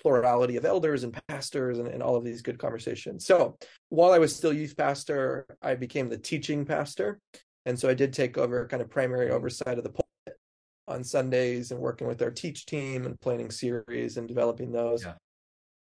plurality 0.01 0.57
of 0.57 0.65
elders 0.65 1.03
and 1.03 1.19
pastors 1.29 1.79
and, 1.79 1.89
and 1.89 2.03
all 2.03 2.15
of 2.15 2.23
these 2.23 2.43
good 2.43 2.59
conversations. 2.59 3.27
So 3.27 3.57
while 3.89 4.13
I 4.13 4.19
was 4.19 4.37
still 4.37 4.53
youth 4.53 4.77
pastor, 4.77 5.47
I 5.61 5.75
became 5.75 6.09
the 6.09 6.19
teaching 6.19 6.65
pastor. 6.65 7.19
And 7.67 7.77
so 7.77 7.89
I 7.89 7.95
did 7.95 8.13
take 8.13 8.39
over 8.39 8.69
kind 8.69 8.81
of 8.81 8.89
primary 8.89 9.31
oversight 9.31 9.79
of 9.79 9.85
the 9.85 9.91
on 10.89 11.05
Sundays 11.05 11.71
and 11.71 11.81
working 11.81 12.07
with 12.07 12.23
our 12.23 12.31
teach 12.31 12.67
team 12.67 13.07
and 13.07 13.21
planning 13.21 13.51
series 13.51 14.17
and 14.17 14.27
developing 14.27 14.73
those 14.73 15.05
yeah. 15.05 15.15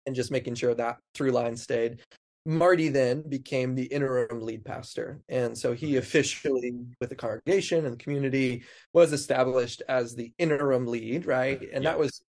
and 0.05 0.15
just 0.15 0.31
making 0.31 0.55
sure 0.55 0.73
that 0.73 0.97
through 1.13 1.31
line 1.31 1.55
stayed. 1.55 1.99
Marty 2.45 2.89
then 2.89 3.21
became 3.21 3.73
the 3.73 3.85
interim 3.85 4.41
lead 4.41 4.65
pastor. 4.65 5.21
And 5.29 5.57
so 5.57 5.73
he 5.73 5.95
officially, 5.97 6.73
with 6.99 7.09
the 7.09 7.15
congregation 7.15 7.85
and 7.85 7.93
the 7.93 8.03
community, 8.03 8.63
was 8.93 9.13
established 9.13 9.81
as 9.87 10.15
the 10.15 10.33
interim 10.37 10.85
lead, 10.87 11.25
right? 11.25 11.61
And 11.61 11.83
yeah. 11.83 11.91
that 11.91 11.99
was 11.99 12.21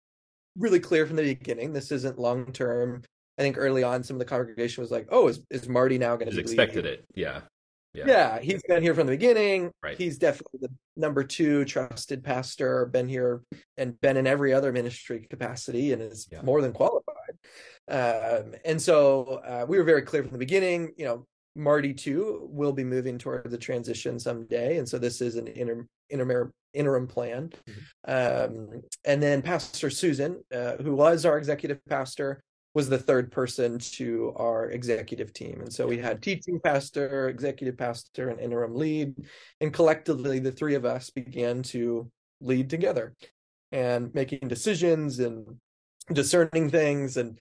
really 0.57 0.79
clear 0.79 1.05
from 1.05 1.15
the 1.15 1.23
beginning. 1.23 1.73
This 1.73 1.91
isn't 1.91 2.19
long 2.19 2.51
term. 2.51 3.01
I 3.39 3.41
think 3.41 3.57
early 3.57 3.81
on, 3.81 4.03
some 4.03 4.15
of 4.15 4.19
the 4.19 4.25
congregation 4.25 4.81
was 4.81 4.91
like, 4.91 5.07
"Oh, 5.09 5.27
is 5.27 5.41
is 5.49 5.67
Marty 5.67 5.97
now 5.97 6.15
going 6.15 6.29
to?" 6.29 6.35
Be?" 6.35 6.41
Expected 6.41 6.85
it, 6.85 7.05
yeah. 7.15 7.41
Yeah. 7.93 8.05
Yeah, 8.07 8.39
he's 8.39 8.63
been 8.63 8.81
here 8.81 8.95
from 8.95 9.07
the 9.07 9.13
beginning. 9.13 9.71
Right. 9.83 9.97
He's 9.97 10.17
definitely 10.17 10.59
the 10.61 10.69
number 10.95 11.23
two 11.23 11.65
trusted 11.65 12.23
pastor. 12.23 12.85
Been 12.87 13.07
here 13.07 13.43
and 13.77 13.99
been 14.01 14.17
in 14.17 14.27
every 14.27 14.53
other 14.53 14.71
ministry 14.71 15.27
capacity, 15.29 15.93
and 15.93 16.01
is 16.01 16.27
yeah. 16.31 16.41
more 16.41 16.61
than 16.61 16.73
qualified. 16.73 17.13
Um, 17.87 18.55
and 18.65 18.81
so 18.81 19.41
uh, 19.45 19.65
we 19.67 19.77
were 19.77 19.83
very 19.83 20.01
clear 20.01 20.23
from 20.23 20.31
the 20.31 20.37
beginning. 20.37 20.93
You 20.97 21.05
know, 21.05 21.27
Marty 21.55 21.93
too 21.93 22.47
will 22.51 22.73
be 22.73 22.83
moving 22.83 23.17
toward 23.17 23.49
the 23.49 23.57
transition 23.57 24.19
someday, 24.19 24.77
and 24.77 24.89
so 24.89 24.97
this 24.97 25.21
is 25.21 25.35
an 25.35 25.47
interim 25.47 25.87
interim 26.09 26.51
interim 26.73 27.07
plan. 27.07 27.51
Mm-hmm. 27.69 28.73
Um, 28.73 28.81
and 29.05 29.21
then 29.21 29.41
Pastor 29.41 29.89
Susan, 29.89 30.43
uh, 30.53 30.77
who 30.77 30.95
was 30.95 31.25
our 31.25 31.37
executive 31.37 31.79
pastor, 31.85 32.43
was 32.73 32.89
the 32.89 32.97
third 32.97 33.31
person 33.31 33.77
to 33.77 34.33
our 34.35 34.69
executive 34.71 35.31
team. 35.33 35.61
And 35.61 35.71
so 35.71 35.87
we 35.87 35.97
had 35.97 36.21
teaching 36.21 36.59
pastor, 36.59 37.29
executive 37.29 37.77
pastor, 37.77 38.29
and 38.29 38.39
interim 38.39 38.75
lead. 38.75 39.15
And 39.61 39.73
collectively, 39.73 40.39
the 40.39 40.51
three 40.51 40.75
of 40.75 40.85
us 40.85 41.09
began 41.09 41.61
to 41.63 42.09
lead 42.41 42.69
together 42.69 43.13
and 43.71 44.13
making 44.15 44.47
decisions 44.47 45.19
and 45.19 45.57
discerning 46.11 46.69
things. 46.69 47.17
And 47.17 47.37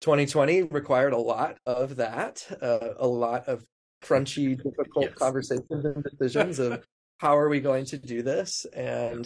2020 0.00 0.64
required 0.64 1.12
a 1.12 1.18
lot 1.18 1.58
of 1.64 1.96
that, 1.96 2.44
uh, 2.60 2.94
a 2.98 3.06
lot 3.06 3.48
of 3.48 3.64
crunchy, 4.02 4.56
difficult 4.56 5.06
yes. 5.06 5.14
conversations 5.14 5.84
and 5.84 6.04
decisions 6.18 6.58
of 6.58 6.84
how 7.18 7.38
are 7.38 7.48
we 7.48 7.60
going 7.60 7.84
to 7.86 7.98
do 7.98 8.22
this? 8.22 8.66
And 8.74 9.24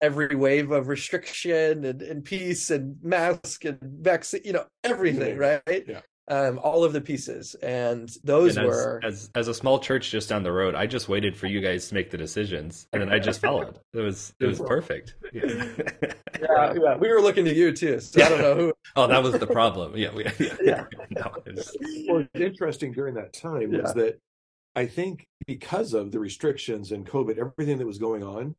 every 0.00 0.34
wave 0.36 0.70
of 0.70 0.88
restriction 0.88 1.84
and, 1.84 2.02
and 2.02 2.24
peace 2.24 2.70
and 2.70 2.96
mask 3.02 3.64
and 3.64 3.78
vaccine, 3.80 4.42
you 4.44 4.52
know, 4.52 4.64
everything, 4.84 5.36
right? 5.38 5.62
Yeah. 5.66 6.00
Um, 6.30 6.60
all 6.62 6.84
of 6.84 6.92
the 6.92 7.00
pieces, 7.00 7.54
and 7.62 8.14
those 8.22 8.58
and 8.58 8.66
as, 8.66 8.70
were 8.70 9.00
as 9.02 9.30
as 9.34 9.48
a 9.48 9.54
small 9.54 9.78
church 9.78 10.10
just 10.10 10.28
down 10.28 10.42
the 10.42 10.52
road. 10.52 10.74
I 10.74 10.86
just 10.86 11.08
waited 11.08 11.34
for 11.34 11.46
you 11.46 11.62
guys 11.62 11.88
to 11.88 11.94
make 11.94 12.10
the 12.10 12.18
decisions, 12.18 12.86
and 12.92 13.00
then 13.00 13.10
I 13.10 13.18
just 13.18 13.40
followed. 13.40 13.78
It 13.94 14.00
was 14.00 14.34
it 14.38 14.44
was 14.44 14.60
perfect. 14.60 15.14
Yeah. 15.32 15.42
yeah, 16.38 16.74
yeah, 16.74 16.96
we 16.98 17.08
were 17.08 17.22
looking 17.22 17.46
to 17.46 17.54
you 17.54 17.72
too. 17.72 17.98
So 18.00 18.22
I 18.22 18.28
don't 18.28 18.42
know 18.42 18.54
who. 18.56 18.72
oh, 18.96 19.06
that 19.06 19.22
was 19.22 19.38
the 19.38 19.46
problem. 19.46 19.96
Yeah, 19.96 20.14
we, 20.14 20.24
yeah. 20.38 20.54
yeah. 20.62 20.84
no, 21.08 21.32
was... 21.46 21.74
Well, 22.06 22.26
interesting 22.34 22.92
during 22.92 23.14
that 23.14 23.32
time 23.32 23.72
was 23.72 23.94
that 23.94 24.20
I 24.76 24.84
think 24.84 25.26
because 25.46 25.94
of 25.94 26.12
the 26.12 26.18
restrictions 26.18 26.92
and 26.92 27.06
COVID, 27.06 27.38
everything 27.38 27.78
that 27.78 27.86
was 27.86 27.98
going 27.98 28.22
on, 28.22 28.54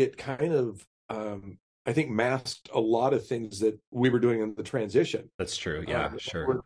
it 0.00 0.16
kind 0.16 0.52
of, 0.52 0.86
um, 1.08 1.58
I 1.86 1.92
think, 1.92 2.10
masked 2.10 2.68
a 2.72 2.80
lot 2.80 3.14
of 3.14 3.26
things 3.26 3.60
that 3.60 3.78
we 3.90 4.10
were 4.10 4.18
doing 4.18 4.40
in 4.40 4.54
the 4.54 4.62
transition. 4.62 5.30
That's 5.38 5.56
true. 5.56 5.84
Yeah, 5.86 6.06
um, 6.06 6.18
sure. 6.18 6.62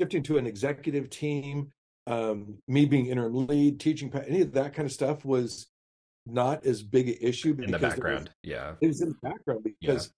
Shifting 0.00 0.22
to 0.24 0.38
an 0.38 0.46
executive 0.46 1.10
team, 1.10 1.70
um, 2.06 2.58
me 2.68 2.84
being 2.86 3.06
interim 3.06 3.46
lead, 3.46 3.80
teaching, 3.80 4.12
any 4.26 4.40
of 4.40 4.52
that 4.52 4.74
kind 4.74 4.86
of 4.86 4.92
stuff 4.92 5.24
was 5.24 5.68
not 6.26 6.66
as 6.66 6.82
big 6.82 7.08
an 7.08 7.16
issue. 7.20 7.56
In 7.60 7.70
the 7.70 7.78
background, 7.78 8.30
was, 8.42 8.50
yeah, 8.50 8.74
it 8.80 8.86
was 8.86 9.00
in 9.00 9.10
the 9.10 9.28
background 9.28 9.64
because 9.64 10.12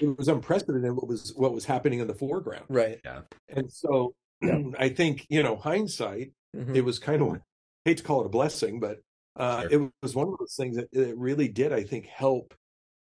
yeah. 0.00 0.08
it 0.08 0.18
was 0.18 0.28
unprecedented 0.28 0.92
what 0.92 1.08
was 1.08 1.32
what 1.36 1.52
was 1.52 1.64
happening 1.64 2.00
in 2.00 2.06
the 2.06 2.14
foreground. 2.14 2.64
Right. 2.68 3.00
Yeah. 3.04 3.20
And 3.48 3.70
so 3.72 4.14
yeah. 4.40 4.58
I 4.78 4.88
think 4.90 5.26
you 5.28 5.42
know 5.42 5.56
hindsight 5.56 6.32
Mm-hmm. 6.56 6.74
It 6.74 6.84
was 6.84 6.98
kind 6.98 7.22
of, 7.22 7.28
I 7.34 7.40
hate 7.84 7.98
to 7.98 8.02
call 8.02 8.22
it 8.22 8.26
a 8.26 8.30
blessing, 8.30 8.80
but 8.80 8.98
uh, 9.36 9.62
sure. 9.62 9.70
it 9.72 9.90
was 10.02 10.14
one 10.14 10.28
of 10.28 10.38
those 10.38 10.54
things 10.56 10.76
that 10.76 10.88
it 10.92 11.16
really 11.16 11.48
did, 11.48 11.72
I 11.72 11.82
think, 11.82 12.06
help 12.06 12.54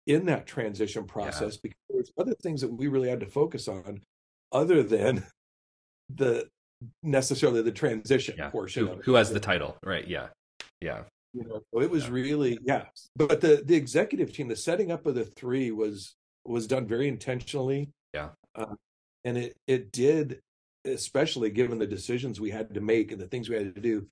in 0.06 0.26
that 0.26 0.46
transition 0.46 1.04
process 1.04 1.54
yeah. 1.54 1.60
because 1.62 1.78
there's 1.90 2.12
other 2.18 2.34
things 2.42 2.60
that 2.60 2.72
we 2.72 2.86
really 2.86 3.08
had 3.08 3.20
to 3.20 3.26
focus 3.26 3.68
on 3.68 4.00
other 4.52 4.82
than 4.82 5.24
the 6.14 6.48
necessarily 7.02 7.62
the 7.62 7.72
transition 7.72 8.34
yeah. 8.38 8.50
portion. 8.50 8.86
Who, 8.86 8.94
who 9.02 9.14
has 9.14 9.30
the 9.30 9.40
title, 9.40 9.76
right? 9.84 10.06
Yeah, 10.06 10.28
yeah. 10.80 11.02
You 11.32 11.44
know, 11.44 11.60
so 11.72 11.80
it 11.80 11.90
was 11.90 12.04
yeah. 12.04 12.10
really 12.10 12.58
yeah. 12.64 12.84
But 13.16 13.40
the 13.40 13.62
the 13.64 13.74
executive 13.74 14.32
team, 14.32 14.48
the 14.48 14.56
setting 14.56 14.90
up 14.90 15.06
of 15.06 15.14
the 15.14 15.24
three 15.24 15.70
was 15.70 16.14
was 16.44 16.66
done 16.66 16.86
very 16.86 17.08
intentionally. 17.08 17.90
Yeah, 18.14 18.30
uh, 18.54 18.74
and 19.24 19.36
it 19.36 19.56
it 19.66 19.92
did 19.92 20.40
especially 20.86 21.50
given 21.50 21.78
the 21.78 21.86
decisions 21.86 22.40
we 22.40 22.50
had 22.50 22.72
to 22.72 22.80
make 22.80 23.12
and 23.12 23.20
the 23.20 23.26
things 23.26 23.48
we 23.48 23.56
had 23.56 23.74
to 23.74 23.80
do, 23.80 24.06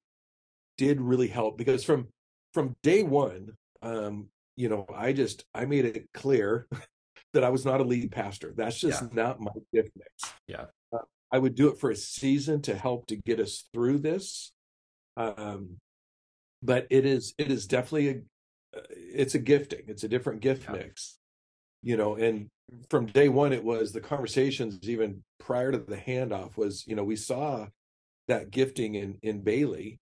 did 0.76 1.00
really 1.00 1.28
help 1.28 1.58
because 1.58 1.84
from 1.84 2.08
from 2.52 2.76
day 2.82 3.02
one, 3.02 3.52
um, 3.82 4.28
you 4.56 4.68
know, 4.68 4.86
I 4.94 5.12
just 5.12 5.44
I 5.54 5.64
made 5.64 5.84
it 5.84 6.08
clear 6.14 6.66
that 7.32 7.44
I 7.44 7.50
was 7.50 7.64
not 7.64 7.80
a 7.80 7.84
lead 7.84 8.12
pastor. 8.12 8.52
That's 8.56 8.78
just 8.78 9.02
yeah. 9.02 9.08
not 9.12 9.40
my 9.40 9.52
gift 9.72 9.90
mix. 9.96 10.32
Yeah, 10.46 10.66
uh, 10.92 10.98
I 11.32 11.38
would 11.38 11.54
do 11.54 11.68
it 11.68 11.78
for 11.78 11.90
a 11.90 11.96
season 11.96 12.62
to 12.62 12.74
help 12.74 13.06
to 13.06 13.16
get 13.16 13.40
us 13.40 13.68
through 13.72 13.98
this. 13.98 14.52
Um, 15.16 15.76
but 16.62 16.86
it 16.90 17.04
is 17.04 17.34
it 17.38 17.50
is 17.50 17.66
definitely 17.66 18.08
a 18.08 18.20
it's 18.88 19.34
a 19.34 19.38
gifting. 19.38 19.82
It's 19.86 20.04
a 20.04 20.08
different 20.08 20.40
gift 20.40 20.64
yeah. 20.64 20.72
mix, 20.72 21.18
you 21.82 21.96
know, 21.96 22.16
and 22.16 22.48
from 22.88 23.06
day 23.06 23.28
one 23.28 23.52
it 23.52 23.62
was 23.62 23.92
the 23.92 24.00
conversations 24.00 24.78
even 24.88 25.22
prior 25.38 25.70
to 25.70 25.78
the 25.78 25.96
handoff 25.96 26.56
was 26.56 26.86
you 26.86 26.96
know 26.96 27.04
we 27.04 27.16
saw 27.16 27.66
that 28.28 28.50
gifting 28.50 28.94
in 28.94 29.18
in 29.22 29.42
Baly 29.42 29.98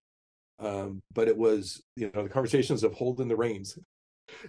um, 0.59 1.03
but 1.13 1.29
it 1.29 1.37
was 1.37 1.83
you 1.97 2.11
know 2.15 2.23
the 2.23 2.29
conversations 2.29 2.85
of 2.85 2.95
holding 2.95 3.29
the 3.29 3.37
reins 3.37 3.79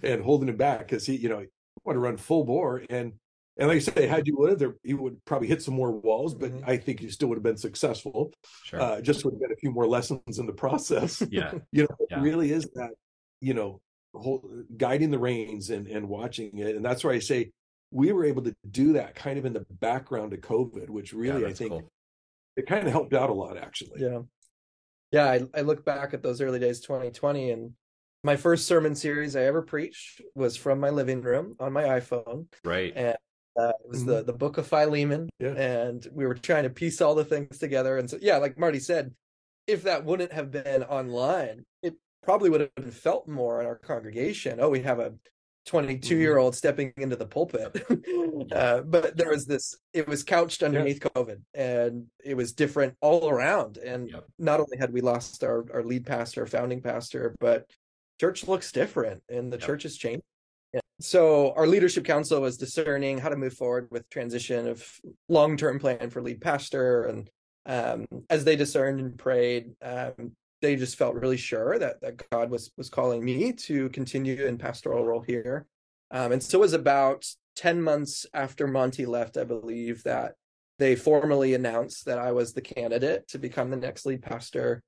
and 0.02 0.22
holding 0.22 0.48
him 0.48 0.56
back 0.56 0.80
because 0.80 1.06
he 1.06 1.16
you 1.16 1.28
know 1.28 1.44
want 1.84 1.96
to 1.96 2.00
run 2.00 2.16
full 2.16 2.44
bore 2.44 2.82
and 2.88 3.12
and 3.56 3.68
like 3.68 3.76
I 3.76 3.80
say, 3.80 4.06
had 4.08 4.26
you 4.26 4.36
would 4.36 4.60
have, 4.60 4.74
he 4.82 4.94
would 4.94 5.24
probably 5.24 5.46
hit 5.46 5.62
some 5.62 5.74
more 5.74 5.92
walls, 5.92 6.34
but 6.34 6.50
mm-hmm. 6.50 6.68
I 6.68 6.76
think 6.76 6.98
he 6.98 7.08
still 7.08 7.28
would 7.28 7.36
have 7.36 7.44
been 7.44 7.56
successful. 7.56 8.32
Sure. 8.64 8.80
Uh, 8.80 9.00
just 9.00 9.24
would 9.24 9.34
have 9.34 9.40
been 9.40 9.52
a 9.52 9.56
few 9.56 9.70
more 9.70 9.86
lessons 9.86 10.38
in 10.38 10.46
the 10.46 10.52
process. 10.52 11.22
Yeah, 11.30 11.54
you 11.72 11.82
know, 11.82 11.96
yeah. 12.10 12.18
it 12.18 12.22
really 12.22 12.50
is 12.50 12.68
that 12.74 12.90
you 13.40 13.54
know, 13.54 13.80
whole, 14.14 14.48
guiding 14.76 15.10
the 15.10 15.18
reins 15.18 15.70
and 15.70 15.86
and 15.86 16.08
watching 16.08 16.58
it, 16.58 16.76
and 16.76 16.84
that's 16.84 17.04
why 17.04 17.12
I 17.12 17.18
say 17.18 17.50
we 17.90 18.12
were 18.12 18.24
able 18.24 18.42
to 18.42 18.54
do 18.70 18.94
that 18.94 19.14
kind 19.14 19.38
of 19.38 19.44
in 19.44 19.52
the 19.52 19.66
background 19.70 20.32
of 20.32 20.40
COVID, 20.40 20.88
which 20.90 21.12
really 21.12 21.42
yeah, 21.42 21.48
I 21.48 21.52
think 21.52 21.70
cool. 21.70 21.90
it 22.56 22.66
kind 22.66 22.86
of 22.86 22.92
helped 22.92 23.14
out 23.14 23.30
a 23.30 23.32
lot 23.32 23.56
actually. 23.56 24.00
Yeah. 24.00 24.20
Yeah. 25.14 25.30
I, 25.30 25.40
I 25.58 25.60
look 25.62 25.84
back 25.84 26.14
at 26.14 26.22
those 26.22 26.40
early 26.40 26.58
days, 26.58 26.80
2020, 26.80 27.50
and 27.50 27.72
my 28.22 28.36
first 28.36 28.66
sermon 28.66 28.94
series 28.94 29.36
I 29.36 29.42
ever 29.42 29.62
preached 29.62 30.22
was 30.34 30.56
from 30.56 30.80
my 30.80 30.90
living 30.90 31.20
room 31.20 31.56
on 31.60 31.72
my 31.72 31.84
iPhone. 31.84 32.46
Right. 32.64 32.92
And 32.96 33.16
uh, 33.58 33.68
it 33.68 33.88
was 33.88 34.00
mm-hmm. 34.00 34.10
the 34.10 34.22
the 34.24 34.32
book 34.32 34.58
of 34.58 34.66
Philemon, 34.66 35.28
yeah. 35.38 35.50
and 35.50 36.04
we 36.12 36.26
were 36.26 36.34
trying 36.34 36.64
to 36.64 36.70
piece 36.70 37.00
all 37.00 37.14
the 37.14 37.24
things 37.24 37.58
together. 37.58 37.98
And 37.98 38.10
so, 38.10 38.18
yeah, 38.20 38.38
like 38.38 38.58
Marty 38.58 38.80
said, 38.80 39.12
if 39.66 39.84
that 39.84 40.04
wouldn't 40.04 40.32
have 40.32 40.50
been 40.50 40.82
online, 40.82 41.64
it 41.82 41.94
probably 42.22 42.50
would 42.50 42.70
have 42.76 42.94
felt 42.94 43.28
more 43.28 43.60
in 43.60 43.66
our 43.66 43.76
congregation. 43.76 44.58
Oh, 44.60 44.70
we 44.70 44.80
have 44.82 44.98
a 44.98 45.14
22 45.66 46.16
year 46.16 46.38
old 46.38 46.54
stepping 46.54 46.92
into 46.96 47.16
the 47.16 47.26
pulpit. 47.26 47.84
Uh, 48.52 48.80
but 48.82 49.16
there 49.16 49.30
was 49.30 49.46
this 49.46 49.76
it 49.92 50.06
was 50.06 50.22
couched 50.22 50.62
underneath 50.62 51.02
yeah. 51.02 51.08
covid 51.10 51.40
and 51.54 52.04
it 52.22 52.36
was 52.36 52.52
different 52.52 52.94
all 53.00 53.28
around 53.28 53.78
and 53.78 54.14
not 54.38 54.60
only 54.60 54.76
had 54.76 54.92
we 54.92 55.00
lost 55.00 55.42
our, 55.42 55.64
our 55.72 55.82
lead 55.82 56.04
pastor 56.04 56.44
founding 56.44 56.82
pastor 56.82 57.34
but 57.40 57.64
church 58.20 58.46
looks 58.46 58.70
different 58.70 59.22
and 59.28 59.52
the 59.52 59.58
church 59.58 59.84
has 59.84 59.96
changed. 59.96 60.22
So 61.00 61.52
our 61.56 61.66
leadership 61.66 62.04
council 62.04 62.40
was 62.40 62.56
discerning 62.56 63.18
how 63.18 63.28
to 63.28 63.36
move 63.36 63.54
forward 63.54 63.88
with 63.90 64.08
transition 64.10 64.68
of 64.68 64.86
long-term 65.28 65.78
plan 65.78 66.10
for 66.10 66.22
lead 66.22 66.40
pastor 66.40 67.04
and 67.04 67.30
um, 67.66 68.06
as 68.28 68.44
they 68.44 68.56
discerned 68.56 69.00
and 69.00 69.18
prayed 69.18 69.72
um, 69.82 70.32
they 70.64 70.76
just 70.76 70.96
felt 70.96 71.14
really 71.14 71.36
sure 71.36 71.78
that, 71.78 72.00
that 72.00 72.30
God 72.30 72.50
was 72.50 72.72
was 72.78 72.88
calling 72.88 73.22
me 73.22 73.52
to 73.52 73.90
continue 73.90 74.46
in 74.46 74.56
pastoral 74.56 75.04
role 75.04 75.20
here. 75.20 75.66
Um, 76.10 76.32
and 76.32 76.42
so 76.42 76.58
it 76.58 76.60
was 76.62 76.72
about 76.72 77.26
10 77.56 77.82
months 77.82 78.24
after 78.32 78.66
Monty 78.66 79.04
left, 79.04 79.36
I 79.36 79.44
believe, 79.44 80.02
that 80.04 80.36
they 80.78 80.96
formally 80.96 81.52
announced 81.52 82.06
that 82.06 82.18
I 82.18 82.32
was 82.32 82.52
the 82.52 82.62
candidate 82.62 83.28
to 83.28 83.38
become 83.38 83.68
the 83.68 83.76
next 83.76 84.06
lead 84.06 84.22
pastor, 84.22 84.82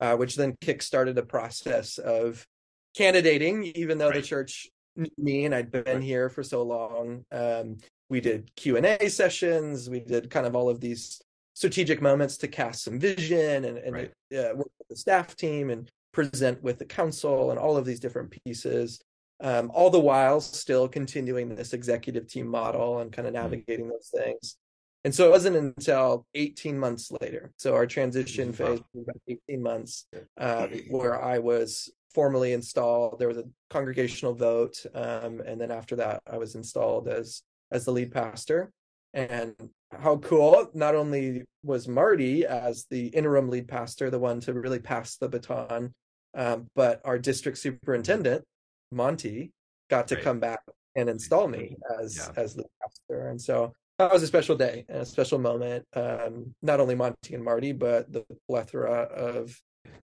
uh, 0.00 0.16
which 0.16 0.36
then 0.36 0.54
kickstarted 0.60 1.16
a 1.16 1.22
process 1.22 1.96
of 1.96 2.46
candidating, 2.94 3.64
even 3.64 3.96
though 3.96 4.10
right. 4.10 4.16
the 4.16 4.22
church 4.22 4.68
knew 4.96 5.08
me 5.16 5.46
and 5.46 5.54
I'd 5.54 5.70
been 5.70 5.84
right. 5.86 6.02
here 6.02 6.28
for 6.28 6.42
so 6.42 6.62
long. 6.62 7.24
Um, 7.32 7.78
we 8.10 8.20
did 8.20 8.54
q&a 8.56 9.08
sessions 9.08 9.88
we 9.88 9.98
did 9.98 10.28
kind 10.28 10.44
of 10.44 10.54
all 10.54 10.68
of 10.68 10.80
these 10.80 11.22
strategic 11.54 12.00
moments 12.00 12.36
to 12.38 12.48
cast 12.48 12.84
some 12.84 12.98
vision 12.98 13.64
and, 13.64 13.78
and 13.78 13.94
right. 13.94 14.12
uh, 14.32 14.54
work 14.54 14.70
with 14.78 14.88
the 14.88 14.96
staff 14.96 15.36
team 15.36 15.70
and 15.70 15.90
present 16.12 16.62
with 16.62 16.78
the 16.78 16.84
council 16.84 17.50
and 17.50 17.58
all 17.58 17.76
of 17.76 17.84
these 17.84 18.00
different 18.00 18.34
pieces 18.44 19.00
um, 19.42 19.72
all 19.74 19.90
the 19.90 19.98
while 19.98 20.40
still 20.40 20.88
continuing 20.88 21.54
this 21.54 21.72
executive 21.72 22.28
team 22.28 22.46
model 22.46 23.00
and 23.00 23.12
kind 23.12 23.26
of 23.26 23.34
mm-hmm. 23.34 23.42
navigating 23.42 23.88
those 23.88 24.10
things 24.14 24.56
and 25.04 25.12
so 25.12 25.26
it 25.26 25.30
wasn't 25.30 25.56
until 25.56 26.26
18 26.34 26.78
months 26.78 27.10
later 27.20 27.52
so 27.56 27.74
our 27.74 27.86
transition 27.86 28.52
phase 28.52 28.80
was 28.94 29.02
about 29.02 29.20
18 29.28 29.62
months 29.62 30.06
uh, 30.38 30.66
where 30.88 31.22
i 31.22 31.38
was 31.38 31.90
formally 32.14 32.52
installed 32.52 33.18
there 33.18 33.28
was 33.28 33.38
a 33.38 33.44
congregational 33.70 34.34
vote 34.34 34.84
um, 34.94 35.40
and 35.46 35.60
then 35.60 35.70
after 35.70 35.96
that 35.96 36.22
i 36.30 36.36
was 36.36 36.54
installed 36.54 37.08
as 37.08 37.42
as 37.70 37.84
the 37.84 37.90
lead 37.90 38.12
pastor 38.12 38.70
and 39.14 39.54
how 39.92 40.16
cool 40.18 40.70
not 40.74 40.94
only 40.94 41.44
was 41.62 41.86
marty 41.86 42.46
as 42.46 42.86
the 42.90 43.08
interim 43.08 43.50
lead 43.50 43.68
pastor 43.68 44.10
the 44.10 44.18
one 44.18 44.40
to 44.40 44.52
really 44.52 44.78
pass 44.78 45.16
the 45.16 45.28
baton 45.28 45.92
um, 46.34 46.66
but 46.74 47.00
our 47.04 47.18
district 47.18 47.58
superintendent 47.58 48.42
monty 48.90 49.52
got 49.90 50.08
to 50.08 50.14
right. 50.14 50.24
come 50.24 50.40
back 50.40 50.60
and 50.96 51.08
install 51.08 51.46
me 51.46 51.76
as 52.00 52.16
yeah. 52.16 52.42
as 52.42 52.56
lead 52.56 52.66
pastor 52.80 53.28
and 53.28 53.40
so 53.40 53.72
that 53.98 54.12
was 54.12 54.22
a 54.22 54.26
special 54.26 54.56
day 54.56 54.84
and 54.88 55.02
a 55.02 55.06
special 55.06 55.38
moment 55.38 55.84
um, 55.94 56.54
not 56.62 56.80
only 56.80 56.94
monty 56.94 57.34
and 57.34 57.44
marty 57.44 57.72
but 57.72 58.10
the 58.12 58.24
plethora 58.48 59.02
of 59.02 59.60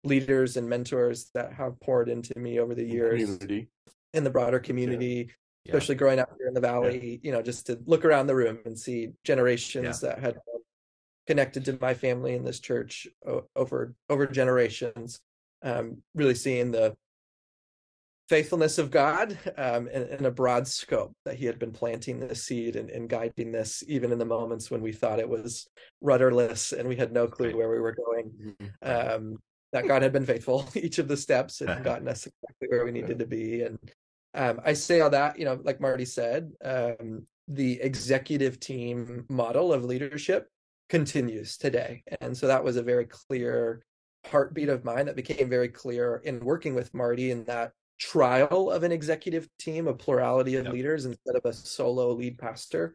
leaders 0.05 0.57
and 0.57 0.69
mentors 0.69 1.31
that 1.35 1.53
have 1.53 1.79
poured 1.81 2.09
into 2.09 2.39
me 2.39 2.61
over 2.61 2.75
the 2.75 2.85
years 2.85 3.23
community. 3.23 3.69
in 4.15 4.25
the 4.25 4.31
broader 4.31 4.59
community 4.59 5.31
yeah. 5.65 5.73
especially 5.73 5.95
growing 5.95 6.19
up 6.19 6.31
here 6.39 6.49
in 6.49 6.55
the 6.55 6.61
valley 6.61 7.21
yeah. 7.23 7.29
you 7.29 7.33
know 7.33 7.43
just 7.43 7.67
to 7.67 7.79
look 7.87 8.05
around 8.05 8.27
the 8.27 8.35
room 8.35 8.59
and 8.65 8.79
see 8.79 9.11
generations 9.25 10.03
yeah. 10.03 10.09
that 10.09 10.19
had 10.19 10.37
connected 11.27 11.65
to 11.65 11.79
my 11.81 11.95
family 11.95 12.35
in 12.35 12.45
this 12.45 12.61
church 12.61 13.07
over 13.55 13.95
over 14.09 14.27
generations 14.27 15.21
um, 15.63 15.99
really 16.15 16.35
seeing 16.35 16.73
the 16.73 16.97
faithfulness 18.29 18.79
of 18.79 18.91
God 18.91 19.39
um, 19.59 19.89
in, 19.89 20.03
in, 20.05 20.25
a 20.25 20.31
broad 20.31 20.67
scope 20.67 21.15
that 21.25 21.37
He 21.37 21.45
had 21.45 21.59
been 21.59 21.71
planting 21.71 22.19
this 22.19 22.43
seed 22.43 22.77
and, 22.77 22.89
and, 22.91 23.09
guiding 23.09 23.53
this, 23.53 23.85
even 23.87 24.11
in 24.11 24.19
the 24.19 24.25
moments 24.25 24.71
when 24.71 24.81
we 24.81 24.91
thought 24.91 25.19
it 25.19 25.29
was 25.29 25.69
rudderless 26.01 26.73
and 26.73 26.89
we 26.89 26.97
had 26.97 27.13
no 27.13 27.27
clue 27.27 27.55
where 27.57 27.69
we 27.69 27.79
were 27.79 27.95
going. 27.95 28.33
Mm-hmm. 28.41 29.15
Um, 29.15 29.39
that 29.73 29.87
God 29.87 30.03
had 30.03 30.13
been 30.13 30.27
faithful 30.27 30.69
each 30.75 30.99
of 30.99 31.09
the 31.09 31.17
steps 31.17 31.61
and 31.61 31.85
gotten 31.85 32.09
us 32.09 32.27
exactly 32.27 32.69
where 32.69 32.85
we 32.85 32.91
needed 32.91 33.19
to 33.19 33.27
be. 33.27 33.63
And 33.63 33.79
um, 34.35 34.61
I 34.65 34.73
say 34.73 35.01
all 35.01 35.11
that, 35.11 35.39
you 35.39 35.45
know, 35.45 35.61
like 35.63 35.81
Marty 35.81 36.05
said, 36.05 36.53
um, 36.65 37.27
the 37.49 37.81
executive 37.81 38.61
team 38.61 39.27
model 39.29 39.73
of 39.73 39.85
leadership 39.85 40.49
continues 40.89 41.57
today. 41.57 42.03
And 42.21 42.37
so 42.37 42.47
that 42.47 42.65
was 42.65 42.77
a 42.77 42.83
very 42.83 43.07
clear 43.07 43.85
heartbeat 44.27 44.69
of 44.69 44.85
mine 44.85 45.07
that 45.07 45.17
became 45.17 45.49
very 45.49 45.69
clear 45.69 46.23
in 46.25 46.41
working 46.41 46.75
with 46.75 46.95
Marty 46.95 47.31
in 47.31 47.45
that 47.45 47.73
trial 47.99 48.71
of 48.71 48.83
an 48.83 48.93
executive 48.93 49.49
team, 49.59 49.87
a 49.87 49.95
plurality 49.95 50.57
of 50.57 50.65
yep. 50.65 50.73
leaders 50.73 51.05
instead 51.05 51.37
of 51.37 51.45
a 51.45 51.53
solo 51.53 52.13
lead 52.13 52.39
pastor. 52.39 52.95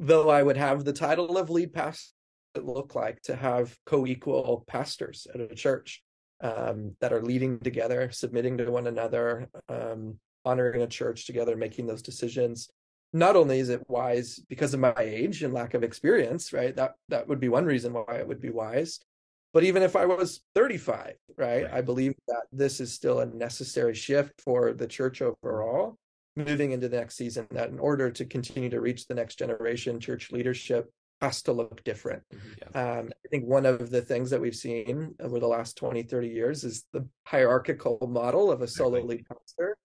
Though 0.00 0.30
I 0.30 0.42
would 0.42 0.56
have 0.56 0.84
the 0.84 0.92
title 0.92 1.38
of 1.38 1.50
lead 1.50 1.72
pastor, 1.72 2.12
it 2.54 2.64
look 2.64 2.94
like 2.94 3.22
to 3.22 3.36
have 3.36 3.76
co-equal 3.86 4.64
pastors 4.66 5.26
at 5.32 5.40
a 5.40 5.54
church 5.54 6.02
um, 6.42 6.96
that 7.00 7.12
are 7.12 7.22
leading 7.22 7.60
together, 7.60 8.10
submitting 8.10 8.58
to 8.58 8.70
one 8.70 8.88
another, 8.88 9.48
um, 9.68 10.18
honoring 10.44 10.82
a 10.82 10.86
church 10.86 11.26
together, 11.26 11.56
making 11.56 11.86
those 11.86 12.02
decisions. 12.02 12.70
Not 13.12 13.36
only 13.36 13.58
is 13.58 13.68
it 13.68 13.88
wise 13.88 14.40
because 14.48 14.72
of 14.72 14.80
my 14.80 14.94
age 14.98 15.42
and 15.42 15.52
lack 15.52 15.74
of 15.74 15.82
experience, 15.82 16.52
right? 16.52 16.74
That 16.74 16.94
that 17.08 17.28
would 17.28 17.40
be 17.40 17.48
one 17.48 17.64
reason 17.64 17.92
why 17.92 18.16
it 18.18 18.26
would 18.26 18.40
be 18.40 18.50
wise. 18.50 19.00
But 19.52 19.64
even 19.64 19.82
if 19.82 19.96
I 19.96 20.06
was 20.06 20.40
35, 20.54 21.14
right, 21.36 21.64
right. 21.64 21.72
I 21.72 21.82
believe 21.82 22.14
that 22.28 22.44
this 22.52 22.80
is 22.80 22.92
still 22.92 23.20
a 23.20 23.26
necessary 23.26 23.94
shift 23.94 24.40
for 24.40 24.72
the 24.72 24.86
church 24.86 25.20
overall, 25.20 25.98
moving 26.36 26.72
into 26.72 26.88
the 26.88 26.96
next 26.96 27.16
season. 27.16 27.46
That 27.50 27.68
in 27.68 27.78
order 27.78 28.10
to 28.10 28.24
continue 28.24 28.70
to 28.70 28.80
reach 28.80 29.06
the 29.06 29.14
next 29.14 29.38
generation, 29.38 30.00
church 30.00 30.32
leadership 30.32 30.90
has 31.22 31.42
to 31.42 31.52
look 31.52 31.84
different. 31.84 32.22
Mm-hmm. 32.34 32.48
Yeah. 32.74 32.98
Um, 32.98 33.10
I 33.24 33.28
think 33.28 33.44
one 33.46 33.64
of 33.64 33.90
the 33.90 34.02
things 34.02 34.30
that 34.30 34.40
we've 34.40 34.56
seen 34.56 35.14
over 35.20 35.38
the 35.38 35.46
last 35.46 35.76
20, 35.76 36.02
30 36.02 36.28
years 36.28 36.64
is 36.64 36.84
the 36.92 37.06
hierarchical 37.24 37.98
model 38.10 38.50
of 38.50 38.60
a 38.60 38.68
solo 38.68 39.00
lead 39.00 39.24
pastor. 39.28 39.76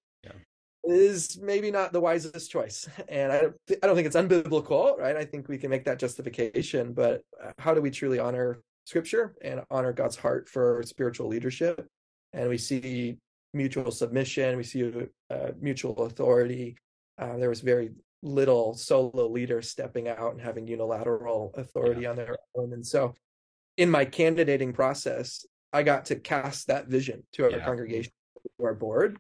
Is 0.88 1.40
maybe 1.42 1.72
not 1.72 1.94
the 1.94 2.00
wisest 2.00 2.50
choice. 2.50 2.88
And 3.10 3.32
I 3.32 3.42
don't, 3.42 3.56
I 3.84 3.88
don't 3.88 3.96
think 3.96 4.08
it's 4.08 4.16
unbiblical, 4.16 4.98
right? 4.98 5.16
I 5.16 5.26
think 5.26 5.48
we 5.48 5.58
can 5.58 5.70
make 5.70 5.86
that 5.86 6.00
justification, 6.00 6.94
but 6.94 7.22
uh, 7.44 7.52
how 7.58 7.74
do 7.74 7.82
we 7.82 7.92
truly 7.92 8.20
honor 8.20 8.62
scripture 8.86 9.36
and 9.42 9.62
honor 9.70 9.94
God's 9.94 10.16
heart 10.16 10.50
for 10.50 10.84
spiritual 10.86 11.28
leadership? 11.28 11.88
And 12.34 12.50
we 12.50 12.58
see 12.58 13.18
mutual 13.54 13.92
submission, 13.92 14.58
we 14.58 14.64
see 14.64 14.92
uh, 15.30 15.52
mutual 15.60 16.06
authority. 16.06 16.78
Uh, 17.18 17.38
there 17.38 17.50
was 17.50 17.62
very 17.62 17.92
little 18.24 18.74
solo 18.74 19.28
leader 19.28 19.62
stepping 19.62 20.08
out 20.08 20.34
and 20.34 20.42
having 20.42 20.68
unilateral 20.68 21.54
authority 21.56 22.02
yeah. 22.02 22.10
on 22.10 22.16
their 22.16 22.38
own. 22.56 22.74
And 22.74 22.86
so 22.86 23.14
in 23.78 23.90
my 23.90 24.06
candidating 24.06 24.74
process, 24.74 25.46
I 25.72 25.84
got 25.84 26.06
to 26.06 26.16
cast 26.16 26.68
that 26.68 26.88
vision 26.88 27.24
to 27.34 27.46
our 27.46 27.52
yeah. 27.52 27.66
congregation, 27.66 28.12
to 28.60 28.66
our 28.66 28.74
board, 28.74 29.18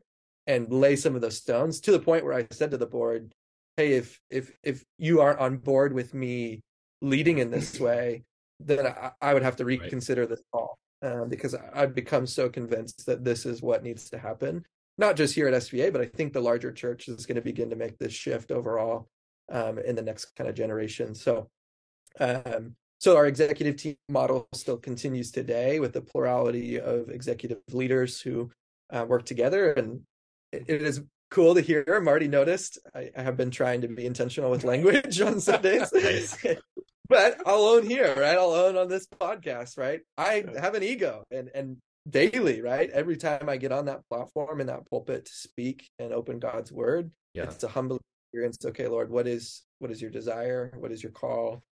and 0.48 0.72
lay 0.72 0.96
some 0.96 1.16
of 1.16 1.22
those 1.22 1.38
stones 1.38 1.80
to 1.82 1.92
the 1.92 2.00
point 2.00 2.24
where 2.24 2.34
I 2.34 2.48
said 2.52 2.72
to 2.72 2.78
the 2.78 2.88
board, 2.88 3.34
Hey, 3.76 3.94
if 3.94 4.20
if 4.30 4.52
if 4.64 4.84
you 4.98 5.22
aren't 5.22 5.40
on 5.40 5.58
board 5.58 5.94
with 5.94 6.14
me 6.14 6.62
leading 7.02 7.38
in 7.38 7.52
this 7.52 7.80
way, 7.80 8.24
then 8.60 8.88
I, 8.88 9.12
I 9.22 9.34
would 9.34 9.44
have 9.44 9.58
to 9.58 9.66
reconsider 9.66 10.22
right. 10.22 10.30
this 10.30 10.42
call. 10.52 10.78
Um, 11.04 11.30
because 11.30 11.54
I've 11.76 11.94
become 11.94 12.26
so 12.26 12.50
convinced 12.50 13.06
that 13.06 13.24
this 13.24 13.46
is 13.46 13.62
what 13.62 13.84
needs 13.84 14.10
to 14.10 14.18
happen 14.18 14.66
not 14.98 15.16
just 15.16 15.36
here 15.36 15.48
at 15.48 15.54
SVA, 15.54 15.92
but 15.92 16.02
I 16.02 16.06
think 16.06 16.34
the 16.34 16.42
larger 16.42 16.72
church 16.72 17.08
is 17.08 17.26
going 17.26 17.36
to 17.36 17.42
begin 17.42 17.70
to 17.70 17.76
make 17.76 17.98
this 17.98 18.14
shift 18.14 18.52
overall 18.52 19.08
um, 19.52 19.78
in 19.80 19.96
the 19.96 20.02
next 20.02 20.36
kind 20.36 20.50
of 20.50 20.56
generation. 20.56 21.14
So, 21.14 21.48
um, 22.20 22.76
so 23.00 23.16
our 23.16 23.28
executive 23.28 23.76
team 23.76 23.96
model 24.10 24.48
still 24.54 24.78
continues 24.78 25.32
today 25.32 25.80
with 25.80 25.94
the 25.94 26.02
plurality 26.02 26.80
of 26.80 27.10
executive 27.10 27.60
leaders 27.72 28.20
who 28.20 28.50
uh, 28.92 29.06
work 29.08 29.26
together, 29.26 29.74
and 29.74 30.02
it, 30.52 30.70
is 30.70 31.02
cool 31.30 31.56
to 31.56 31.62
hear. 31.62 32.02
Marty 32.02 32.28
noticed 32.28 32.80
I, 32.96 33.12
I, 33.16 33.22
have 33.22 33.38
been 33.38 33.52
trying 33.52 33.82
to 33.82 33.88
be 33.88 34.06
intentional 34.06 34.52
with 34.52 34.64
language 34.64 35.20
on 35.22 35.40
Sundays. 35.40 35.92
but 37.10 37.38
I'll 37.46 37.66
own 37.66 37.86
here, 37.86 38.14
right? 38.16 38.38
I'll 38.38 38.54
own 38.54 38.78
on 38.78 38.88
this 38.88 39.08
podcast, 39.08 39.78
right? 39.78 40.02
I 40.18 40.46
have 40.60 40.76
an 40.76 40.84
ego, 40.84 41.24
and 41.32 41.50
and 41.54 41.78
daily, 42.10 42.62
right? 42.62 42.90
Every 42.90 43.18
time 43.18 43.50
I 43.50 43.58
get 43.58 43.72
on 43.72 43.86
that 43.86 44.08
platform 44.10 44.60
and 44.60 44.70
that 44.70 44.90
pulpit 44.90 45.26
to 45.26 45.32
speak 45.32 45.90
and 46.00 46.14
open 46.14 46.40
God's 46.40 46.72
word, 46.72 47.12
yeah. 47.34 47.44
it's 47.44 47.64
a 47.64 47.68
humble 47.68 48.00
experience. 48.26 48.58
Okay, 48.66 48.88
Lord, 48.88 49.10
what 49.10 49.28
is 49.28 49.64
what 49.80 49.92
is 49.92 50.02
your 50.02 50.12
desire? 50.12 50.72
What 50.78 50.92
is 50.92 51.04
your 51.04 51.12
call? 51.12 51.64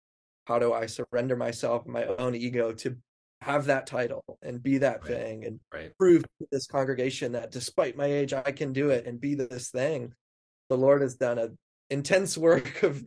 How 0.46 0.60
do 0.60 0.74
I 0.74 0.86
surrender 0.86 1.36
myself, 1.36 1.88
my 1.88 2.06
own 2.06 2.36
ego 2.36 2.72
to 2.72 2.98
have 3.46 3.66
that 3.66 3.86
title 3.86 4.24
and 4.41 4.62
be 4.62 4.80
that 4.80 5.04
right. 5.04 5.12
thing 5.12 5.46
and 5.46 5.60
right. 5.72 5.91
prove 6.00 6.24
to 6.24 6.48
this 6.52 6.66
congregation 6.66 7.34
that 7.34 7.52
despite 7.52 7.96
my 7.96 8.06
age, 8.06 8.34
I 8.34 8.52
can 8.52 8.74
do 8.74 8.89
it 8.89 9.06
and 9.06 9.22
be 9.22 9.36
this 9.36 9.70
thing. 9.70 10.14
The 10.70 10.78
Lord 10.78 11.04
has 11.04 11.16
done 11.16 11.38
an 11.38 11.58
intense 11.89 12.38
work 12.48 12.84
of 12.84 13.04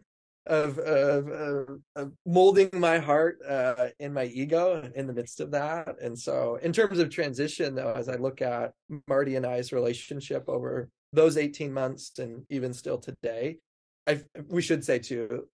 of, 0.47 0.79
of, 0.79 1.79
of, 1.95 2.13
molding 2.25 2.71
my 2.73 2.97
heart 3.01 3.39
uh, 3.47 3.89
in 4.01 4.15
my 4.15 4.25
ego 4.25 4.91
in 4.95 5.07
the 5.07 5.13
midst 5.13 5.41
of 5.41 5.51
that. 5.51 6.01
And 6.01 6.19
so, 6.19 6.55
in 6.63 6.73
terms 6.73 7.01
of 7.01 7.11
transition, 7.11 7.75
though, 7.75 7.93
as 7.93 8.09
I 8.09 8.15
look 8.15 8.41
at 8.41 8.73
Marty 9.07 9.37
and 9.37 9.45
I's 9.45 9.73
relationship 9.73 10.49
over 10.49 10.89
those 11.13 11.37
18 11.37 11.71
months 11.71 12.19
and 12.19 12.45
even 12.49 12.73
still 12.73 12.97
today, 12.97 13.59
I 14.07 14.23
we 14.49 14.63
should 14.63 14.85
say 14.85 15.01
too, 15.01 15.49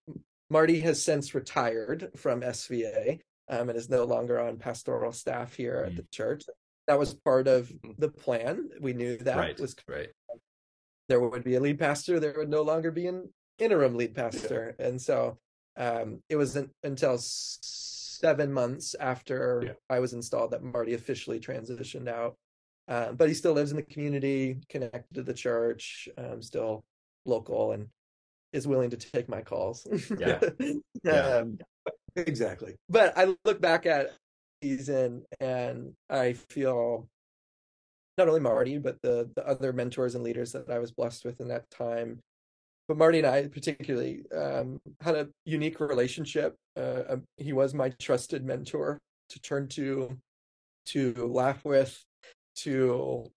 Marty 0.48 0.78
has 0.80 1.02
since 1.02 1.34
retired 1.34 2.10
from 2.16 2.42
SVA 2.42 3.18
um, 3.48 3.68
and 3.68 3.78
is 3.78 3.90
no 3.90 4.04
longer 4.04 4.40
on 4.40 4.56
pastoral 4.56 5.12
staff 5.12 5.54
here 5.54 5.76
mm-hmm. 5.76 5.90
at 5.90 5.96
the 5.96 6.06
church. 6.10 6.44
That 6.86 6.98
was 6.98 7.14
part 7.14 7.48
of 7.48 7.68
mm-hmm. 7.68 7.92
the 7.98 8.08
plan. 8.08 8.70
We 8.80 8.92
knew 8.92 9.16
that 9.18 9.36
right, 9.36 9.60
was 9.60 9.74
right. 9.88 10.08
There 11.08 11.20
would 11.20 11.44
be 11.44 11.56
a 11.56 11.60
lead 11.60 11.78
pastor. 11.78 12.18
There 12.18 12.34
would 12.36 12.48
no 12.48 12.62
longer 12.62 12.90
be 12.90 13.06
an 13.06 13.28
interim 13.58 13.96
lead 13.96 14.14
pastor, 14.14 14.74
and 14.78 15.00
so 15.00 15.38
um, 15.76 16.20
it 16.28 16.36
wasn't 16.36 16.70
until 16.82 17.16
seven 17.18 18.52
months 18.52 18.94
after 18.98 19.62
yeah. 19.66 19.72
I 19.90 19.98
was 19.98 20.14
installed 20.14 20.52
that 20.52 20.62
Marty 20.62 20.94
officially 20.94 21.40
transitioned 21.40 22.08
out. 22.08 22.36
Uh, 22.86 23.12
but 23.12 23.28
he 23.28 23.34
still 23.34 23.54
lives 23.54 23.70
in 23.70 23.76
the 23.76 23.82
community, 23.82 24.58
connected 24.68 25.14
to 25.14 25.22
the 25.22 25.32
church, 25.32 26.08
um, 26.18 26.42
still 26.42 26.84
local, 27.24 27.72
and 27.72 27.88
is 28.52 28.66
willing 28.66 28.90
to 28.90 28.96
take 28.96 29.28
my 29.28 29.40
calls. 29.40 29.86
Yeah, 30.18 30.38
yeah. 31.04 31.12
Um, 31.12 31.58
exactly. 32.16 32.76
But 32.88 33.16
I 33.16 33.34
look 33.44 33.60
back 33.60 33.86
at 33.86 34.12
season 34.62 35.24
and 35.40 35.92
I 36.08 36.34
feel 36.34 37.08
not 38.16 38.28
only 38.28 38.40
Marty, 38.40 38.78
but 38.78 38.96
the 39.02 39.30
the 39.34 39.46
other 39.46 39.72
mentors 39.72 40.14
and 40.14 40.24
leaders 40.24 40.52
that 40.52 40.70
I 40.70 40.78
was 40.78 40.92
blessed 40.92 41.24
with 41.24 41.40
in 41.40 41.48
that 41.48 41.68
time 41.70 42.20
but 42.88 42.98
Marty 42.98 43.18
and 43.18 43.26
I 43.26 43.46
particularly 43.46 44.24
um, 44.34 44.80
had 45.00 45.14
a 45.14 45.28
unique 45.46 45.80
relationship. 45.80 46.54
Uh, 46.76 47.02
um, 47.08 47.22
he 47.36 47.52
was 47.52 47.72
my 47.72 47.90
trusted 48.00 48.44
mentor 48.44 48.98
to 49.30 49.40
turn 49.40 49.68
to, 49.68 50.16
to 50.86 51.12
laugh 51.26 51.64
with, 51.64 51.98
to 52.56 53.30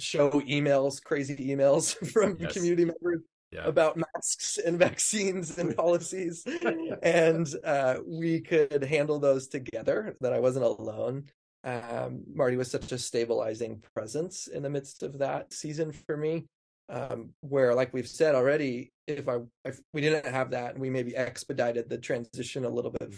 show 0.00 0.30
emails, 0.30 1.02
crazy 1.02 1.36
emails 1.36 1.94
from 2.12 2.36
yes. 2.38 2.52
community 2.52 2.84
members 2.84 3.22
yeah. 3.50 3.64
about 3.64 3.96
masks 3.96 4.58
and 4.58 4.78
vaccines 4.88 5.58
and 5.58 5.76
policies, 5.82 6.44
and 7.02 7.48
uh, 7.64 7.96
we 8.06 8.40
could 8.40 8.84
handle 8.84 9.18
those 9.18 9.48
together. 9.48 10.16
That 10.20 10.32
I 10.32 10.40
wasn't 10.40 10.64
alone. 10.64 11.24
Um, 11.64 12.22
Marty 12.32 12.56
was 12.56 12.70
such 12.70 12.92
a 12.92 12.98
stabilizing 12.98 13.82
presence 13.94 14.46
in 14.46 14.62
the 14.62 14.70
midst 14.70 15.02
of 15.02 15.18
that 15.18 15.52
season 15.52 15.90
for 15.90 16.16
me 16.16 16.46
um, 16.88 17.30
where 17.40 17.74
like 17.74 17.92
we've 17.92 18.08
said 18.08 18.34
already 18.34 18.92
if 19.06 19.28
i 19.28 19.38
if 19.64 19.80
we 19.92 20.00
didn't 20.00 20.26
have 20.26 20.50
that 20.50 20.72
and 20.72 20.80
we 20.80 20.90
maybe 20.90 21.16
expedited 21.16 21.88
the 21.88 21.98
transition 21.98 22.64
a 22.64 22.68
little 22.68 22.90
bit 22.92 23.12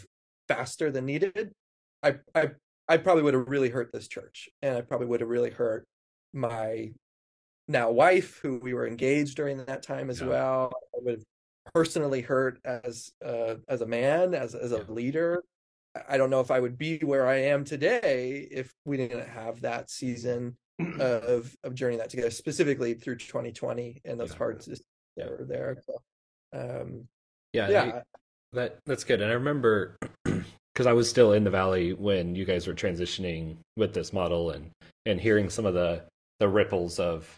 faster 0.49 0.91
than 0.91 1.07
needed 1.07 1.53
i 2.03 2.15
i 2.35 2.49
i 2.89 2.97
probably 2.97 3.23
would 3.23 3.35
have 3.35 3.49
really 3.49 3.69
hurt 3.69 3.91
this 3.93 4.09
church 4.09 4.49
and 4.63 4.77
i 4.77 4.81
probably 4.81 5.07
would 5.07 5.21
have 5.21 5.29
really 5.29 5.51
hurt 5.51 5.87
my 6.33 6.91
now 7.69 7.91
wife 7.91 8.39
who 8.43 8.59
we 8.59 8.75
were 8.75 8.87
engaged 8.87 9.37
during 9.37 9.65
that 9.65 9.83
time 9.83 10.11
as 10.11 10.21
yeah. 10.21 10.27
well 10.27 10.73
i 10.95 10.99
would 11.03 11.15
have 11.15 11.25
personally 11.75 12.23
hurt 12.23 12.59
as 12.65 13.13
uh, 13.25 13.55
as 13.69 13.83
a 13.83 13.87
man 13.87 14.35
as 14.35 14.55
as 14.55 14.73
a 14.73 14.79
yeah. 14.79 14.85
leader 14.89 15.45
i 16.09 16.17
don't 16.17 16.31
know 16.31 16.41
if 16.41 16.51
i 16.51 16.59
would 16.59 16.79
be 16.79 16.99
where 16.99 17.27
i 17.27 17.37
am 17.37 17.65
today 17.65 18.49
if 18.51 18.73
we 18.85 18.97
didn't 18.97 19.29
have 19.29 19.61
that 19.61 19.91
season 19.91 20.57
of 21.01 21.57
of 21.65 21.75
journeying 21.75 21.99
that 21.99 22.11
together, 22.11 22.31
specifically 22.31 22.95
through 22.95 23.17
2020 23.17 24.01
and 24.05 24.19
those 24.19 24.31
yeah. 24.31 24.37
parts 24.37 24.67
that 25.17 25.31
were 25.31 25.45
there. 25.45 25.77
So, 25.85 26.01
um, 26.53 27.09
yeah, 27.53 27.69
yeah, 27.69 27.83
I, 27.83 28.03
that 28.53 28.79
that's 28.87 29.05
good. 29.05 29.21
And 29.21 29.31
I 29.31 29.35
remember 29.35 29.97
because 30.25 30.87
I 30.87 30.93
was 30.93 31.11
still 31.11 31.33
in 31.33 31.45
the 31.45 31.51
valley 31.51 31.93
when 31.93 32.35
you 32.35 32.45
guys 32.45 32.67
were 32.67 32.75
transitioning 32.75 33.57
with 33.77 33.93
this 33.93 34.13
model 34.13 34.51
and 34.51 34.71
and 35.07 35.21
hearing 35.21 35.51
some 35.51 35.67
of 35.67 35.75
the 35.75 36.03
the 36.39 36.49
ripples 36.49 37.01
of 37.01 37.29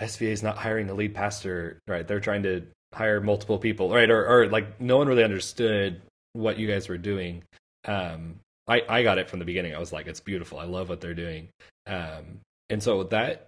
SVA 0.00 0.28
is 0.28 0.42
not 0.42 0.58
hiring 0.58 0.86
the 0.86 0.94
lead 0.94 1.14
pastor, 1.14 1.78
right? 1.86 2.06
They're 2.06 2.20
trying 2.20 2.42
to 2.44 2.66
hire 2.92 3.20
multiple 3.20 3.58
people, 3.58 3.92
right? 3.92 4.10
Or 4.10 4.26
or 4.26 4.48
like 4.48 4.80
no 4.80 4.96
one 4.96 5.08
really 5.08 5.24
understood 5.24 6.00
what 6.32 6.58
you 6.58 6.66
guys 6.66 6.88
were 6.88 6.98
doing. 6.98 7.42
Um, 7.84 8.40
I 8.68 8.82
I 8.88 9.02
got 9.02 9.18
it 9.18 9.28
from 9.28 9.38
the 9.38 9.44
beginning. 9.44 9.74
I 9.74 9.78
was 9.78 9.92
like, 9.92 10.06
it's 10.06 10.20
beautiful. 10.20 10.58
I 10.58 10.64
love 10.64 10.88
what 10.88 11.00
they're 11.00 11.14
doing. 11.14 11.48
Um, 11.86 12.40
and 12.70 12.82
so 12.82 13.04
that 13.04 13.46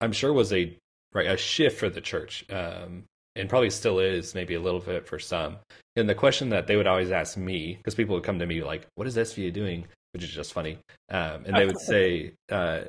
I'm 0.00 0.12
sure 0.12 0.32
was 0.32 0.52
a 0.52 0.76
right 1.12 1.26
a 1.26 1.36
shift 1.36 1.78
for 1.78 1.88
the 1.88 2.00
church, 2.00 2.44
um, 2.50 3.04
and 3.34 3.48
probably 3.48 3.70
still 3.70 3.98
is 3.98 4.34
maybe 4.34 4.54
a 4.54 4.60
little 4.60 4.80
bit 4.80 5.06
for 5.06 5.18
some. 5.18 5.56
And 5.96 6.08
the 6.08 6.14
question 6.14 6.50
that 6.50 6.66
they 6.66 6.76
would 6.76 6.86
always 6.86 7.10
ask 7.10 7.36
me, 7.36 7.74
because 7.74 7.94
people 7.94 8.14
would 8.14 8.24
come 8.24 8.38
to 8.38 8.46
me 8.46 8.62
like, 8.62 8.86
"What 8.94 9.06
is 9.06 9.16
SVA 9.16 9.52
doing?" 9.52 9.86
Which 10.12 10.24
is 10.24 10.30
just 10.30 10.52
funny, 10.52 10.78
um, 11.08 11.44
and 11.46 11.56
they 11.56 11.66
would 11.66 11.80
say, 11.92 12.34
uh, 12.50 12.82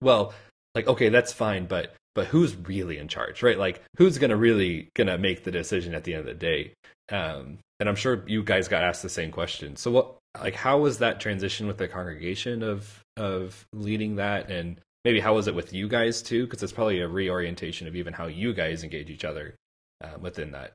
"Well, 0.00 0.34
like 0.74 0.86
okay, 0.88 1.08
that's 1.08 1.32
fine, 1.32 1.66
but 1.66 1.94
but 2.16 2.26
who's 2.26 2.56
really 2.56 2.96
in 2.96 3.06
charge, 3.06 3.42
right? 3.42 3.58
Like 3.58 3.82
who's 3.98 4.16
gonna 4.18 4.36
really 4.36 4.88
gonna 4.94 5.18
make 5.18 5.44
the 5.44 5.52
decision 5.52 5.94
at 5.94 6.02
the 6.02 6.14
end 6.14 6.20
of 6.20 6.26
the 6.26 6.34
day?" 6.34 6.72
Um, 7.10 7.58
and 7.78 7.88
I'm 7.88 7.94
sure 7.94 8.24
you 8.26 8.42
guys 8.42 8.68
got 8.68 8.82
asked 8.82 9.02
the 9.02 9.08
same 9.08 9.30
question. 9.30 9.76
So 9.76 9.90
what, 9.90 10.16
like, 10.40 10.54
how 10.54 10.78
was 10.78 10.98
that 10.98 11.20
transition 11.20 11.66
with 11.66 11.76
the 11.76 11.88
congregation 11.88 12.62
of 12.62 13.04
of 13.18 13.66
leading 13.74 14.16
that, 14.16 14.50
and 14.50 14.80
maybe 15.04 15.20
how 15.20 15.34
was 15.34 15.46
it 15.46 15.54
with 15.54 15.74
you 15.74 15.88
guys 15.88 16.22
too? 16.22 16.46
Because 16.46 16.62
it's 16.62 16.72
probably 16.72 17.00
a 17.00 17.08
reorientation 17.08 17.86
of 17.86 17.94
even 17.94 18.14
how 18.14 18.26
you 18.26 18.54
guys 18.54 18.82
engage 18.82 19.10
each 19.10 19.24
other 19.24 19.54
uh, 20.02 20.16
within 20.18 20.52
that. 20.52 20.72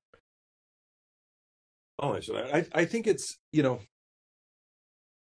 Oh, 2.00 2.20
I, 2.54 2.66
I 2.74 2.86
think 2.86 3.08
it's 3.08 3.36
you 3.52 3.64
know, 3.64 3.80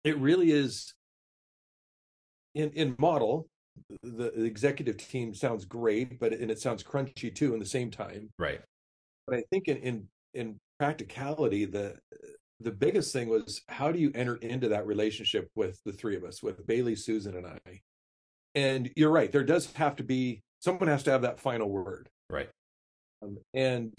it 0.05 0.17
really 0.19 0.51
is. 0.51 0.95
In 2.55 2.71
in 2.71 2.97
model, 2.99 3.47
the, 4.03 4.33
the 4.37 4.45
executive 4.45 4.97
team 4.97 5.35
sounds 5.35 5.65
great, 5.65 6.19
but 6.19 6.33
and 6.33 6.51
it 6.51 6.61
sounds 6.61 6.83
crunchy 6.83 7.35
too. 7.35 7.55
In 7.55 7.61
the 7.61 7.67
same 7.67 7.91
time, 7.91 8.31
right? 8.39 8.61
But 9.27 9.39
I 9.39 9.43
think 9.51 9.69
in 9.69 9.77
in 9.79 10.09
in 10.35 10.61
practicality, 10.79 11.65
the 11.65 11.97
the 12.61 12.73
biggest 12.73 13.13
thing 13.13 13.29
was 13.29 13.63
how 13.69 13.93
do 13.93 13.99
you 13.99 14.11
enter 14.15 14.37
into 14.37 14.69
that 14.69 14.87
relationship 14.87 15.49
with 15.55 15.81
the 15.85 15.93
three 15.93 16.17
of 16.17 16.25
us, 16.25 16.43
with 16.43 16.67
Baly, 16.67 16.99
Susan, 16.99 17.37
and 17.37 17.47
I, 17.47 17.81
and 18.55 18.91
you're 18.97 19.11
right 19.11 19.31
there 19.31 19.45
does 19.45 19.73
have 19.73 19.97
to 19.97 20.03
be 20.03 20.43
someone 20.61 20.89
has 20.89 21.03
to 21.05 21.11
have 21.11 21.23
that 21.23 21.41
final 21.41 21.69
word 21.69 22.09
right 22.31 22.49
um, 23.23 23.39
and 23.55 23.93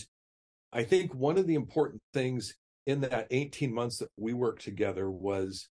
i 0.73 0.83
think 0.83 1.13
one 1.13 1.37
of 1.37 1.47
the 1.47 1.55
important 1.55 2.01
things 2.13 2.55
in 2.85 3.01
that 3.01 3.27
18 3.31 3.73
months 3.73 3.99
that 3.99 4.09
we 4.17 4.33
worked 4.33 4.63
together 4.63 5.09
was 5.09 5.67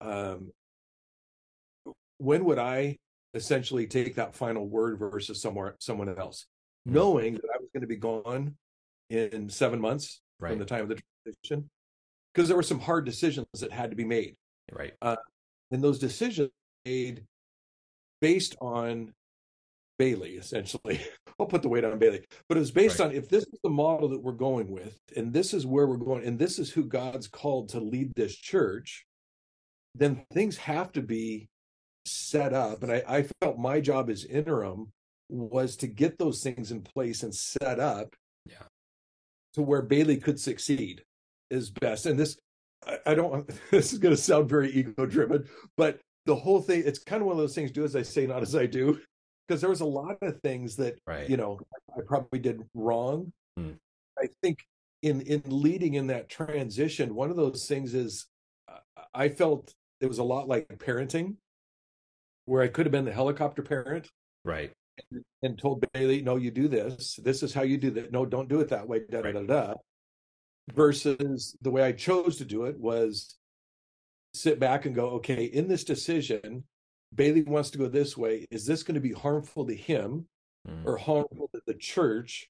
um, 0.00 0.50
when 2.18 2.44
would 2.44 2.58
i 2.58 2.96
essentially 3.34 3.86
take 3.86 4.14
that 4.14 4.34
final 4.34 4.66
word 4.66 4.98
versus 4.98 5.40
somewhere 5.40 5.74
someone 5.78 6.08
else 6.18 6.46
mm-hmm. 6.86 6.94
knowing 6.96 7.34
that 7.34 7.50
i 7.54 7.58
was 7.58 7.68
going 7.72 7.80
to 7.80 7.86
be 7.86 7.96
gone 7.96 8.54
in 9.10 9.48
seven 9.48 9.80
months 9.80 10.20
right. 10.40 10.50
from 10.50 10.58
the 10.58 10.64
time 10.64 10.82
of 10.82 10.88
the 10.88 11.00
transition 11.24 11.68
because 12.32 12.48
there 12.48 12.56
were 12.56 12.62
some 12.62 12.80
hard 12.80 13.04
decisions 13.04 13.46
that 13.60 13.72
had 13.72 13.90
to 13.90 13.96
be 13.96 14.04
made 14.04 14.36
right 14.72 14.92
uh, 15.02 15.16
and 15.70 15.82
those 15.82 15.98
decisions 15.98 16.50
made 16.84 17.24
based 18.20 18.56
on 18.60 19.12
Baly, 20.00 20.38
essentially. 20.38 21.00
I'll 21.40 21.46
put 21.46 21.62
the 21.62 21.68
weight 21.68 21.84
on 21.84 21.98
Baly, 21.98 22.24
but 22.48 22.56
it 22.56 22.60
was 22.60 22.70
based 22.70 22.98
right. 22.98 23.06
on 23.06 23.14
if 23.14 23.28
this 23.28 23.44
is 23.44 23.58
the 23.62 23.70
model 23.70 24.08
that 24.08 24.22
we're 24.22 24.32
going 24.32 24.70
with, 24.70 24.96
and 25.16 25.32
this 25.32 25.54
is 25.54 25.66
where 25.66 25.86
we're 25.86 25.96
going, 25.96 26.24
and 26.24 26.38
this 26.38 26.58
is 26.58 26.70
who 26.70 26.84
God's 26.84 27.28
called 27.28 27.70
to 27.70 27.80
lead 27.80 28.12
this 28.14 28.36
church, 28.36 29.06
then 29.94 30.24
things 30.32 30.56
have 30.56 30.92
to 30.92 31.02
be 31.02 31.48
set 32.06 32.52
up. 32.52 32.82
And 32.82 32.92
I, 32.92 33.02
I 33.08 33.26
felt 33.40 33.58
my 33.58 33.80
job 33.80 34.10
as 34.10 34.24
interim 34.24 34.92
was 35.28 35.76
to 35.76 35.86
get 35.86 36.18
those 36.18 36.42
things 36.42 36.70
in 36.70 36.82
place 36.82 37.22
and 37.22 37.34
set 37.34 37.80
up 37.80 38.14
yeah. 38.46 38.66
to 39.54 39.62
where 39.62 39.82
Baly 39.82 40.22
could 40.22 40.38
succeed 40.38 41.02
is 41.50 41.70
best. 41.70 42.06
And 42.06 42.18
this, 42.18 42.36
I, 42.86 42.98
I 43.06 43.14
don't, 43.14 43.48
this 43.70 43.92
is 43.92 43.98
going 43.98 44.14
to 44.14 44.20
sound 44.20 44.48
very 44.48 44.70
ego 44.72 45.06
driven, 45.06 45.48
but 45.76 46.00
the 46.26 46.34
whole 46.34 46.60
thing 46.60 46.82
it's 46.84 46.98
kind 46.98 47.20
of 47.20 47.26
one 47.26 47.34
of 47.34 47.38
those 47.38 47.54
things 47.54 47.70
do 47.70 47.84
as 47.84 47.96
i 47.96 48.02
say 48.02 48.26
not 48.26 48.42
as 48.42 48.54
i 48.54 48.66
do 48.66 48.98
because 49.46 49.60
there 49.60 49.70
was 49.70 49.80
a 49.80 49.86
lot 49.86 50.16
of 50.22 50.40
things 50.40 50.76
that 50.76 50.98
right. 51.06 51.28
you 51.28 51.36
know 51.36 51.58
i 51.96 52.00
probably 52.06 52.38
did 52.38 52.60
wrong 52.74 53.32
hmm. 53.56 53.72
i 54.18 54.26
think 54.42 54.64
in 55.02 55.20
in 55.22 55.42
leading 55.46 55.94
in 55.94 56.06
that 56.06 56.28
transition 56.28 57.14
one 57.14 57.30
of 57.30 57.36
those 57.36 57.66
things 57.66 57.94
is 57.94 58.26
uh, 58.68 59.02
i 59.14 59.28
felt 59.28 59.72
it 60.00 60.06
was 60.06 60.18
a 60.18 60.24
lot 60.24 60.48
like 60.48 60.66
parenting 60.78 61.34
where 62.46 62.62
i 62.62 62.68
could 62.68 62.86
have 62.86 62.92
been 62.92 63.04
the 63.04 63.12
helicopter 63.12 63.62
parent 63.62 64.08
right 64.44 64.72
and, 65.10 65.24
and 65.42 65.58
told 65.58 65.84
Baly 65.92 66.22
no 66.22 66.36
you 66.36 66.50
do 66.50 66.68
this 66.68 67.18
this 67.22 67.42
is 67.42 67.52
how 67.54 67.62
you 67.62 67.78
do 67.78 67.90
that 67.90 68.12
no 68.12 68.26
don't 68.26 68.48
do 68.48 68.60
it 68.60 68.68
that 68.68 68.86
way 68.86 69.00
da 69.10 69.22
da 69.22 69.32
da 69.32 69.42
da 69.42 69.74
versus 70.74 71.56
the 71.62 71.70
way 71.70 71.82
i 71.82 71.92
chose 71.92 72.36
to 72.36 72.44
do 72.44 72.64
it 72.64 72.78
was 72.78 73.36
sit 74.34 74.58
back 74.58 74.86
and 74.86 74.94
go, 74.94 75.10
okay, 75.10 75.44
in 75.44 75.68
this 75.68 75.84
decision, 75.84 76.64
Baly 77.14 77.46
wants 77.46 77.70
to 77.70 77.78
go 77.78 77.88
this 77.88 78.16
way. 78.16 78.46
Is 78.50 78.66
this 78.66 78.82
going 78.82 78.94
to 78.94 79.00
be 79.00 79.12
harmful 79.12 79.66
to 79.66 79.74
him 79.74 80.26
mm. 80.68 80.84
or 80.84 80.96
harmful 80.96 81.50
to 81.54 81.60
the 81.66 81.74
church? 81.74 82.48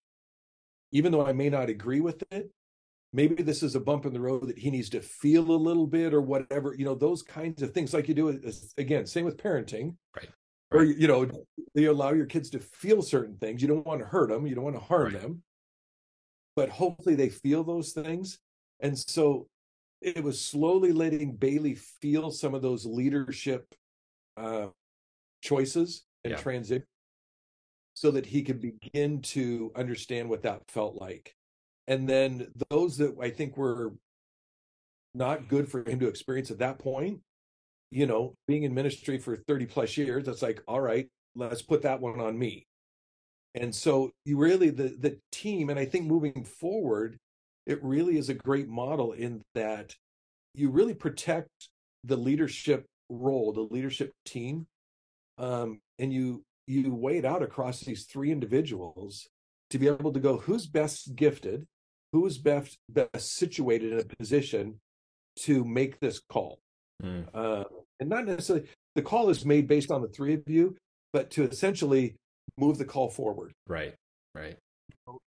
Even 0.93 1.13
though 1.13 1.27
I 1.27 1.33
may 1.33 1.49
not 1.49 1.69
agree 1.69 2.01
with 2.01 2.23
it, 2.31 2.51
maybe 3.13 3.43
this 3.43 3.63
is 3.63 3.75
a 3.75 3.81
bump 3.81 4.07
in 4.07 4.13
the 4.13 4.21
road 4.21 4.49
that 4.49 4.59
he 4.59 4.71
needs 4.71 4.89
to 4.91 5.01
feel 5.01 5.51
a 5.51 5.57
little 5.57 5.87
bit 5.87 6.15
or 6.15 6.21
whatever, 6.21 6.75
you 6.77 6.85
know, 6.85 6.95
those 6.95 7.23
kinds 7.23 7.63
of 7.63 7.73
things. 7.73 7.93
Like 7.93 8.09
you 8.09 8.15
do, 8.15 8.41
again, 8.79 9.07
same 9.07 9.25
with 9.25 9.37
parenting. 9.37 9.97
Right. 10.17 10.29
Or, 10.71 10.85
you 10.85 11.07
know, 11.07 11.29
you 11.75 11.91
allow 11.91 12.13
your 12.13 12.25
kids 12.25 12.49
to 12.51 12.59
feel 12.59 13.03
certain 13.03 13.37
things. 13.37 13.61
You 13.61 13.69
don't 13.69 13.87
want 13.87 14.01
to 14.01 14.07
hurt 14.07 14.31
them, 14.31 14.47
you 14.47 14.55
don't 14.55 14.65
want 14.65 14.77
to 14.77 14.83
harm 14.83 15.13
right. 15.13 15.21
them, 15.21 15.43
but 16.57 16.71
hopefully 16.71 17.15
they 17.15 17.29
feel 17.29 17.63
those 17.63 17.93
things. 17.93 18.39
And 18.81 18.99
so 18.99 19.49
it 20.01 20.25
was 20.25 20.41
slowly 20.41 20.93
letting 20.93 21.37
Baly 21.37 21.79
feel 21.79 22.31
some 22.31 22.55
of 22.55 22.63
those 22.63 22.87
leadership 22.87 23.67
uh, 24.37 24.69
choices 25.43 26.05
and 26.25 26.33
yeah. 26.33 26.39
transition 26.39 26.87
so 27.95 28.11
that 28.11 28.25
he 28.25 28.43
could 28.43 28.61
begin 28.61 29.21
to 29.21 29.71
understand 29.77 30.29
what 30.29 30.43
that 30.43 30.63
felt 30.69 30.97
like. 30.97 31.37
And 31.89 32.09
then 32.09 32.49
those 32.71 32.97
that 32.99 33.17
I 33.21 33.31
think 33.31 33.57
were 33.57 33.93
not 35.15 35.49
good 35.49 35.69
for 35.69 35.89
him 35.89 36.01
to 36.01 36.09
experience 36.09 36.51
at 36.51 36.59
that 36.59 36.79
point, 36.79 37.21
you 37.91 38.07
know, 38.07 38.35
being 38.47 38.63
in 38.63 38.75
ministry 38.75 39.19
for 39.19 39.37
30 39.37 39.67
plus 39.67 39.97
years, 39.97 40.25
that's 40.25 40.43
like, 40.43 40.63
all 40.67 40.81
right, 40.81 41.09
let's 41.35 41.63
put 41.63 41.83
that 41.83 42.01
one 42.01 42.21
on 42.21 42.39
me. 42.39 42.67
And 43.55 43.75
so 43.75 44.11
you 44.25 44.39
really 44.39 44.71
the 44.71 44.97
the 44.99 45.19
team, 45.31 45.69
and 45.69 45.79
I 45.79 45.85
think 45.85 46.07
moving 46.07 46.45
forward, 46.45 47.19
it 47.67 47.83
really 47.85 48.17
is 48.17 48.31
a 48.31 48.35
great 48.35 48.69
model 48.69 49.13
in 49.13 49.43
that 49.55 49.95
you 50.55 50.71
really 50.71 50.95
protect 50.95 51.69
the 52.05 52.17
leadership 52.17 52.87
role, 53.11 53.53
the 53.53 53.61
leadership 53.61 54.13
team, 54.25 54.67
um, 55.39 55.81
and 55.99 56.13
you 56.13 56.43
you 56.67 56.95
weigh 56.95 57.19
it 57.19 57.25
out 57.25 57.43
across 57.43 57.81
these 57.81 58.05
three 58.05 58.31
individuals 58.31 59.29
to 59.71 59.79
be 59.79 59.89
able 59.89 60.13
to 60.13 60.21
go 60.21 60.39
who's 60.39 60.67
best 60.67 61.15
gifted, 61.15 61.67
who's 62.13 62.39
best 62.39 62.79
best 62.89 63.35
situated 63.35 63.93
in 63.93 63.99
a 64.01 64.17
position 64.17 64.79
to 65.41 65.65
make 65.65 65.99
this 66.01 66.21
call. 66.29 66.59
Mm. 67.03 67.27
Uh, 67.35 67.65
and 68.01 68.09
not 68.09 68.27
necessarily 68.27 68.67
the 68.95 69.03
call 69.03 69.31
is 69.31 69.45
made 69.45 69.67
based 69.67 69.91
on 69.91 70.03
the 70.03 70.09
three 70.09 70.35
of 70.35 70.43
you, 70.47 70.77
but 71.13 71.31
to 71.31 71.45
essentially 71.45 72.15
move 72.59 72.79
the 72.79 72.85
call 72.85 73.09
forward. 73.09 73.53
Right. 73.67 73.95
Right. 74.35 74.57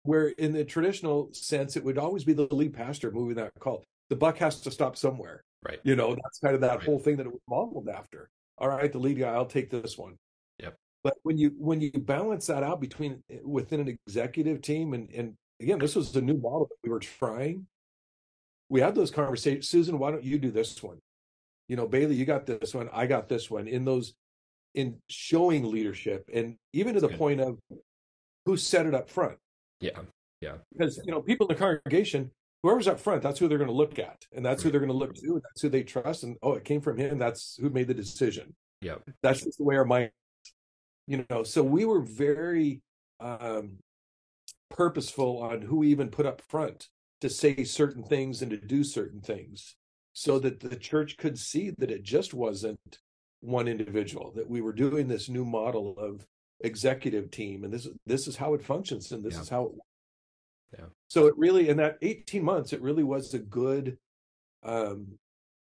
Where 0.02 0.28
in 0.28 0.52
the 0.52 0.64
traditional 0.64 1.28
sense, 1.32 1.76
it 1.76 1.84
would 1.84 1.98
always 1.98 2.24
be 2.24 2.32
the 2.32 2.52
lead 2.54 2.74
pastor 2.74 3.10
moving 3.10 3.36
that 3.36 3.52
call. 3.58 3.84
The 4.08 4.16
buck 4.16 4.38
has 4.38 4.60
to 4.62 4.70
stop 4.70 4.96
somewhere. 4.96 5.42
Right. 5.62 5.78
You 5.84 5.96
know, 5.96 6.14
that's 6.14 6.38
kind 6.38 6.54
of 6.54 6.62
that 6.62 6.78
right. 6.78 6.84
whole 6.84 6.98
thing 6.98 7.16
that 7.16 7.26
it 7.26 7.32
was 7.32 7.42
modeled 7.48 7.88
after. 7.88 8.28
All 8.58 8.68
right, 8.68 8.92
the 8.92 8.98
lead 8.98 9.18
guy, 9.18 9.28
I'll 9.28 9.46
take 9.46 9.70
this 9.70 9.96
one. 9.96 10.16
Yep. 10.58 10.76
But 11.02 11.14
when 11.22 11.38
you 11.38 11.52
when 11.58 11.80
you 11.80 11.92
balance 11.92 12.46
that 12.46 12.62
out 12.62 12.80
between 12.80 13.22
within 13.42 13.80
an 13.80 13.98
executive 14.06 14.60
team 14.60 14.92
and 14.92 15.10
and 15.10 15.34
again, 15.60 15.78
this 15.78 15.94
was 15.94 16.14
a 16.16 16.20
new 16.20 16.36
model 16.36 16.68
that 16.68 16.76
we 16.82 16.90
were 16.90 17.00
trying. 17.00 17.66
We 18.68 18.80
had 18.80 18.94
those 18.94 19.10
conversations. 19.10 19.68
Susan, 19.68 19.98
why 19.98 20.10
don't 20.10 20.24
you 20.24 20.38
do 20.38 20.50
this 20.50 20.82
one? 20.82 20.98
You 21.68 21.76
know, 21.76 21.86
Baly, 21.86 22.16
you 22.16 22.24
got 22.24 22.46
this 22.46 22.74
one. 22.74 22.88
I 22.92 23.06
got 23.06 23.28
this 23.28 23.50
one. 23.50 23.68
In 23.68 23.84
those, 23.84 24.14
in 24.74 24.96
showing 25.08 25.70
leadership, 25.70 26.24
and 26.32 26.56
even 26.72 26.94
to 26.94 27.00
the 27.00 27.08
point 27.08 27.40
of 27.40 27.58
who 28.46 28.56
set 28.56 28.86
it 28.86 28.94
up 28.94 29.08
front. 29.08 29.38
Yeah, 29.80 30.00
yeah. 30.40 30.54
Because 30.72 31.00
you 31.04 31.12
know, 31.12 31.20
people 31.20 31.46
in 31.46 31.54
the 31.54 31.58
congregation, 31.58 32.30
whoever's 32.62 32.88
up 32.88 33.00
front, 33.00 33.22
that's 33.22 33.38
who 33.38 33.48
they're 33.48 33.58
going 33.58 33.68
to 33.70 33.74
look 33.74 33.98
at, 33.98 34.24
and 34.34 34.44
that's 34.44 34.62
who 34.62 34.70
they're 34.70 34.80
going 34.80 34.92
to 34.92 34.96
look 34.96 35.14
to, 35.14 35.26
and 35.26 35.42
that's 35.42 35.62
who 35.62 35.68
they 35.68 35.82
trust. 35.82 36.24
And 36.24 36.36
oh, 36.42 36.54
it 36.54 36.64
came 36.64 36.80
from 36.80 36.96
him. 36.96 37.18
That's 37.18 37.56
who 37.60 37.70
made 37.70 37.88
the 37.88 37.94
decision. 37.94 38.54
Yeah, 38.80 38.96
that's 39.22 39.44
just 39.44 39.58
the 39.58 39.64
way 39.64 39.76
our 39.76 39.84
mind. 39.84 40.10
You 41.06 41.24
know, 41.28 41.42
so 41.42 41.62
we 41.62 41.84
were 41.84 42.00
very 42.00 42.82
um, 43.20 43.78
purposeful 44.70 45.38
on 45.42 45.62
who 45.62 45.76
we 45.78 45.88
even 45.88 46.08
put 46.08 46.26
up 46.26 46.40
front 46.40 46.88
to 47.20 47.28
say 47.28 47.64
certain 47.64 48.02
things 48.02 48.40
and 48.40 48.50
to 48.50 48.56
do 48.56 48.82
certain 48.82 49.20
things 49.20 49.76
so 50.12 50.38
that 50.38 50.60
the 50.60 50.76
church 50.76 51.16
could 51.16 51.38
see 51.38 51.70
that 51.78 51.90
it 51.90 52.02
just 52.02 52.32
wasn't 52.32 52.98
one 53.40 53.68
individual 53.68 54.32
that 54.34 54.48
we 54.48 54.60
were 54.60 54.72
doing 54.72 55.08
this 55.08 55.28
new 55.28 55.44
model 55.44 55.94
of 55.98 56.26
executive 56.60 57.30
team 57.30 57.64
and 57.64 57.72
this 57.72 57.88
this 58.06 58.28
is 58.28 58.36
how 58.36 58.52
it 58.52 58.62
functions 58.62 59.12
and 59.12 59.24
this 59.24 59.34
yeah. 59.34 59.40
is 59.40 59.48
how 59.48 59.64
it 59.64 59.72
yeah 60.78 60.84
so 61.08 61.26
it 61.26 61.34
really 61.38 61.70
in 61.70 61.78
that 61.78 61.96
18 62.02 62.42
months 62.42 62.72
it 62.72 62.82
really 62.82 63.02
was 63.02 63.32
a 63.32 63.38
good 63.38 63.96
um 64.62 65.06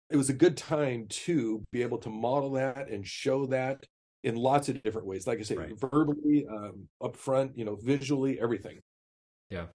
it 0.10 0.18
was 0.18 0.30
a 0.30 0.34
good 0.34 0.58
time 0.58 1.06
to 1.08 1.64
be 1.72 1.84
able 1.84 2.00
to 2.00 2.10
model 2.10 2.52
that 2.52 2.90
and 2.90 3.06
show 3.06 3.46
that 3.46 3.86
in 4.24 4.36
lots 4.36 4.70
of 4.70 4.82
different 4.84 5.08
ways 5.08 5.26
like 5.28 5.40
i 5.40 5.44
say 5.44 5.56
right. 5.56 5.80
verbally 5.80 6.46
um 6.48 6.88
up 7.04 7.16
front 7.16 7.58
you 7.58 7.66
know 7.66 7.76
visually 7.76 8.40
everything 8.40 8.80
yeah 9.50 9.66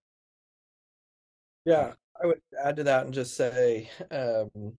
yeah 1.65 1.93
i 2.23 2.27
would 2.27 2.41
add 2.63 2.77
to 2.77 2.85
that 2.85 3.05
and 3.05 3.15
just 3.15 3.37
say 3.37 3.91
um 4.11 4.77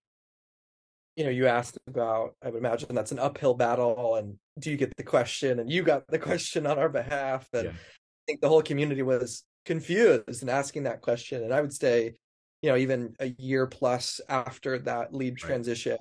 you 1.18 1.24
know, 1.24 1.30
you 1.30 1.48
asked 1.48 1.76
about, 1.88 2.36
I 2.44 2.48
would 2.48 2.58
imagine 2.58 2.94
that's 2.94 3.10
an 3.10 3.18
uphill 3.18 3.52
battle. 3.52 4.14
And 4.14 4.38
do 4.60 4.70
you 4.70 4.76
get 4.76 4.96
the 4.96 5.02
question? 5.02 5.58
And 5.58 5.68
you 5.68 5.82
got 5.82 6.06
the 6.06 6.18
question 6.30 6.64
on 6.64 6.78
our 6.78 6.88
behalf. 6.88 7.48
And 7.52 7.64
yeah. 7.64 7.70
I 7.70 8.24
think 8.28 8.40
the 8.40 8.48
whole 8.48 8.62
community 8.62 9.02
was 9.02 9.42
confused 9.66 10.42
and 10.42 10.48
asking 10.48 10.84
that 10.84 11.00
question. 11.00 11.42
And 11.42 11.52
I 11.52 11.60
would 11.60 11.72
say, 11.72 12.14
you 12.62 12.70
know, 12.70 12.76
even 12.76 13.14
a 13.18 13.34
year 13.36 13.66
plus 13.66 14.20
after 14.28 14.78
that 14.78 15.12
lead 15.12 15.42
right. 15.42 15.48
transition, 15.48 15.98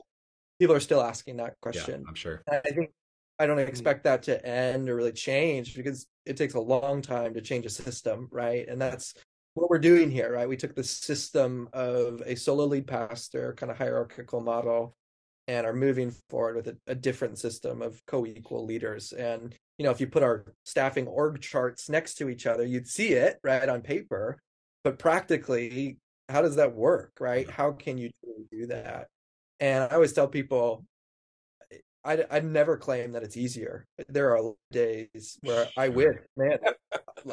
people 0.60 0.76
are 0.76 0.80
still 0.80 1.02
asking 1.02 1.38
that 1.38 1.56
question. 1.64 2.02
Yeah, 2.02 2.10
I'm 2.10 2.16
sure. 2.16 2.44
And 2.46 2.62
I 2.64 2.70
think 2.70 2.92
I 3.40 3.46
don't 3.46 3.58
mm-hmm. 3.58 3.68
expect 3.68 4.04
that 4.06 4.24
to 4.24 4.46
end 4.46 4.90
or 4.90 4.96
really 4.96 5.12
change 5.12 5.76
because 5.76 6.08
it 6.26 6.38
takes 6.38 6.56
a 6.56 6.60
long 6.60 7.02
time 7.02 7.34
to 7.34 7.42
change 7.42 7.66
a 7.66 7.70
system, 7.70 8.28
right? 8.32 8.68
And 8.68 8.82
that's 8.82 9.14
what 9.54 9.70
we're 9.70 9.80
doing 9.80 10.12
here, 10.12 10.34
right? 10.34 10.50
We 10.50 10.58
took 10.58 10.76
the 10.76 10.84
system 10.84 11.70
of 11.74 12.22
a 12.26 12.36
solo 12.36 12.66
lead 12.66 12.88
pastor 12.88 13.54
kind 13.54 13.72
of 13.72 13.78
hierarchical 13.78 14.42
model 14.42 14.96
and 15.48 15.66
are 15.66 15.74
moving 15.74 16.14
forward 16.30 16.56
with 16.56 16.68
a, 16.68 16.78
a, 16.88 16.96
different 16.96 17.40
system 17.40 17.82
of 17.82 18.06
co-equal 18.06 18.66
leaders. 18.66 19.14
And 19.14 19.56
you 19.78 19.86
know 19.86 19.92
if 19.92 20.02
you 20.02 20.08
put 20.08 20.24
our 20.24 20.46
staffing 20.66 21.08
org 21.08 21.42
charts 21.42 21.90
next 21.90 22.16
to 22.16 22.30
each 22.30 22.46
other 22.48 22.66
you'd 22.66 22.88
see 22.88 23.10
it 23.10 23.40
right 23.44 23.68
on 23.70 23.82
paper. 23.82 24.40
But 24.84 25.00
practically 25.00 25.98
how 26.30 26.42
does 26.42 26.56
that 26.58 26.76
work 26.76 27.14
right? 27.20 27.50
How 27.50 27.72
can 27.72 27.98
you 27.98 28.10
do 28.52 28.68
that? 28.68 29.08
And 29.60 29.84
i 29.86 29.96
always 29.96 30.14
tell 30.14 30.28
people 30.28 30.86
I, 32.08 32.26
I 32.32 32.40
never 32.40 32.78
claim 32.78 33.12
that 33.12 33.24
it's 33.24 33.38
easier. 33.38 33.86
There 34.08 34.36
are 34.36 34.54
days 34.72 35.38
where 35.42 35.68
I 35.78 35.90
wish, 36.00 36.16
man, 36.36 36.58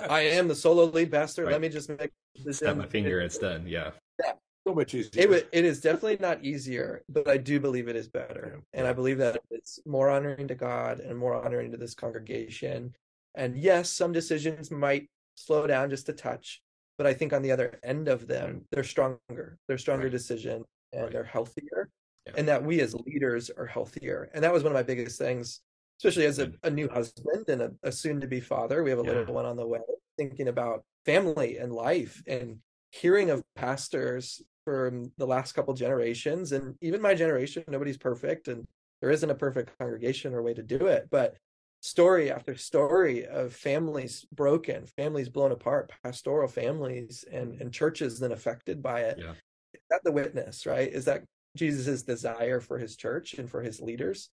I 0.09 0.21
am 0.21 0.49
the 0.49 0.55
solo 0.55 0.85
lead 0.85 1.13
pastor. 1.13 1.45
Right. 1.45 1.53
Let 1.53 1.61
me 1.61 1.69
just 1.69 1.89
make 1.89 2.11
this. 2.45 2.59
Snap 2.59 2.77
my 2.77 2.87
finger, 2.87 3.21
it's 3.21 3.39
done. 3.39 3.67
Yeah. 3.67 3.93
Yeah 4.23 4.33
so 4.67 4.75
much 4.75 4.95
easier. 4.95 5.33
It, 5.35 5.49
it 5.53 5.65
is 5.65 5.81
definitely 5.81 6.19
not 6.21 6.45
easier, 6.45 7.03
but 7.09 7.29
I 7.29 7.37
do 7.37 7.61
believe 7.61 7.89
it 7.89 7.97
is 7.97 8.09
better. 8.09 8.55
Yeah. 8.55 8.81
And 8.81 8.89
I 8.89 8.93
believe 8.93 9.19
that 9.19 9.41
it's 9.51 9.79
more 9.87 10.11
honoring 10.11 10.49
to 10.49 10.55
God 10.55 11.01
and 11.01 11.19
more 11.19 11.35
honoring 11.35 11.71
to 11.73 11.77
this 11.77 11.95
congregation. 11.95 12.95
And 13.35 13.57
yes, 13.57 13.91
some 13.91 14.13
decisions 14.13 14.71
might 14.71 15.09
slow 15.37 15.67
down 15.67 15.91
just 15.91 16.09
a 16.09 16.13
touch, 16.13 16.63
but 16.97 17.07
I 17.07 17.15
think 17.15 17.33
on 17.33 17.43
the 17.43 17.53
other 17.53 17.79
end 17.83 18.09
of 18.09 18.27
them, 18.27 18.65
they're 18.71 18.85
stronger. 18.85 19.59
They're 19.69 19.79
stronger 19.79 20.05
right. 20.05 20.13
decisions 20.13 20.65
and 20.93 21.03
right. 21.03 21.13
they're 21.13 21.25
healthier. 21.25 21.91
Yeah. 22.27 22.33
And 22.37 22.49
that 22.49 22.65
we 22.65 22.81
as 22.81 22.95
leaders 22.95 23.51
are 23.51 23.67
healthier. 23.67 24.31
And 24.33 24.43
that 24.45 24.53
was 24.53 24.63
one 24.63 24.73
of 24.73 24.77
my 24.77 24.83
biggest 24.83 25.19
things, 25.19 25.61
especially 26.01 26.27
as 26.27 26.39
a, 26.39 26.47
mm. 26.47 26.55
a 26.63 26.71
new 26.71 26.89
husband 26.89 27.49
and 27.49 27.63
a, 27.63 27.73
a 27.83 27.93
soon 27.93 28.21
to 28.21 28.27
be 28.27 28.41
father. 28.41 28.83
We 28.83 28.91
have 28.91 29.01
a 29.01 29.03
yeah. 29.03 29.13
little 29.13 29.35
one 29.35 29.45
on 29.45 29.57
the 29.57 29.67
way, 29.67 29.81
thinking 30.17 30.49
about 30.49 30.85
family 31.05 31.59
and 31.59 31.73
life 31.73 32.23
and 32.27 32.59
hearing 32.91 33.31
of 33.31 33.43
pastors 33.57 34.43
from 34.65 35.13
the 35.19 35.27
last 35.27 35.53
couple 35.53 35.75
generations 35.75 36.53
and 36.53 36.75
even 36.81 37.03
my 37.03 37.15
generation 37.15 37.65
nobody's 37.69 37.99
perfect 37.99 38.49
and 38.49 38.67
there 39.01 39.11
isn't 39.11 39.31
a 39.31 39.35
perfect 39.35 39.77
congregation 39.79 40.33
or 40.33 40.43
way 40.43 40.55
to 40.55 40.63
do 40.63 40.87
it 40.87 41.09
but 41.11 41.35
story 41.81 42.31
after 42.31 42.55
story 42.55 43.27
of 43.27 43.53
families 43.53 44.25
broken 44.33 44.87
families 44.97 45.29
blown 45.29 45.53
apart 45.53 45.93
pastoral 46.03 46.49
families 46.49 47.25
and 47.31 47.61
and 47.61 47.73
churches 47.73 48.19
then 48.19 48.33
affected 48.33 48.83
by 48.83 49.01
it 49.01 49.19
yeah. 49.19 49.33
is 49.75 49.83
that 49.91 50.01
the 50.05 50.13
witness 50.13 50.65
right 50.65 50.93
is 50.93 51.05
that 51.05 51.23
jesus' 51.57 52.03
desire 52.03 52.61
for 52.61 52.79
his 52.79 52.97
church 52.97 53.35
and 53.35 53.51
for 53.51 53.63
his 53.63 53.81
leaders 53.81 54.31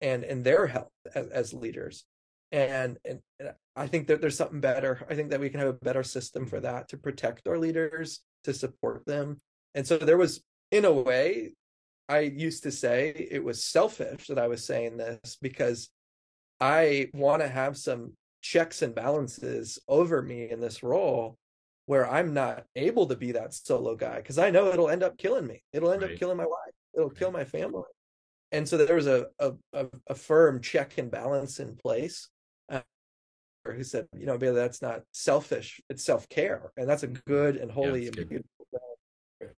and 0.00 0.24
and 0.24 0.44
their 0.44 0.66
health 0.66 0.90
as, 1.14 1.28
as 1.28 1.54
leaders 1.54 2.04
and, 2.52 2.98
and, 3.06 3.20
and 3.40 3.54
I 3.74 3.86
think 3.86 4.08
that 4.08 4.20
there's 4.20 4.36
something 4.36 4.60
better. 4.60 5.06
I 5.08 5.14
think 5.14 5.30
that 5.30 5.40
we 5.40 5.48
can 5.48 5.60
have 5.60 5.70
a 5.70 5.84
better 5.84 6.02
system 6.02 6.44
for 6.44 6.60
that 6.60 6.90
to 6.90 6.98
protect 6.98 7.48
our 7.48 7.56
leaders, 7.56 8.20
to 8.44 8.52
support 8.52 9.06
them, 9.06 9.38
and 9.74 9.86
so 9.86 9.98
there 9.98 10.18
was, 10.18 10.42
in 10.70 10.84
a 10.84 10.92
way, 10.92 11.54
I 12.08 12.20
used 12.20 12.62
to 12.64 12.70
say 12.70 13.28
it 13.30 13.42
was 13.42 13.64
selfish 13.64 14.26
that 14.26 14.38
I 14.38 14.48
was 14.48 14.64
saying 14.64 14.96
this 14.96 15.38
because 15.40 15.88
I 16.60 17.08
want 17.14 17.42
to 17.42 17.48
have 17.48 17.76
some 17.76 18.12
checks 18.42 18.82
and 18.82 18.94
balances 18.94 19.78
over 19.88 20.20
me 20.20 20.50
in 20.50 20.60
this 20.60 20.82
role 20.82 21.36
where 21.86 22.08
I'm 22.08 22.32
not 22.32 22.64
able 22.76 23.06
to 23.06 23.16
be 23.16 23.32
that 23.32 23.54
solo 23.54 23.96
guy 23.96 24.16
because 24.16 24.38
I 24.38 24.50
know 24.50 24.68
it'll 24.68 24.90
end 24.90 25.02
up 25.02 25.18
killing 25.18 25.46
me. 25.46 25.62
It'll 25.72 25.92
end 25.92 26.02
right. 26.02 26.12
up 26.12 26.18
killing 26.18 26.36
my 26.36 26.46
wife. 26.46 26.74
It'll 26.94 27.08
right. 27.08 27.18
kill 27.18 27.32
my 27.32 27.44
family. 27.44 27.84
And 28.52 28.68
so 28.68 28.76
there 28.76 28.96
was 28.96 29.06
a, 29.06 29.26
a, 29.38 29.52
a 30.08 30.14
firm 30.14 30.60
check 30.60 30.98
and 30.98 31.10
balance 31.10 31.58
in 31.58 31.74
place 31.74 32.28
uh, 32.68 32.82
who 33.64 33.82
said, 33.82 34.06
you 34.16 34.26
know, 34.26 34.36
that's 34.36 34.82
not 34.82 35.02
selfish, 35.12 35.80
it's 35.88 36.04
self 36.04 36.28
care. 36.28 36.70
And 36.76 36.88
that's 36.88 37.02
a 37.02 37.08
good 37.08 37.56
and 37.56 37.70
holy 37.70 38.02
yeah, 38.02 38.08
and 38.08 38.28
beautiful 38.28 38.62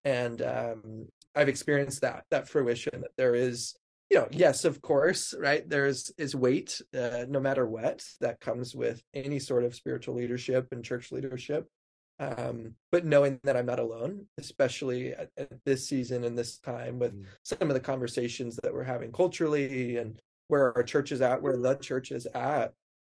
and 0.04 0.42
um, 0.42 1.06
I've 1.34 1.48
experienced 1.48 2.02
that 2.02 2.24
that 2.30 2.48
fruition 2.48 3.00
that 3.00 3.16
there 3.16 3.34
is 3.34 3.74
you 4.10 4.18
know 4.18 4.28
yes 4.30 4.64
of 4.64 4.80
course 4.82 5.34
right 5.38 5.68
there's 5.68 6.12
is 6.18 6.34
weight 6.34 6.80
uh, 6.96 7.24
no 7.28 7.40
matter 7.40 7.66
what 7.66 8.04
that 8.20 8.40
comes 8.40 8.74
with 8.74 9.02
any 9.14 9.38
sort 9.38 9.64
of 9.64 9.74
spiritual 9.74 10.14
leadership 10.14 10.68
and 10.72 10.84
church 10.84 11.10
leadership 11.10 11.66
um, 12.20 12.74
but 12.92 13.04
knowing 13.04 13.40
that 13.44 13.56
i'm 13.56 13.66
not 13.66 13.80
alone 13.80 14.24
especially 14.38 15.12
at, 15.12 15.30
at 15.36 15.50
this 15.64 15.88
season 15.88 16.24
and 16.24 16.36
this 16.38 16.58
time 16.58 16.98
with 16.98 17.14
mm. 17.14 17.24
some 17.42 17.68
of 17.68 17.74
the 17.74 17.80
conversations 17.80 18.58
that 18.62 18.72
we're 18.72 18.82
having 18.82 19.12
culturally 19.12 19.96
and 19.96 20.20
where 20.48 20.76
our 20.76 20.82
church 20.82 21.12
is 21.12 21.20
at 21.20 21.42
where 21.42 21.56
the 21.56 21.74
church 21.76 22.12
is 22.12 22.26
at 22.34 22.72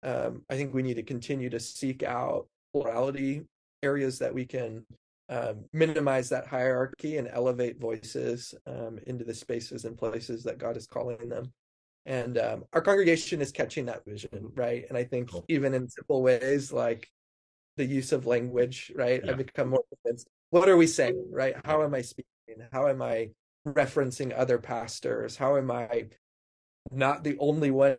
um, 0.03 0.43
i 0.51 0.55
think 0.55 0.73
we 0.73 0.83
need 0.83 0.95
to 0.95 1.03
continue 1.03 1.51
to 1.51 1.61
seek 1.61 2.03
out 2.03 2.47
plurality 2.73 3.43
areas 3.83 4.19
that 4.19 4.35
we 4.35 4.45
can 4.45 4.85
um, 5.29 5.65
minimize 5.73 6.29
that 6.29 6.47
hierarchy 6.47 7.17
and 7.17 7.29
elevate 7.33 7.81
voices 7.81 8.55
um, 8.67 8.99
into 9.07 9.25
the 9.25 9.35
spaces 9.35 9.85
and 9.85 9.97
places 9.97 10.43
that 10.45 10.59
God 10.59 10.77
is 10.77 10.87
calling 10.87 11.29
them. 11.29 11.53
And 12.07 12.37
um, 12.37 12.65
our 12.75 12.83
congregation 12.83 13.41
is 13.41 13.51
catching 13.51 13.87
that 13.87 14.05
vision, 14.05 14.53
right? 14.55 14.85
And 14.89 14.99
I 14.99 15.05
think 15.05 15.31
cool. 15.31 15.45
even 15.49 15.73
in 15.73 15.89
simple 15.89 16.23
ways 16.23 16.73
like 16.73 17.09
the 17.77 17.85
use 17.85 18.13
of 18.13 18.27
language, 18.27 18.93
right? 18.95 19.21
Yeah. 19.25 19.33
I've 19.33 19.39
become 19.39 19.71
more 19.71 19.85
convinced. 20.03 20.29
What 20.51 20.69
are 20.69 20.77
we 20.77 20.87
saying, 20.87 21.27
right? 21.31 21.55
How 21.65 21.83
am 21.83 21.95
I 21.95 22.03
speaking? 22.03 22.29
How 22.73 22.89
am 22.89 23.03
I 23.03 23.31
referencing 23.67 24.33
other 24.37 24.59
pastors? 24.59 25.37
How 25.37 25.57
am 25.57 25.71
I 25.71 26.07
not 26.91 27.25
the 27.25 27.37
only 27.39 27.71
one 27.71 27.97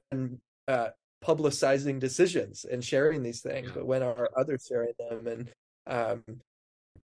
uh, 0.67 0.89
publicizing 1.23 1.99
decisions 1.99 2.65
and 2.65 2.83
sharing 2.83 3.23
these 3.23 3.41
things, 3.41 3.71
but 3.73 3.85
when 3.85 4.03
are 4.03 4.29
others 4.37 4.65
sharing 4.67 4.93
them? 4.97 5.27
And 5.27 5.51
um, 5.87 6.23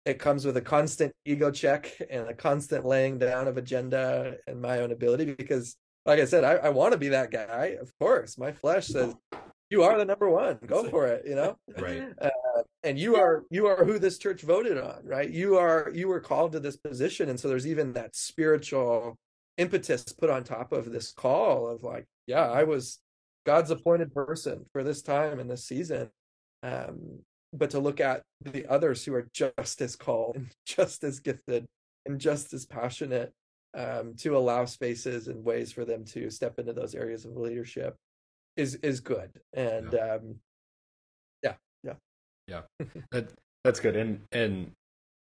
it 0.05 0.19
comes 0.19 0.45
with 0.45 0.57
a 0.57 0.63
constant 0.63 1.13
ego 1.25 1.51
check 1.51 1.93
and 2.11 2.29
a 2.29 2.35
constant 2.35 2.85
laying 2.85 3.19
down 3.19 3.47
of 3.47 3.59
agenda 3.59 4.37
and 4.47 4.61
my 4.61 4.81
own 4.81 4.91
ability 4.91 5.35
because 5.35 5.77
like 6.07 6.21
I 6.21 6.25
said, 6.25 6.43
I, 6.43 6.55
I 6.55 6.69
want 6.71 6.93
to 6.93 6.99
be 6.99 7.09
that 7.09 7.31
guy. 7.31 7.77
Of 7.81 7.93
course, 8.01 8.39
my 8.39 8.51
flesh 8.51 8.87
says 8.87 9.15
you 9.69 9.83
are 9.83 9.99
the 9.99 10.07
number 10.07 10.31
one. 10.31 10.59
Go 10.67 10.89
for 10.89 11.07
it. 11.07 11.25
You 11.27 11.35
know, 11.35 11.59
right? 11.79 12.03
Uh, 12.21 12.31
and 12.83 12.99
you 12.99 13.17
are 13.17 13.45
you 13.51 13.67
are 13.67 13.85
who 13.85 13.99
this 13.99 14.19
church 14.19 14.43
voted 14.43 14.79
on, 14.79 15.01
right? 15.05 15.29
You 15.29 15.57
are 15.57 15.91
you 15.95 16.09
were 16.09 16.21
called 16.21 16.53
to 16.53 16.61
this 16.61 16.77
position, 16.77 17.29
and 17.29 17.39
so 17.39 17.49
there's 17.49 17.67
even 17.67 17.93
that 17.95 18.15
spiritual 18.15 19.17
impetus 19.57 20.05
put 20.05 20.31
on 20.31 20.45
top 20.45 20.73
of 20.73 20.91
this 20.91 21.13
call 21.13 21.69
of 21.69 21.83
like, 21.83 22.07
yeah, 22.27 22.49
I 22.49 22.65
was 22.65 23.01
God's 23.45 23.71
appointed 23.71 24.15
person 24.15 24.65
for 24.73 24.85
this 24.85 25.03
time 25.03 25.41
and 25.41 25.51
this 25.51 25.65
season. 25.65 26.11
Um, 26.63 27.21
but 27.53 27.71
to 27.71 27.79
look 27.79 28.01
at 28.01 28.23
the 28.45 28.67
others 28.67 29.05
who 29.05 29.15
are 29.15 29.29
just 29.33 29.81
as 29.81 29.97
called 29.97 30.37
and 30.37 30.49
just 30.67 31.03
as 31.05 31.21
gifted 31.21 31.67
and 32.07 32.21
just 32.21 32.53
as 32.53 32.67
passionate 32.67 33.33
um, 33.77 34.15
to 34.19 34.37
allow 34.37 34.65
spaces 34.65 35.29
and 35.29 35.45
ways 35.45 35.73
for 35.73 35.85
them 35.85 36.05
to 36.05 36.31
step 36.31 36.59
into 36.59 36.73
those 36.73 36.95
areas 36.95 37.25
of 37.25 37.37
leadership 37.37 37.97
is 38.57 38.75
is 38.77 39.01
good 39.01 39.31
and 39.53 39.93
yeah 39.93 40.15
um, 40.17 40.37
yeah. 42.49 42.63
that, 43.13 43.31
that's 43.63 43.79
good. 43.79 43.95
And 43.95 44.21
and 44.33 44.73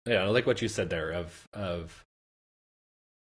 yeah 0.06 0.22
i 0.22 0.26
like 0.26 0.46
what 0.46 0.62
you 0.62 0.68
said 0.68 0.88
there 0.88 1.10
of 1.10 1.48
of 1.52 2.04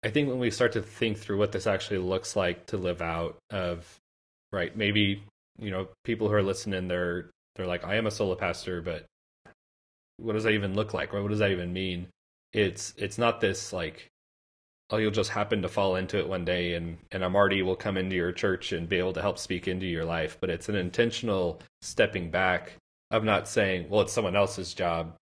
i 0.03 0.09
think 0.09 0.27
when 0.27 0.39
we 0.39 0.49
start 0.49 0.71
to 0.71 0.81
think 0.81 1.17
through 1.17 1.37
what 1.37 1.51
this 1.51 1.67
actually 1.67 1.99
looks 1.99 2.35
like 2.35 2.65
to 2.65 2.75
live 2.75 3.01
out 3.01 3.37
of 3.51 3.99
right 4.51 4.75
maybe 4.75 5.23
you 5.59 5.69
know 5.69 5.87
people 6.03 6.27
who 6.27 6.33
are 6.33 6.43
listening 6.43 6.87
they're 6.87 7.29
they're 7.55 7.67
like 7.67 7.85
i 7.85 7.95
am 7.95 8.07
a 8.07 8.11
solo 8.11 8.35
pastor 8.35 8.81
but 8.81 9.05
what 10.17 10.33
does 10.33 10.43
that 10.43 10.53
even 10.53 10.75
look 10.75 10.93
like 10.93 11.13
right? 11.13 11.21
What 11.21 11.29
does 11.29 11.39
that 11.39 11.51
even 11.51 11.73
mean? 11.73 12.07
It's 12.53 12.93
it's 12.97 13.17
not 13.17 13.41
this 13.41 13.73
like 13.73 14.09
oh 14.89 14.97
you'll 14.97 15.11
just 15.11 15.31
happen 15.31 15.61
to 15.61 15.69
fall 15.69 15.95
into 15.95 16.19
it 16.19 16.27
one 16.27 16.45
day 16.45 16.73
and 16.73 16.97
and 17.11 17.23
a 17.23 17.29
Marty 17.29 17.61
will 17.61 17.75
come 17.75 17.97
into 17.97 18.15
your 18.15 18.31
church 18.31 18.71
and 18.71 18.89
be 18.89 18.97
able 18.97 19.13
to 19.13 19.21
help 19.21 19.37
speak 19.37 19.67
into 19.67 19.85
your 19.85 20.05
life 20.05 20.37
but 20.39 20.49
it's 20.49 20.69
an 20.69 20.75
intentional 20.75 21.59
stepping 21.81 22.29
back 22.29 22.73
of 23.11 23.23
not 23.23 23.47
saying 23.47 23.87
well 23.89 24.01
it's 24.01 24.13
someone 24.13 24.35
else's 24.35 24.73
job 24.73 25.15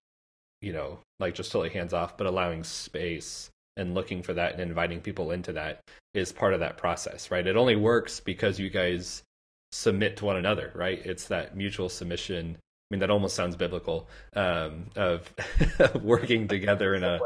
you 0.61 0.71
know 0.71 0.99
like 1.19 1.33
just 1.33 1.51
totally 1.51 1.69
hands 1.69 1.93
off 1.93 2.17
but 2.17 2.27
allowing 2.27 2.63
space 2.63 3.49
and 3.77 3.95
looking 3.95 4.21
for 4.21 4.33
that 4.33 4.53
and 4.53 4.61
inviting 4.61 4.99
people 4.99 5.31
into 5.31 5.53
that 5.53 5.79
is 6.13 6.31
part 6.31 6.53
of 6.53 6.59
that 6.59 6.77
process 6.77 7.31
right? 7.31 7.47
It 7.47 7.57
only 7.57 7.75
works 7.75 8.19
because 8.19 8.59
you 8.59 8.69
guys 8.69 9.23
submit 9.71 10.17
to 10.17 10.25
one 10.25 10.37
another 10.37 10.71
right? 10.75 11.03
It's 11.05 11.25
that 11.27 11.55
mutual 11.55 11.89
submission. 11.89 12.57
I 12.57 12.95
mean, 12.95 12.99
that 13.01 13.11
almost 13.11 13.35
sounds 13.35 13.55
biblical 13.55 14.09
um, 14.35 14.87
of 14.95 15.31
working 16.01 16.47
together 16.47 16.95
in 16.95 17.03
a 17.03 17.19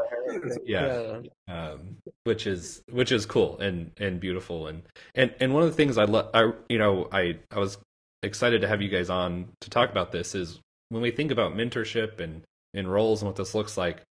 yeah, 0.64 1.20
um, 1.48 1.96
which 2.24 2.46
is 2.46 2.82
which 2.90 3.10
is 3.10 3.24
cool 3.24 3.58
and 3.58 3.90
and 3.96 4.20
beautiful. 4.20 4.66
And 4.66 4.82
and 5.14 5.34
and 5.40 5.54
one 5.54 5.62
of 5.62 5.70
the 5.70 5.74
things 5.74 5.96
I 5.96 6.04
love, 6.04 6.28
I 6.34 6.52
you 6.68 6.76
know, 6.76 7.08
I 7.10 7.38
I 7.50 7.58
was 7.60 7.78
excited 8.24 8.60
to 8.62 8.68
have 8.68 8.82
you 8.82 8.88
guys 8.88 9.10
on 9.10 9.48
to 9.60 9.70
talk 9.70 9.90
about 9.90 10.12
this 10.12 10.34
is 10.34 10.60
when 10.88 11.02
we 11.02 11.10
think 11.10 11.30
about 11.30 11.56
mentorship 11.56 12.20
and 12.20 12.42
and 12.72 12.90
roles 12.92 13.22
and 13.22 13.28
what 13.28 13.36
this 13.36 13.54
looks 13.54 13.76
like. 13.76 14.02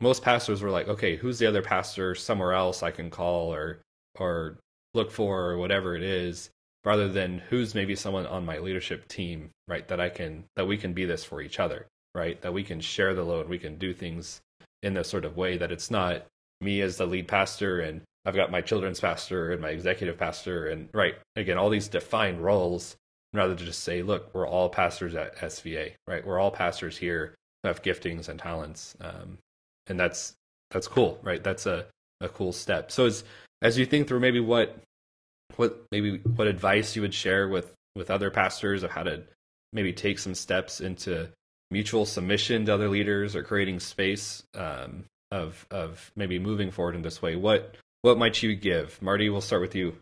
Most 0.00 0.22
pastors 0.22 0.62
were 0.62 0.70
like, 0.70 0.88
okay, 0.88 1.16
who's 1.16 1.38
the 1.38 1.46
other 1.46 1.62
pastor 1.62 2.14
somewhere 2.14 2.52
else 2.52 2.82
I 2.82 2.90
can 2.90 3.10
call 3.10 3.52
or 3.52 3.80
or 4.18 4.58
look 4.94 5.10
for 5.10 5.50
or 5.50 5.58
whatever 5.58 5.96
it 5.96 6.02
is 6.02 6.50
rather 6.84 7.08
than 7.08 7.38
who's 7.38 7.74
maybe 7.74 7.94
someone 7.94 8.26
on 8.26 8.44
my 8.44 8.58
leadership 8.58 9.08
team, 9.08 9.50
right? 9.68 9.86
That 9.88 10.00
I 10.00 10.08
can, 10.08 10.44
that 10.56 10.66
we 10.66 10.76
can 10.76 10.92
be 10.92 11.04
this 11.04 11.24
for 11.24 11.40
each 11.40 11.60
other, 11.60 11.86
right? 12.14 12.40
That 12.42 12.52
we 12.52 12.64
can 12.64 12.80
share 12.80 13.14
the 13.14 13.22
load, 13.22 13.48
we 13.48 13.58
can 13.58 13.78
do 13.78 13.94
things 13.94 14.40
in 14.82 14.94
this 14.94 15.08
sort 15.08 15.24
of 15.24 15.36
way 15.36 15.56
that 15.56 15.72
it's 15.72 15.90
not 15.90 16.26
me 16.60 16.80
as 16.80 16.96
the 16.96 17.06
lead 17.06 17.28
pastor 17.28 17.80
and 17.80 18.02
I've 18.24 18.36
got 18.36 18.50
my 18.50 18.60
children's 18.60 19.00
pastor 19.00 19.52
and 19.52 19.60
my 19.60 19.70
executive 19.70 20.16
pastor 20.16 20.68
and 20.68 20.88
right 20.92 21.16
again 21.34 21.58
all 21.58 21.70
these 21.70 21.88
defined 21.88 22.40
roles 22.42 22.96
rather 23.32 23.54
to 23.54 23.64
just 23.64 23.82
say 23.82 24.02
look 24.02 24.32
we're 24.34 24.46
all 24.46 24.68
pastors 24.68 25.14
at 25.14 25.36
SVA 25.36 25.92
right? 26.06 26.26
We're 26.26 26.38
all 26.38 26.50
pastors 26.50 26.96
here 26.96 27.34
who 27.62 27.68
have 27.68 27.82
giftings 27.82 28.28
and 28.28 28.38
talents. 28.38 28.96
Um, 29.00 29.38
and 29.86 29.98
that's 29.98 30.34
that's 30.70 30.88
cool 30.88 31.18
right? 31.22 31.42
That's 31.42 31.66
a 31.66 31.86
a 32.20 32.28
cool 32.28 32.52
step. 32.52 32.90
So 32.90 33.06
as 33.06 33.24
as 33.60 33.78
you 33.78 33.86
think 33.86 34.08
through 34.08 34.20
maybe 34.20 34.40
what 34.40 34.76
what 35.56 35.84
maybe 35.90 36.18
what 36.18 36.46
advice 36.46 36.96
you 36.96 37.02
would 37.02 37.14
share 37.14 37.48
with 37.48 37.72
with 37.94 38.10
other 38.10 38.30
pastors 38.30 38.82
of 38.82 38.90
how 38.90 39.02
to 39.02 39.22
maybe 39.72 39.92
take 39.92 40.18
some 40.18 40.34
steps 40.34 40.80
into 40.80 41.28
mutual 41.70 42.04
submission 42.04 42.66
to 42.66 42.74
other 42.74 42.88
leaders 42.88 43.34
or 43.34 43.42
creating 43.42 43.80
space 43.80 44.42
um, 44.54 45.04
of 45.30 45.66
of 45.70 46.10
maybe 46.16 46.38
moving 46.38 46.70
forward 46.70 46.94
in 46.94 47.02
this 47.02 47.20
way 47.20 47.36
what 47.36 47.76
what 48.02 48.18
might 48.18 48.42
you 48.42 48.54
give? 48.54 49.00
Marty 49.00 49.28
we'll 49.30 49.40
start 49.40 49.62
with 49.62 49.74
you 49.74 49.96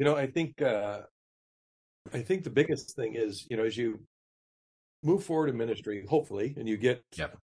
you 0.00 0.06
know 0.06 0.16
i 0.16 0.26
think 0.26 0.60
uh 0.62 1.02
i 2.14 2.20
think 2.20 2.42
the 2.42 2.50
biggest 2.50 2.96
thing 2.96 3.14
is 3.14 3.46
you 3.50 3.56
know 3.56 3.64
as 3.64 3.76
you 3.76 4.00
move 5.02 5.22
forward 5.22 5.50
in 5.50 5.56
ministry 5.56 6.04
hopefully 6.08 6.54
and 6.58 6.68
you 6.68 6.76
get 6.76 7.04
yep. 7.16 7.36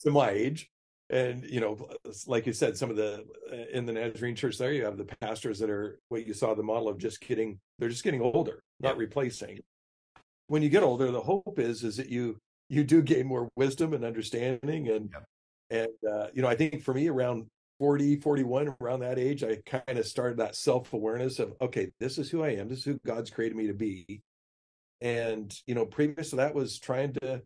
to 0.00 0.10
my 0.10 0.30
age 0.30 0.70
and 1.10 1.44
you 1.44 1.60
know 1.60 1.88
like 2.26 2.46
you 2.46 2.52
said 2.52 2.76
some 2.76 2.88
of 2.88 2.96
the 2.96 3.24
uh, 3.52 3.56
in 3.72 3.84
the 3.84 3.92
nazarene 3.92 4.36
church 4.36 4.56
there 4.58 4.72
you 4.72 4.84
have 4.84 4.96
the 4.96 5.10
pastors 5.20 5.58
that 5.58 5.68
are 5.68 5.98
what 6.08 6.24
you 6.26 6.32
saw 6.32 6.54
the 6.54 6.62
model 6.62 6.88
of 6.88 6.98
just 6.98 7.20
getting 7.20 7.58
they're 7.78 7.88
just 7.88 8.04
getting 8.04 8.22
older 8.22 8.62
not 8.80 8.96
replacing. 8.96 9.60
When 10.48 10.62
you 10.62 10.68
get 10.68 10.82
older 10.82 11.10
the 11.10 11.20
hope 11.20 11.58
is 11.58 11.84
is 11.84 11.96
that 11.96 12.08
you 12.08 12.36
you 12.68 12.84
do 12.84 13.00
gain 13.00 13.26
more 13.26 13.48
wisdom 13.56 13.94
and 13.94 14.04
understanding 14.04 14.88
and 14.88 15.10
and 15.70 15.88
uh, 16.10 16.26
you 16.34 16.42
know 16.42 16.48
i 16.48 16.54
think 16.54 16.82
for 16.82 16.92
me 16.92 17.08
around 17.08 17.46
40 17.82 18.20
41 18.20 18.76
around 18.80 19.00
that 19.00 19.18
age 19.18 19.42
i 19.42 19.56
kind 19.66 19.98
of 19.98 20.06
started 20.06 20.36
that 20.36 20.54
self-awareness 20.54 21.40
of 21.40 21.52
okay 21.60 21.90
this 21.98 22.16
is 22.16 22.30
who 22.30 22.44
i 22.44 22.50
am 22.50 22.68
this 22.68 22.78
is 22.78 22.84
who 22.84 23.00
god's 23.04 23.28
created 23.28 23.56
me 23.56 23.66
to 23.66 23.74
be 23.74 24.22
and 25.00 25.52
you 25.66 25.74
know 25.74 25.84
previous 25.84 26.30
to 26.30 26.36
that 26.36 26.54
was 26.54 26.78
trying 26.78 27.12
to 27.14 27.42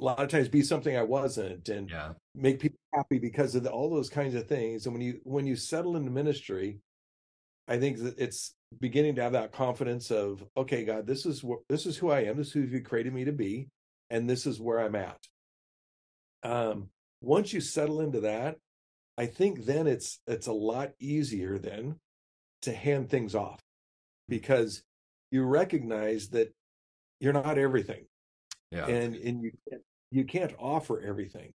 a 0.00 0.04
lot 0.04 0.20
of 0.20 0.28
times 0.28 0.48
be 0.48 0.62
something 0.62 0.96
I 0.96 1.02
wasn't 1.02 1.68
and 1.68 1.88
yeah. 1.88 2.12
make 2.34 2.58
people 2.58 2.78
happy 2.92 3.20
because 3.20 3.54
of 3.54 3.62
the, 3.62 3.70
all 3.70 3.88
those 3.88 4.08
kinds 4.08 4.34
of 4.34 4.48
things. 4.48 4.86
And 4.86 4.94
when 4.94 5.02
you 5.02 5.20
when 5.22 5.46
you 5.46 5.54
settle 5.54 5.96
into 5.96 6.10
ministry, 6.10 6.78
I 7.68 7.78
think 7.78 7.98
that 7.98 8.18
it's 8.18 8.54
beginning 8.80 9.14
to 9.16 9.22
have 9.22 9.32
that 9.32 9.52
confidence 9.52 10.10
of 10.10 10.42
okay, 10.56 10.84
God, 10.84 11.06
this 11.06 11.24
is 11.24 11.44
what 11.44 11.60
this 11.68 11.86
is 11.86 11.96
who 11.96 12.10
I 12.10 12.24
am. 12.24 12.36
This 12.36 12.48
is 12.48 12.52
who 12.52 12.62
you 12.62 12.80
created 12.80 13.12
me 13.12 13.26
to 13.26 13.32
be, 13.32 13.68
and 14.10 14.28
this 14.28 14.44
is 14.44 14.60
where 14.60 14.80
I'm 14.80 14.96
at. 14.96 15.18
Um, 16.42 16.88
once 17.20 17.52
you 17.52 17.60
settle 17.60 18.00
into 18.00 18.22
that, 18.22 18.56
I 19.18 19.26
think 19.26 19.64
then 19.64 19.86
it's 19.86 20.20
it's 20.26 20.46
a 20.46 20.52
lot 20.52 20.92
easier 20.98 21.58
then 21.58 21.96
to 22.62 22.72
hand 22.72 23.10
things 23.10 23.34
off 23.34 23.60
because 24.28 24.82
you 25.30 25.44
recognize 25.44 26.28
that 26.28 26.54
you're 27.20 27.32
not 27.32 27.58
everything 27.58 28.04
yeah. 28.72 28.86
and 28.86 29.14
and 29.14 29.42
you 29.42 29.52
can't, 29.68 29.82
you 30.10 30.24
can't 30.24 30.52
offer 30.58 31.00
everything. 31.00 31.52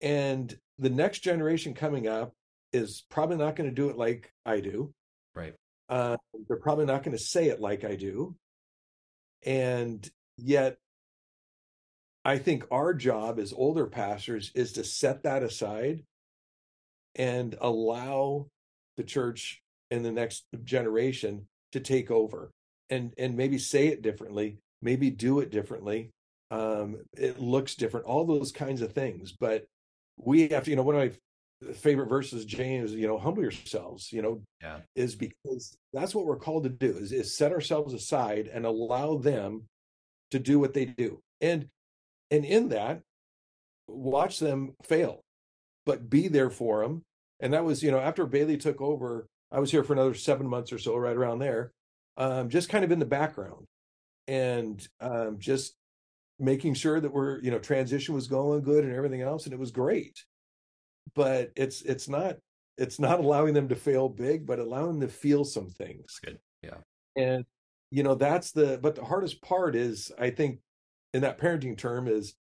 And 0.00 0.56
the 0.78 0.90
next 0.90 1.20
generation 1.20 1.74
coming 1.74 2.08
up 2.08 2.32
is 2.72 3.04
probably 3.10 3.36
not 3.36 3.56
going 3.56 3.68
to 3.68 3.74
do 3.74 3.90
it 3.90 3.96
like 3.96 4.32
i 4.46 4.60
do. 4.60 4.92
Right. 5.34 5.54
Uh, 5.88 6.16
they're 6.48 6.56
probably 6.56 6.86
not 6.86 7.02
going 7.02 7.16
to 7.16 7.22
say 7.22 7.48
it 7.48 7.60
like 7.60 7.84
i 7.84 7.96
do. 7.96 8.36
And 9.44 10.08
yet 10.36 10.78
i 12.24 12.38
think 12.38 12.64
our 12.70 12.94
job 12.94 13.38
as 13.38 13.52
older 13.52 13.86
pastors 13.86 14.50
is 14.54 14.72
to 14.72 14.82
set 14.82 15.22
that 15.24 15.42
aside 15.42 16.02
and 17.16 17.56
allow 17.60 18.46
the 18.96 19.04
church 19.04 19.60
in 19.90 20.02
the 20.02 20.12
next 20.12 20.44
generation 20.64 21.46
to 21.72 21.80
take 21.80 22.10
over 22.10 22.50
and 22.90 23.12
and 23.18 23.36
maybe 23.36 23.58
say 23.58 23.88
it 23.88 24.02
differently 24.02 24.58
maybe 24.84 25.10
do 25.10 25.40
it 25.40 25.50
differently. 25.50 26.10
Um, 26.50 26.98
it 27.16 27.40
looks 27.40 27.74
different, 27.74 28.06
all 28.06 28.24
those 28.24 28.52
kinds 28.52 28.82
of 28.82 28.92
things. 28.92 29.32
But 29.32 29.64
we 30.16 30.46
have 30.48 30.64
to, 30.64 30.70
you 30.70 30.76
know, 30.76 30.82
one 30.82 30.94
of 30.94 31.18
my 31.64 31.72
favorite 31.72 32.08
verses, 32.08 32.44
James, 32.44 32.92
you 32.92 33.08
know, 33.08 33.18
humble 33.18 33.42
yourselves, 33.42 34.12
you 34.12 34.22
know, 34.22 34.42
yeah. 34.62 34.78
is 34.94 35.16
because 35.16 35.76
that's 35.92 36.14
what 36.14 36.26
we're 36.26 36.36
called 36.36 36.64
to 36.64 36.68
do 36.68 36.96
is, 36.98 37.10
is 37.10 37.36
set 37.36 37.50
ourselves 37.50 37.94
aside 37.94 38.48
and 38.52 38.66
allow 38.66 39.16
them 39.16 39.64
to 40.30 40.38
do 40.38 40.60
what 40.60 40.74
they 40.74 40.84
do. 40.84 41.20
And 41.40 41.66
and 42.30 42.44
in 42.44 42.68
that, 42.70 43.00
watch 43.88 44.38
them 44.38 44.74
fail, 44.82 45.20
but 45.86 46.08
be 46.08 46.28
there 46.28 46.50
for 46.50 46.82
them. 46.82 47.02
And 47.40 47.52
that 47.52 47.64
was, 47.64 47.82
you 47.82 47.90
know, 47.90 47.98
after 47.98 48.26
Baly 48.26 48.58
took 48.58 48.80
over, 48.80 49.26
I 49.50 49.60
was 49.60 49.70
here 49.70 49.84
for 49.84 49.92
another 49.92 50.14
seven 50.14 50.46
months 50.46 50.72
or 50.72 50.78
so, 50.78 50.96
right 50.96 51.16
around 51.16 51.38
there, 51.38 51.72
um, 52.16 52.48
just 52.48 52.68
kind 52.68 52.84
of 52.84 52.92
in 52.92 52.98
the 52.98 53.04
background 53.04 53.66
and 54.26 54.86
um, 55.00 55.38
just 55.38 55.76
making 56.38 56.74
sure 56.74 57.00
that 57.00 57.12
we're 57.12 57.40
you 57.42 57.50
know 57.50 57.58
transition 57.58 58.14
was 58.14 58.26
going 58.26 58.62
good 58.62 58.84
and 58.84 58.92
everything 58.92 59.22
else 59.22 59.44
and 59.44 59.52
it 59.52 59.58
was 59.58 59.70
great 59.70 60.24
but 61.14 61.52
it's 61.54 61.82
it's 61.82 62.08
not 62.08 62.36
it's 62.76 62.98
not 62.98 63.20
allowing 63.24 63.54
them 63.54 63.68
to 63.68 63.76
fail 63.76 64.08
big 64.08 64.44
but 64.44 64.58
allowing 64.58 64.98
them 64.98 65.08
to 65.08 65.14
feel 65.14 65.44
some 65.44 65.68
things 65.68 66.18
That's 66.22 66.34
good 66.34 66.38
yeah 66.62 67.22
And 67.22 67.44
you 67.94 68.02
know, 68.02 68.16
that's 68.16 68.50
the 68.50 68.80
but 68.82 68.96
the 68.96 69.04
hardest 69.04 69.40
part 69.40 69.76
is 69.76 70.10
I 70.18 70.30
think 70.30 70.58
in 71.12 71.22
that 71.22 71.38
parenting 71.38 71.78
term 71.78 72.08
is 72.08 72.34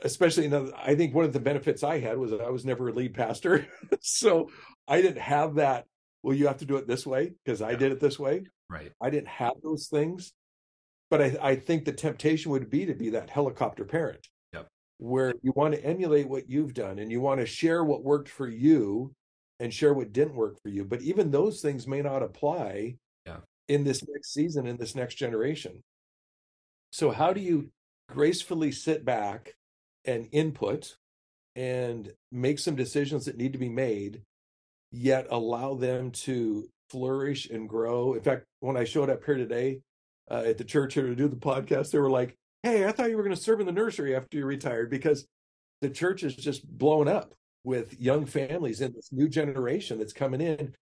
especially 0.00 0.46
in 0.46 0.72
I 0.74 0.94
think 0.94 1.14
one 1.14 1.24
of 1.24 1.32
the 1.32 1.40
benefits 1.40 1.82
I 1.82 2.00
had 2.00 2.16
was 2.18 2.30
that 2.30 2.40
I 2.40 2.50
was 2.50 2.64
never 2.64 2.88
a 2.88 2.92
lead 2.92 3.14
pastor. 3.14 3.66
so 4.00 4.50
I 4.88 5.02
didn't 5.02 5.20
have 5.20 5.56
that, 5.56 5.86
well, 6.22 6.36
you 6.36 6.46
have 6.46 6.58
to 6.58 6.64
do 6.64 6.76
it 6.76 6.86
this 6.86 7.06
way 7.06 7.32
because 7.44 7.60
I 7.60 7.74
did 7.74 7.92
it 7.92 8.00
this 8.00 8.18
way. 8.18 8.44
Right. 8.70 8.92
I 9.00 9.10
didn't 9.10 9.28
have 9.28 9.54
those 9.62 9.88
things. 9.88 10.32
But 11.10 11.20
I, 11.20 11.36
I 11.42 11.56
think 11.56 11.84
the 11.84 11.92
temptation 11.92 12.52
would 12.52 12.70
be 12.70 12.86
to 12.86 12.94
be 12.94 13.10
that 13.10 13.28
helicopter 13.28 13.84
parent. 13.84 14.26
Yep. 14.54 14.68
Where 14.96 15.34
you 15.42 15.52
want 15.54 15.74
to 15.74 15.84
emulate 15.84 16.26
what 16.26 16.48
you've 16.48 16.72
done 16.72 16.98
and 16.98 17.10
you 17.10 17.20
want 17.20 17.40
to 17.40 17.46
share 17.46 17.84
what 17.84 18.02
worked 18.02 18.30
for 18.30 18.48
you 18.48 19.14
and 19.60 19.72
share 19.72 19.92
what 19.92 20.12
didn't 20.12 20.34
work 20.34 20.60
for 20.62 20.70
you. 20.70 20.84
But 20.84 21.02
even 21.02 21.30
those 21.30 21.60
things 21.60 21.86
may 21.86 22.00
not 22.00 22.22
apply 22.22 22.96
yeah. 23.26 23.38
in 23.68 23.84
this 23.84 24.02
next 24.08 24.32
season, 24.32 24.66
in 24.66 24.78
this 24.78 24.94
next 24.94 25.16
generation. 25.16 25.82
So 26.92 27.10
how 27.10 27.34
do 27.34 27.40
you 27.40 27.70
gracefully 28.08 28.72
sit 28.72 29.04
back 29.04 29.54
and 30.04 30.28
input 30.32 30.96
and 31.54 32.12
make 32.30 32.58
some 32.58 32.74
decisions 32.76 33.26
that 33.26 33.36
need 33.36 33.52
to 33.52 33.58
be 33.58 33.68
made, 33.68 34.22
yet 34.90 35.26
allow 35.30 35.74
them 35.74 36.10
to 36.10 36.68
flourish 36.90 37.48
and 37.48 37.68
grow. 37.68 38.14
In 38.14 38.22
fact, 38.22 38.44
when 38.60 38.76
I 38.76 38.84
showed 38.84 39.10
up 39.10 39.24
here 39.24 39.36
today 39.36 39.80
uh, 40.30 40.42
at 40.46 40.58
the 40.58 40.64
church 40.64 40.94
here 40.94 41.06
to 41.06 41.16
do 41.16 41.28
the 41.28 41.36
podcast, 41.36 41.90
they 41.90 41.98
were 41.98 42.10
like, 42.10 42.34
Hey, 42.62 42.86
I 42.86 42.92
thought 42.92 43.10
you 43.10 43.16
were 43.16 43.24
going 43.24 43.34
to 43.34 43.42
serve 43.42 43.60
in 43.60 43.66
the 43.66 43.72
nursery 43.72 44.14
after 44.14 44.36
you 44.36 44.46
retired 44.46 44.88
because 44.88 45.26
the 45.80 45.90
church 45.90 46.22
is 46.22 46.36
just 46.36 46.66
blown 46.66 47.08
up 47.08 47.34
with 47.64 48.00
young 48.00 48.24
families 48.24 48.80
in 48.80 48.92
this 48.92 49.10
new 49.12 49.28
generation 49.28 49.98
that's 49.98 50.12
coming 50.12 50.40
in 50.40 50.74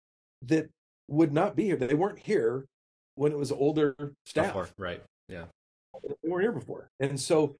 that 0.42 0.68
would 1.08 1.32
not 1.32 1.56
be 1.56 1.64
here. 1.64 1.76
They 1.76 1.94
weren't 1.94 2.18
here 2.18 2.66
when 3.14 3.32
it 3.32 3.38
was 3.38 3.50
older 3.50 3.94
staff. 4.26 4.48
Before, 4.48 4.68
right. 4.78 5.02
Yeah. 5.28 5.44
They 6.02 6.28
weren't 6.28 6.42
here 6.42 6.52
before. 6.52 6.88
And 7.00 7.18
so 7.18 7.56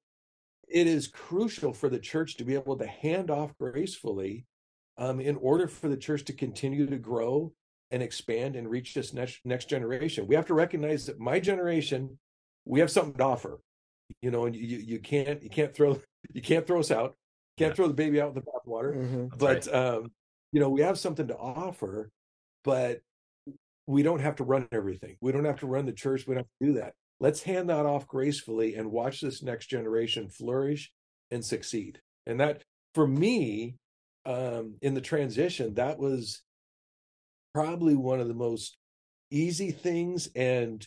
it 0.70 0.86
is 0.86 1.08
crucial 1.08 1.72
for 1.72 1.88
the 1.88 1.98
church 1.98 2.36
to 2.36 2.44
be 2.44 2.54
able 2.54 2.76
to 2.76 2.86
hand 2.86 3.30
off 3.30 3.56
gracefully 3.58 4.46
um, 4.98 5.20
in 5.20 5.36
order 5.36 5.66
for 5.66 5.88
the 5.88 5.96
church 5.96 6.24
to 6.26 6.32
continue 6.32 6.86
to 6.86 6.98
grow 6.98 7.52
and 7.90 8.02
expand 8.02 8.56
and 8.56 8.70
reach 8.70 8.94
this 8.94 9.12
next 9.12 9.40
next 9.44 9.68
generation. 9.68 10.26
We 10.26 10.34
have 10.34 10.46
to 10.46 10.54
recognize 10.54 11.06
that 11.06 11.18
my 11.18 11.40
generation, 11.40 12.18
we 12.64 12.80
have 12.80 12.90
something 12.90 13.14
to 13.14 13.24
offer. 13.24 13.60
You 14.20 14.30
know, 14.30 14.46
and 14.46 14.54
you 14.54 14.78
you 14.78 14.98
can't 14.98 15.42
you 15.42 15.50
can't 15.50 15.74
throw 15.74 16.00
you 16.32 16.42
can't 16.42 16.66
throw 16.66 16.80
us 16.80 16.90
out, 16.90 17.16
can't 17.58 17.70
yeah. 17.70 17.74
throw 17.74 17.88
the 17.88 17.94
baby 17.94 18.20
out 18.20 18.34
with 18.34 18.44
the 18.44 18.50
bathwater. 18.50 18.96
Mm-hmm. 18.96 19.26
But 19.38 19.66
right. 19.66 19.74
um, 19.74 20.12
you 20.52 20.60
know, 20.60 20.68
we 20.68 20.82
have 20.82 20.98
something 20.98 21.28
to 21.28 21.36
offer, 21.36 22.10
but 22.64 23.00
we 23.86 24.02
don't 24.02 24.20
have 24.20 24.36
to 24.36 24.44
run 24.44 24.68
everything. 24.72 25.16
We 25.20 25.32
don't 25.32 25.44
have 25.44 25.60
to 25.60 25.66
run 25.66 25.86
the 25.86 25.92
church. 25.92 26.26
We 26.26 26.34
don't 26.34 26.44
have 26.44 26.58
to 26.60 26.66
do 26.66 26.72
that. 26.80 26.94
Let's 27.20 27.42
hand 27.42 27.68
that 27.68 27.86
off 27.86 28.08
gracefully 28.08 28.74
and 28.74 28.90
watch 28.90 29.20
this 29.20 29.42
next 29.42 29.66
generation 29.66 30.28
flourish 30.28 30.90
and 31.30 31.44
succeed. 31.44 32.00
And 32.26 32.40
that, 32.40 32.62
for 32.94 33.06
me, 33.06 33.76
um, 34.24 34.74
in 34.80 34.94
the 34.94 35.00
transition, 35.00 35.74
that 35.74 35.98
was 35.98 36.42
probably 37.54 37.94
one 37.94 38.20
of 38.20 38.28
the 38.28 38.34
most 38.34 38.78
easy 39.30 39.70
things 39.70 40.28
and 40.34 40.86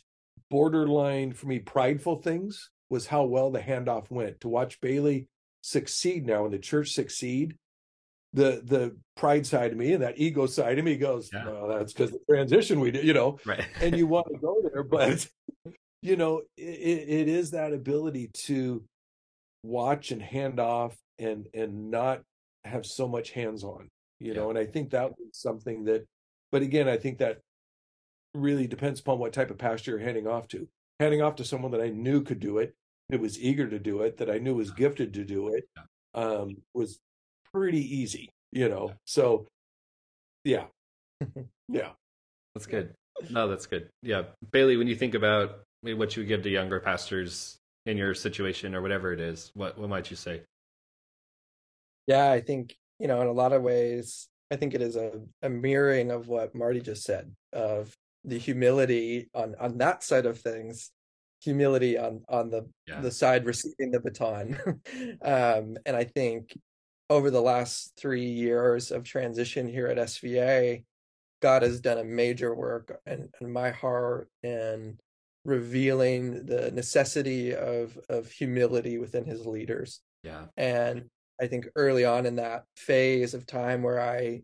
borderline 0.50 1.34
for 1.34 1.48
me 1.48 1.60
prideful 1.60 2.22
things 2.22 2.70
was 2.90 3.08
how 3.08 3.24
well 3.24 3.52
the 3.52 3.60
handoff 3.60 4.10
went. 4.10 4.42
To 4.42 4.50
watch 4.50 4.80
Baly 4.82 5.28
succeed 5.62 6.26
now 6.26 6.46
and 6.46 6.54
the 6.54 6.60
church 6.60 6.92
succeed, 6.92 7.56
the 8.34 8.62
the 8.64 8.96
pride 9.16 9.46
side 9.46 9.72
of 9.72 9.78
me 9.78 9.94
and 9.94 10.04
that 10.04 10.18
ego 10.18 10.46
side 10.46 10.80
of 10.80 10.86
me 10.86 10.98
goes, 10.98 11.30
yeah. 11.32 11.46
well, 11.46 11.68
that's 11.68 11.94
because 11.94 12.12
the 12.12 12.20
transition 12.30 12.80
we 12.80 12.92
did, 12.92 13.06
you 13.06 13.14
know, 13.14 13.40
right. 13.46 13.66
and 13.82 13.98
you 13.98 14.08
want 14.16 14.28
to 14.32 14.38
go 14.40 14.58
there, 14.72 14.84
but 14.84 15.28
you 16.04 16.18
know, 16.18 16.42
it, 16.58 16.62
it 16.62 17.28
is 17.30 17.52
that 17.52 17.72
ability 17.72 18.30
to 18.46 18.84
watch 19.64 20.12
and 20.12 20.22
hand 20.22 20.60
off 20.60 20.98
and 21.18 21.48
and 21.54 21.90
not 21.90 22.22
have 22.66 22.86
so 22.86 23.08
much 23.08 23.32
hands 23.32 23.64
on, 23.64 23.88
you 24.20 24.34
yeah. 24.34 24.40
know, 24.40 24.50
and 24.50 24.60
I 24.60 24.66
think 24.66 24.92
that 24.92 25.12
was 25.12 25.30
something 25.32 25.86
that, 25.86 26.06
but 26.52 26.62
again, 26.62 26.90
I 26.90 26.98
think 26.98 27.20
that 27.20 27.40
really 28.36 28.68
depends 28.68 29.00
upon 29.00 29.20
what 29.20 29.32
type 29.32 29.50
of 29.50 29.58
pastor 29.58 29.92
you're 29.92 30.00
handing 30.02 30.28
off 30.28 30.48
to. 30.50 30.68
Handing 31.00 31.22
off 31.22 31.36
to 31.36 31.46
someone 31.46 31.72
that 31.72 31.82
I 31.82 31.90
knew 31.90 32.22
could 32.22 32.40
do 32.40 32.58
it, 32.58 32.74
that 33.10 33.22
was 33.22 33.40
eager 33.40 33.68
to 33.68 33.80
do 33.80 34.02
it, 34.02 34.18
that 34.18 34.30
I 34.30 34.40
knew 34.40 34.56
was 34.56 34.72
gifted 34.72 35.14
to 35.14 35.24
do 35.24 35.56
it, 35.56 35.64
um, 36.14 36.58
was 36.74 37.00
pretty 37.54 37.82
easy, 37.98 38.30
you 38.52 38.68
know. 38.68 38.94
So, 39.06 39.48
yeah, 40.44 40.66
yeah, 41.70 41.92
that's 42.54 42.66
good. 42.66 42.94
No, 43.30 43.48
that's 43.48 43.68
good. 43.68 43.90
Yeah, 44.02 44.24
Baly, 44.52 44.78
when 44.78 44.88
you 44.88 44.96
think 44.96 45.16
about 45.16 45.64
what 45.84 46.16
you 46.16 46.22
would 46.22 46.28
give 46.28 46.44
to 46.44 46.50
younger 46.50 46.80
pastors 46.80 47.60
in 47.86 47.98
your 47.98 48.14
situation 48.14 48.74
or 48.74 48.82
whatever 48.82 49.12
it 49.12 49.20
is, 49.20 49.52
what 49.54 49.78
what 49.78 49.90
might 49.90 50.10
you 50.10 50.16
say? 50.16 50.42
Yeah, 52.08 52.32
I 52.32 52.42
think 52.42 52.76
you 53.00 53.08
know, 53.08 53.22
in 53.22 53.28
a 53.28 53.34
lot 53.34 53.54
of 53.54 53.62
ways, 53.62 54.28
I 54.52 54.56
think 54.56 54.74
it 54.74 54.82
is 54.82 54.96
a, 54.96 55.20
a 55.42 55.50
mirroring 55.50 56.12
of 56.12 56.28
what 56.28 56.56
Marty 56.56 56.80
just 56.80 57.04
said 57.04 57.32
of 57.52 57.96
the 58.24 58.38
humility 58.38 59.30
on 59.34 59.56
on 59.60 59.78
that 59.80 60.04
side 60.04 60.26
of 60.26 60.40
things 60.40 60.92
humility 61.42 61.98
on 61.98 62.24
on 62.30 62.50
the 62.50 62.66
yeah. 62.88 63.02
the 63.02 63.12
side 63.12 63.46
receiving 63.46 63.92
the 63.92 64.00
baton 64.00 64.58
um, 65.22 65.76
and 65.86 65.96
i 65.96 66.04
think 66.04 66.58
over 67.10 67.30
the 67.30 67.42
last 67.42 67.92
three 67.98 68.26
years 68.26 68.92
of 68.92 69.04
transition 69.04 69.68
here 69.68 69.88
at 69.88 69.98
SVA 69.98 70.84
god 71.42 71.62
has 71.62 71.82
done 71.82 71.98
a 71.98 72.04
major 72.04 72.56
work 72.56 72.98
in, 73.06 73.30
in 73.42 73.52
my 73.52 73.72
heart 73.72 74.30
and 74.42 74.98
revealing 75.46 76.46
the 76.46 76.72
necessity 76.72 77.56
of 77.56 77.98
of 78.10 78.32
humility 78.32 78.98
within 78.98 79.26
his 79.26 79.46
leaders. 79.46 80.02
Yeah. 80.24 80.46
And 80.56 81.10
I 81.42 81.48
think 81.48 81.68
early 81.76 82.06
on 82.06 82.26
in 82.26 82.38
that 82.38 82.64
phase 82.78 83.34
of 83.34 83.46
time 83.46 83.82
where 83.82 84.00
I 84.00 84.42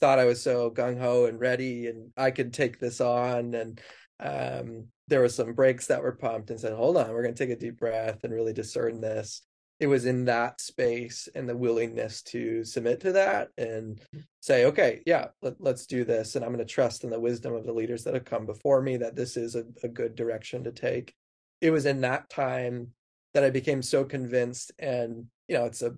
thought 0.00 0.18
I 0.18 0.26
was 0.26 0.42
so 0.42 0.70
gung 0.70 1.00
ho 1.00 1.24
and 1.24 1.40
ready 1.40 1.86
and 1.88 2.12
I 2.16 2.30
could 2.30 2.52
take 2.52 2.78
this 2.78 3.00
on 3.00 3.54
and 3.54 3.80
um, 4.20 4.86
there 5.08 5.20
were 5.20 5.28
some 5.28 5.52
brakes 5.54 5.86
that 5.86 6.02
were 6.02 6.16
pumped 6.16 6.50
and 6.50 6.58
said, 6.58 6.72
hold 6.72 6.96
on, 6.96 7.10
we're 7.10 7.22
going 7.22 7.34
to 7.34 7.46
take 7.46 7.54
a 7.54 7.60
deep 7.60 7.78
breath 7.78 8.24
and 8.24 8.32
really 8.32 8.52
discern 8.52 9.00
this 9.00 9.42
it 9.78 9.86
was 9.86 10.06
in 10.06 10.24
that 10.24 10.60
space 10.60 11.28
and 11.34 11.48
the 11.48 11.56
willingness 11.56 12.22
to 12.22 12.64
submit 12.64 13.00
to 13.00 13.12
that 13.12 13.48
and 13.58 14.00
say 14.40 14.64
okay 14.64 15.02
yeah 15.06 15.26
let, 15.42 15.54
us 15.64 15.86
do 15.86 16.04
this 16.04 16.34
and 16.34 16.44
i'm 16.44 16.52
going 16.52 16.64
to 16.64 16.72
trust 16.72 17.04
in 17.04 17.10
the 17.10 17.20
wisdom 17.20 17.54
of 17.54 17.66
the 17.66 17.72
leaders 17.72 18.04
that 18.04 18.14
have 18.14 18.24
come 18.24 18.46
before 18.46 18.80
me 18.80 18.96
that 18.96 19.16
this 19.16 19.36
is 19.36 19.54
a, 19.54 19.64
a 19.82 19.88
good 19.88 20.14
direction 20.14 20.64
to 20.64 20.72
take. 20.72 21.14
It 21.60 21.70
was 21.70 21.86
in 21.86 22.02
that 22.02 22.28
time 22.30 22.92
that 23.34 23.44
i 23.44 23.50
became 23.50 23.82
so 23.82 24.04
convinced 24.04 24.72
and 24.78 25.26
you 25.48 25.56
know 25.56 25.64
it's 25.64 25.82
a 25.82 25.96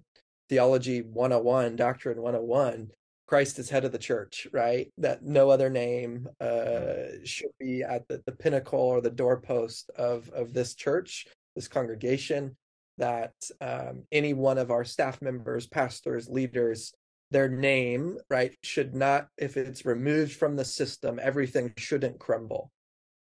theology 0.49 1.03
101 1.03 1.77
doctrine 1.77 2.21
101 2.21 2.89
christ 3.27 3.59
is 3.59 3.69
head 3.69 3.85
of 3.85 3.93
the 3.93 3.99
church 3.99 4.47
right? 4.53 4.91
That 4.99 5.23
no 5.23 5.51
other 5.51 5.69
name 5.69 6.29
uh, 6.41 7.23
should 7.25 7.51
be 7.61 7.83
at 7.83 8.09
the, 8.09 8.23
the 8.25 8.33
pinnacle 8.33 8.81
or 8.81 9.01
the 9.01 9.11
doorpost 9.11 9.91
of 9.91 10.31
of 10.31 10.53
this 10.53 10.75
church 10.75 11.27
this 11.55 11.69
congregation 11.69 12.57
that 12.99 13.33
um, 13.61 14.05
any 14.13 14.35
one 14.35 14.59
of 14.59 14.71
our 14.71 14.85
staff 14.85 15.21
members, 15.23 15.67
pastors, 15.67 16.29
leaders, 16.29 16.93
their 17.31 17.49
name, 17.49 18.19
right, 18.31 18.57
should 18.63 18.95
not, 18.95 19.29
if 19.37 19.57
it's 19.57 19.85
removed 19.85 20.33
from 20.33 20.57
the 20.57 20.65
system, 20.65 21.19
everything 21.23 21.73
shouldn't 21.77 22.19
crumble. 22.19 22.71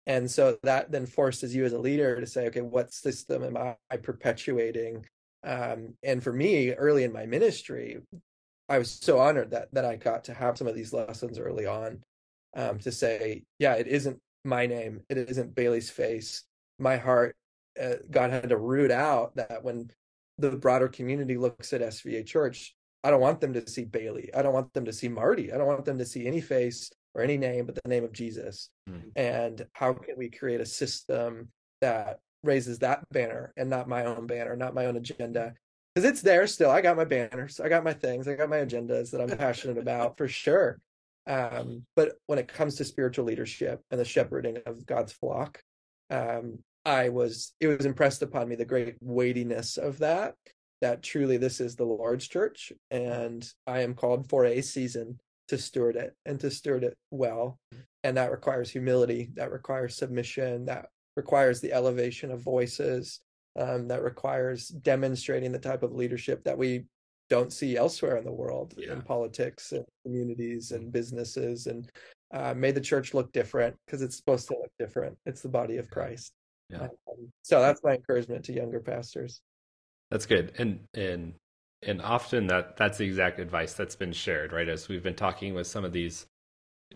And 0.06 0.30
so 0.30 0.56
that 0.64 0.90
then 0.90 1.06
forces 1.06 1.54
you 1.54 1.64
as 1.64 1.72
a 1.72 1.78
leader 1.78 2.20
to 2.20 2.26
say, 2.26 2.46
okay, 2.46 2.60
what 2.60 2.92
system 2.92 3.44
am 3.44 3.56
I 3.56 3.96
perpetuating? 3.98 5.06
Um, 5.44 5.94
and 6.02 6.22
for 6.22 6.32
me, 6.32 6.72
early 6.72 7.04
in 7.04 7.12
my 7.12 7.26
ministry, 7.26 8.00
I 8.68 8.78
was 8.78 8.90
so 8.90 9.18
honored 9.18 9.50
that 9.50 9.68
that 9.72 9.84
I 9.84 9.96
got 9.96 10.24
to 10.24 10.34
have 10.34 10.58
some 10.58 10.66
of 10.66 10.74
these 10.74 10.92
lessons 10.92 11.38
early 11.38 11.66
on 11.66 12.02
um, 12.56 12.78
to 12.80 12.90
say, 12.90 13.44
yeah, 13.58 13.74
it 13.74 13.86
isn't 13.86 14.18
my 14.44 14.66
name, 14.66 15.02
it 15.08 15.18
isn't 15.18 15.54
Baly's 15.54 15.90
face. 15.90 16.44
My 16.78 16.96
heart 16.96 17.36
uh, 17.80 17.94
God 18.10 18.30
had 18.30 18.48
to 18.50 18.56
root 18.56 18.90
out 18.90 19.36
that 19.36 19.62
when 19.62 19.90
the 20.38 20.50
broader 20.50 20.88
community 20.88 21.36
looks 21.36 21.72
at 21.72 21.80
SVA 21.80 22.26
Church, 22.26 22.74
I 23.04 23.10
don't 23.10 23.20
want 23.20 23.40
them 23.40 23.52
to 23.54 23.68
see 23.68 23.84
Baly. 23.84 24.28
I 24.34 24.42
don't 24.42 24.52
want 24.52 24.72
them 24.72 24.84
to 24.84 24.92
see 24.92 25.08
Marty. 25.08 25.52
I 25.52 25.58
don't 25.58 25.66
want 25.66 25.84
them 25.84 25.98
to 25.98 26.04
see 26.04 26.26
any 26.26 26.40
face 26.40 26.90
or 27.14 27.22
any 27.22 27.36
name 27.36 27.66
but 27.66 27.74
the 27.74 27.88
name 27.88 28.04
of 28.04 28.12
Jesus. 28.12 28.70
Mm-hmm. 28.88 29.08
And 29.16 29.66
how 29.72 29.92
can 29.92 30.16
we 30.16 30.30
create 30.30 30.60
a 30.60 30.66
system 30.66 31.48
that 31.80 32.20
raises 32.44 32.78
that 32.80 33.08
banner 33.10 33.52
and 33.56 33.68
not 33.68 33.88
my 33.88 34.04
own 34.04 34.26
banner, 34.26 34.56
not 34.56 34.74
my 34.74 34.86
own 34.86 34.96
agenda? 34.96 35.54
Because 35.94 36.08
it's 36.08 36.22
there 36.22 36.46
still. 36.46 36.70
I 36.70 36.80
got 36.80 36.96
my 36.96 37.04
banners, 37.04 37.60
I 37.60 37.68
got 37.68 37.84
my 37.84 37.92
things, 37.92 38.26
I 38.26 38.34
got 38.34 38.48
my 38.48 38.58
agendas 38.58 39.10
that 39.10 39.20
I'm 39.20 39.36
passionate 39.36 39.78
about 39.78 40.16
for 40.16 40.26
sure. 40.26 40.80
Um, 41.26 41.84
but 41.94 42.12
when 42.26 42.38
it 42.38 42.48
comes 42.48 42.76
to 42.76 42.84
spiritual 42.84 43.26
leadership 43.26 43.80
and 43.90 44.00
the 44.00 44.04
shepherding 44.04 44.58
of 44.66 44.86
God's 44.86 45.12
flock, 45.12 45.62
um, 46.10 46.58
I 46.84 47.08
was 47.08 47.52
it 47.60 47.68
was 47.68 47.86
impressed 47.86 48.22
upon 48.22 48.48
me 48.48 48.56
the 48.56 48.64
great 48.64 48.96
weightiness 49.00 49.76
of 49.76 49.98
that 49.98 50.34
that 50.80 51.02
truly 51.02 51.36
this 51.36 51.60
is 51.60 51.76
the 51.76 51.84
Lord's 51.84 52.26
church 52.26 52.72
and 52.90 53.48
I 53.66 53.80
am 53.80 53.94
called 53.94 54.28
for 54.28 54.44
a 54.44 54.60
season 54.60 55.18
to 55.48 55.56
steward 55.56 55.96
it 55.96 56.14
and 56.26 56.40
to 56.40 56.50
steward 56.50 56.82
it 56.82 56.96
well. 57.10 57.58
And 58.04 58.16
that 58.16 58.32
requires 58.32 58.68
humility, 58.68 59.30
that 59.34 59.52
requires 59.52 59.96
submission, 59.96 60.64
that 60.64 60.86
requires 61.16 61.60
the 61.60 61.72
elevation 61.72 62.32
of 62.32 62.42
voices, 62.42 63.20
um, 63.56 63.86
that 63.88 64.02
requires 64.02 64.68
demonstrating 64.68 65.52
the 65.52 65.58
type 65.58 65.82
of 65.82 65.92
leadership 65.92 66.42
that 66.44 66.58
we 66.58 66.84
don't 67.30 67.52
see 67.52 67.76
elsewhere 67.76 68.16
in 68.16 68.24
the 68.24 68.32
world 68.32 68.74
yeah. 68.76 68.92
in 68.92 69.02
politics 69.02 69.72
and 69.72 69.84
communities 70.04 70.72
and 70.72 70.92
businesses 70.92 71.66
and 71.66 71.90
uh, 72.34 72.52
may 72.54 72.70
the 72.70 72.80
church 72.80 73.14
look 73.14 73.32
different 73.32 73.74
because 73.86 74.02
it's 74.02 74.16
supposed 74.16 74.48
to 74.48 74.54
look 74.54 74.70
different 74.78 75.16
it's 75.24 75.40
the 75.40 75.48
body 75.48 75.78
of 75.78 75.88
christ 75.88 76.32
yeah. 76.72 76.84
Um, 76.84 77.30
so 77.42 77.60
that's 77.60 77.82
my 77.82 77.94
encouragement 77.94 78.44
to 78.46 78.52
younger 78.52 78.80
pastors. 78.80 79.40
That's 80.10 80.26
good. 80.26 80.52
And 80.58 80.80
and 80.94 81.34
and 81.82 82.02
often 82.02 82.46
that 82.48 82.76
that's 82.76 82.98
the 82.98 83.04
exact 83.04 83.38
advice 83.40 83.74
that's 83.74 83.96
been 83.96 84.12
shared 84.12 84.52
right? 84.52 84.68
As 84.68 84.88
we've 84.88 85.02
been 85.02 85.14
talking 85.14 85.54
with 85.54 85.66
some 85.66 85.84
of 85.84 85.92
these 85.92 86.26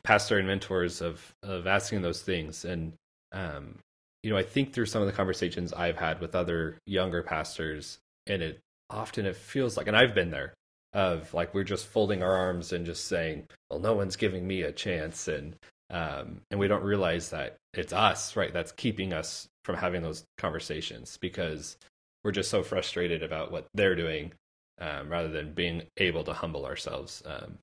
pastor 0.03 0.39
and 0.39 0.47
mentors 0.47 1.01
of 1.01 1.35
of 1.43 1.67
asking 1.67 2.03
those 2.03 2.23
things. 2.23 2.65
And 2.65 2.93
um 3.33 3.77
you 4.23 4.31
know 4.31 4.37
i 4.37 4.43
think 4.43 4.73
through 4.73 4.87
some 4.87 5.03
of 5.03 5.07
the 5.07 5.13
conversations 5.13 5.73
i've 5.73 5.97
had 5.97 6.21
with 6.21 6.35
other 6.35 6.79
younger 6.87 7.23
pastors 7.23 7.99
and 8.27 8.41
it 8.41 8.61
often 8.89 9.27
it 9.27 9.37
feels 9.37 9.77
like 9.77 9.89
and 9.89 9.97
i've 9.97 10.15
been 10.15 10.31
there 10.31 10.55
of 10.97 11.35
like 11.35 11.53
we're 11.53 11.63
just 11.63 11.87
folding 11.87 12.23
our 12.23 12.35
arms 12.35 12.73
and 12.73 12.87
just 12.87 13.07
saying 13.07 13.47
well 13.71 13.79
no 13.79 13.95
one's 13.95 14.17
giving 14.17 14.47
me 14.47 14.63
a 14.63 14.73
chance. 14.73 15.29
And 15.29 15.55
um 15.91 16.41
and 16.51 16.59
we 16.59 16.69
don't 16.69 16.83
realize 16.83 17.31
that 17.31 17.57
it's 17.75 17.93
us 17.93 18.35
right? 18.35 18.53
That's 18.53 18.73
keeping 18.73 19.13
us 19.13 19.47
from 19.67 19.77
having 19.77 20.01
those 20.01 20.25
conversations 20.39 21.19
because 21.21 21.77
we're 22.23 22.31
just 22.31 22.51
so 22.51 22.63
frustrated 22.63 23.25
about 23.25 23.51
what 23.51 23.67
they're 23.75 23.97
doing 23.97 24.33
um, 24.81 25.09
rather 25.09 25.29
than 25.29 25.53
being 25.55 25.83
able 25.97 26.23
to 26.23 26.33
humble 26.33 26.65
ourselves. 26.65 27.21
Um, 27.27 27.59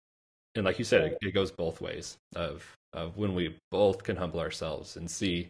and 0.56 0.66
like 0.66 0.78
you 0.78 0.84
said, 0.84 1.04
it, 1.04 1.18
it, 1.22 1.34
goes 1.34 1.50
both 1.50 1.80
ways. 1.80 2.18
Of 2.36 2.76
of 2.92 3.18
when 3.18 3.34
we 3.34 3.56
both 3.72 4.04
can 4.04 4.18
humble 4.18 4.42
ourselves 4.42 4.98
and 4.98 5.10
see 5.10 5.48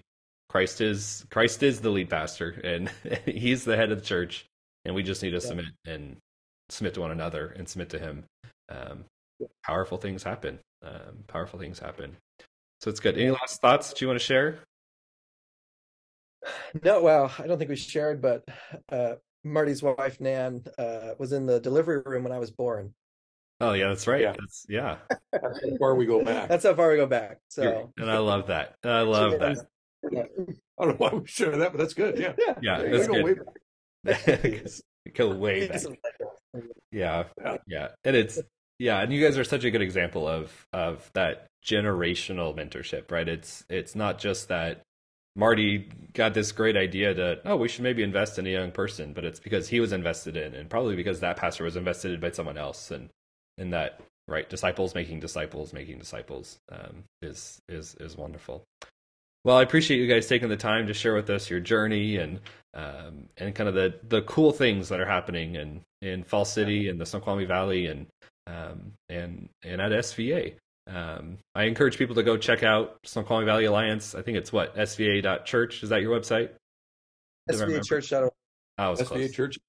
Christ 0.48 0.80
is 0.80 1.26
Christ 1.32 1.64
is 1.64 1.82
the 1.82 1.90
lead 1.90 2.10
pastor 2.10 2.62
and 2.64 2.90
he's 3.26 3.66
the 3.66 3.76
head 3.76 3.92
of 3.92 4.00
the 4.00 4.06
church, 4.06 4.46
and 4.86 4.94
we 4.94 5.02
just 5.02 5.24
need 5.24 5.32
to 5.32 5.38
yeah. 5.38 5.48
submit 5.48 5.66
and 5.86 6.18
submit 6.70 6.94
to 6.94 7.02
one 7.02 7.12
another 7.12 7.48
and 7.58 7.68
submit 7.68 7.90
to 7.90 8.00
Him. 8.00 8.26
Um, 8.70 9.06
powerful 9.66 9.98
things 9.98 10.22
happen. 10.22 10.60
Um, 10.86 11.24
powerful 11.26 11.60
things 11.60 11.80
happen. 11.80 12.16
So 12.82 12.92
it's 12.92 13.00
good. 13.00 13.18
Any 13.18 13.32
last 13.32 13.60
thoughts 13.60 13.90
that 13.90 14.02
you 14.02 14.08
want 14.08 14.20
to 14.20 14.26
share? 14.26 14.60
No, 16.84 17.02
well, 17.02 17.32
I 17.40 17.48
don't 17.48 17.58
think 17.58 17.70
we 17.70 17.76
shared, 17.76 18.22
but 18.22 18.44
uh, 18.92 19.16
Marty's 19.44 19.84
wife 19.84 20.20
Nan 20.20 20.64
uh, 20.78 21.12
was 21.18 21.32
in 21.32 21.46
the 21.46 21.60
delivery 21.60 22.02
room 22.06 22.24
when 22.24 22.34
I 22.34 22.40
was 22.40 22.52
born. 22.52 22.94
Oh 23.60 23.74
yeah, 23.74 23.90
that's 23.90 24.08
right. 24.08 24.22
Yeah, 24.22 24.34
that's, 24.38 24.66
yeah. 24.68 24.98
that's 25.32 25.62
how 25.62 25.78
far 25.80 25.96
we 25.96 26.06
go 26.06 26.24
back. 26.24 26.50
That's 26.50 26.66
how 26.66 26.74
far 26.74 26.90
we 26.90 26.98
go 26.98 27.06
back. 27.06 27.40
So, 27.50 27.92
and 27.98 28.12
I 28.12 28.18
love 28.18 28.48
that. 28.48 28.76
I 28.84 29.02
love 29.02 29.40
that. 29.40 29.66
I 30.06 30.86
don't 30.86 30.90
know 30.90 30.96
why 30.98 31.14
we 31.14 31.26
share 31.28 31.56
that, 31.58 31.72
but 31.72 31.78
that's 31.78 31.94
good. 31.94 32.18
Yeah, 32.18 32.34
yeah, 32.38 32.56
yeah 32.62 32.82
that's 32.82 33.08
go 33.08 33.14
good. 33.14 33.24
Way 33.24 33.36
back. 34.04 35.14
go 35.16 35.36
way 35.36 35.68
back. 35.68 35.82
Yeah, 36.92 37.24
yeah, 37.42 37.58
yeah, 37.68 37.88
and 38.04 38.16
it's 38.16 38.40
yeah, 38.80 39.00
and 39.00 39.14
you 39.14 39.24
guys 39.24 39.38
are 39.38 39.44
such 39.44 39.64
a 39.64 39.72
good 39.72 39.82
example 39.82 40.28
of 40.28 40.68
of 40.74 41.10
that 41.14 41.48
generational 41.66 42.56
mentorship, 42.56 43.12
right? 43.12 43.28
It's 43.28 43.64
it's 43.70 43.96
not 43.96 44.20
just 44.20 44.50
that 44.50 44.82
Marty 45.36 45.90
got 46.14 46.34
this 46.34 46.52
great 46.52 46.78
idea 46.78 47.14
that 47.14 47.42
oh, 47.46 47.56
we 47.56 47.68
should 47.68 47.84
maybe 47.84 48.04
invest 48.04 48.38
in 48.38 48.46
a 48.46 48.52
young 48.52 48.72
person, 48.72 49.14
but 49.14 49.26
it's 49.26 49.40
because 49.40 49.68
he 49.68 49.80
was 49.80 49.92
invested 49.92 50.38
in, 50.38 50.54
and 50.54 50.70
probably 50.70 50.96
because 50.96 51.20
that 51.22 51.38
pastor 51.38 51.64
was 51.64 51.76
invested 51.76 52.14
in 52.14 52.20
by 52.20 52.32
someone 52.32 52.58
else, 52.58 52.92
and 52.92 53.10
in 53.58 53.72
that 53.72 54.00
right 54.28 54.50
disciples 54.50 54.96
making 54.96 55.20
disciples 55.20 55.74
making 55.74 56.00
disciples 56.00 56.58
um, 56.72 57.04
is 57.22 57.60
is 57.68 57.96
is 58.00 58.16
wonderful. 58.16 58.64
Well, 59.44 59.58
I 59.58 59.64
appreciate 59.64 60.00
you 60.00 60.08
guys 60.08 60.28
taking 60.28 60.48
the 60.48 60.56
time 60.56 60.88
to 60.88 60.94
share 60.94 61.14
with 61.14 61.30
us 61.30 61.50
your 61.50 61.60
journey 61.60 62.18
and 62.18 62.40
um, 62.74 63.28
and 63.38 63.54
kind 63.54 63.68
of 63.68 63.76
the 63.76 63.96
the 64.08 64.22
cool 64.22 64.52
things 64.52 64.90
that 64.90 65.00
are 65.00 65.06
happening 65.06 65.56
in 65.56 65.82
in 66.02 66.24
Fall 66.24 66.46
City 66.46 66.90
and 66.90 67.00
the 67.00 67.06
Snoqualmie 67.06 67.46
Valley 67.46 67.88
and 67.88 68.08
um, 68.48 68.94
and 69.10 69.50
and 69.64 69.82
at 69.82 69.92
SVA. 69.92 70.56
Um, 70.88 71.38
I 71.56 71.64
encourage 71.64 71.98
people 71.98 72.16
to 72.16 72.24
go 72.24 72.38
check 72.38 72.64
out 72.64 72.98
Snoqualmie 73.04 73.46
Valley 73.46 73.66
Alliance. 73.66 74.16
I 74.16 74.22
think 74.22 74.38
it's 74.38 74.52
what 74.52 74.76
sva.church. 74.76 75.84
Is 75.84 75.90
that 75.90 76.02
your 76.02 76.18
website? 76.18 76.50
SVAchurch.org. 77.50 78.32
Oh, 78.78 78.94
SVA 78.94 79.06
close. 79.06 79.32
Church. 79.32 79.60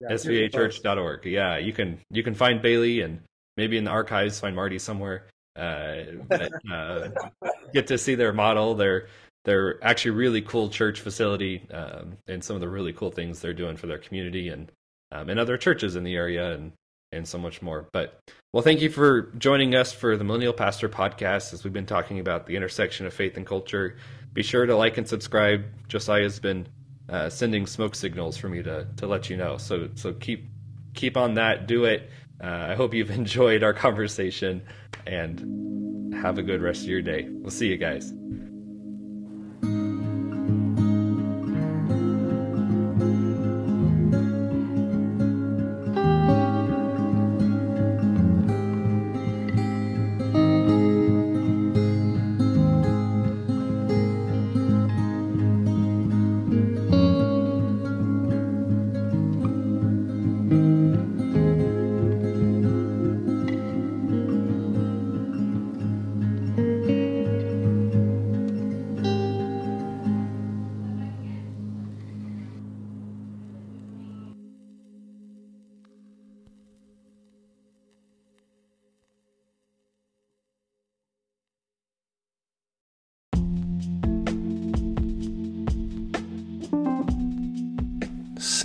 Yeah, 0.00 0.08
SVAchurch.org. 0.12 1.26
Yeah, 1.26 1.58
you 1.58 1.72
can 1.72 1.98
you 2.10 2.22
can 2.22 2.34
find 2.34 2.62
Baly 2.62 3.04
and 3.04 3.20
maybe 3.56 3.76
in 3.76 3.84
the 3.84 3.90
archives 3.90 4.40
find 4.40 4.54
Marty 4.54 4.78
somewhere. 4.78 5.26
Uh, 5.56 5.96
but, 6.28 6.50
uh, 6.72 7.08
get 7.72 7.86
to 7.88 7.98
see 7.98 8.14
their 8.14 8.32
model. 8.32 8.74
They're 8.74 9.08
they're 9.44 9.82
actually 9.84 10.12
really 10.12 10.42
cool 10.42 10.68
church 10.68 11.00
facility 11.00 11.66
um, 11.72 12.18
and 12.26 12.42
some 12.42 12.56
of 12.56 12.60
the 12.60 12.68
really 12.68 12.92
cool 12.92 13.10
things 13.10 13.40
they're 13.40 13.54
doing 13.54 13.76
for 13.76 13.86
their 13.86 13.98
community 13.98 14.48
and 14.48 14.70
um, 15.12 15.28
and 15.30 15.38
other 15.38 15.56
churches 15.56 15.96
in 15.96 16.04
the 16.04 16.14
area 16.14 16.52
and 16.52 16.72
and 17.12 17.26
so 17.26 17.38
much 17.38 17.62
more. 17.62 17.88
But 17.92 18.20
well, 18.52 18.62
thank 18.62 18.80
you 18.80 18.90
for 18.90 19.32
joining 19.38 19.74
us 19.74 19.92
for 19.92 20.16
the 20.16 20.24
Millennial 20.24 20.52
Pastor 20.52 20.88
podcast 20.88 21.52
as 21.52 21.64
we've 21.64 21.72
been 21.72 21.86
talking 21.86 22.18
about 22.18 22.46
the 22.46 22.56
intersection 22.56 23.06
of 23.06 23.14
faith 23.14 23.36
and 23.36 23.46
culture. 23.46 23.96
Be 24.32 24.42
sure 24.42 24.66
to 24.66 24.76
like 24.76 24.98
and 24.98 25.08
subscribe. 25.08 25.64
Josiah's 25.88 26.38
been 26.38 26.66
uh, 27.08 27.28
sending 27.28 27.66
smoke 27.66 27.94
signals 27.94 28.36
for 28.36 28.48
me 28.48 28.62
to 28.62 28.86
to 28.96 29.06
let 29.06 29.30
you 29.30 29.36
know. 29.36 29.56
So 29.56 29.88
so 29.94 30.12
keep 30.14 30.48
keep 30.94 31.16
on 31.16 31.34
that. 31.34 31.66
Do 31.66 31.84
it. 31.84 32.10
Uh, 32.42 32.68
I 32.70 32.74
hope 32.74 32.94
you've 32.94 33.10
enjoyed 33.22 33.62
our 33.62 33.72
conversation 33.72 34.62
and 35.06 36.14
have 36.14 36.38
a 36.38 36.42
good 36.42 36.60
rest 36.60 36.82
of 36.82 36.88
your 36.88 37.02
day. 37.02 37.28
We'll 37.28 37.50
see 37.50 37.68
you 37.68 37.76
guys. 37.76 38.12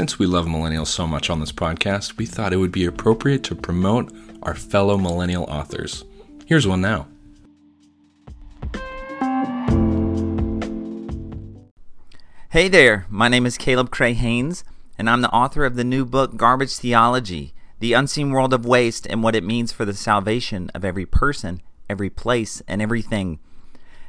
Since 0.02 0.18
we 0.18 0.26
love 0.26 0.48
millennials 0.48 0.88
so 0.88 1.06
much 1.06 1.30
on 1.30 1.40
this 1.40 1.52
podcast, 1.52 2.18
we 2.18 2.26
thought 2.26 2.54
it 2.54 2.58
would 2.58 2.72
be 2.72 2.86
appropriate 2.86 3.44
to 3.44 3.54
promote 3.54 4.12
our 4.42 4.56
fellow 4.56 4.98
millennial 4.98 5.44
authors. 5.44 6.06
Here's 6.48 6.66
one 6.66 6.82
now. 6.82 7.06
Hey 12.50 12.68
there, 12.68 13.06
my 13.12 13.28
name 13.28 13.46
is 13.46 13.60
Caleb 13.60 13.92
Cray 13.92 14.14
Haynes, 14.14 14.64
and 14.98 15.08
I'm 15.08 15.22
the 15.22 15.30
author 15.30 15.66
of 15.66 15.76
the 15.76 15.84
new 15.84 16.04
book 16.04 16.36
Garbage 16.36 16.78
Theology 16.78 17.54
The 17.80 17.94
Unseen 17.94 18.32
World 18.32 18.56
of 18.56 18.66
Waste 18.66 19.06
and 19.06 19.22
What 19.22 19.36
It 19.36 19.44
Means 19.44 19.72
for 19.72 19.86
the 19.86 19.94
Salvation 19.94 20.72
of 20.74 20.84
Every 20.84 21.06
Person, 21.06 21.62
Every 21.88 22.10
Place, 22.10 22.64
and 22.68 22.82
Everything. 22.82 23.38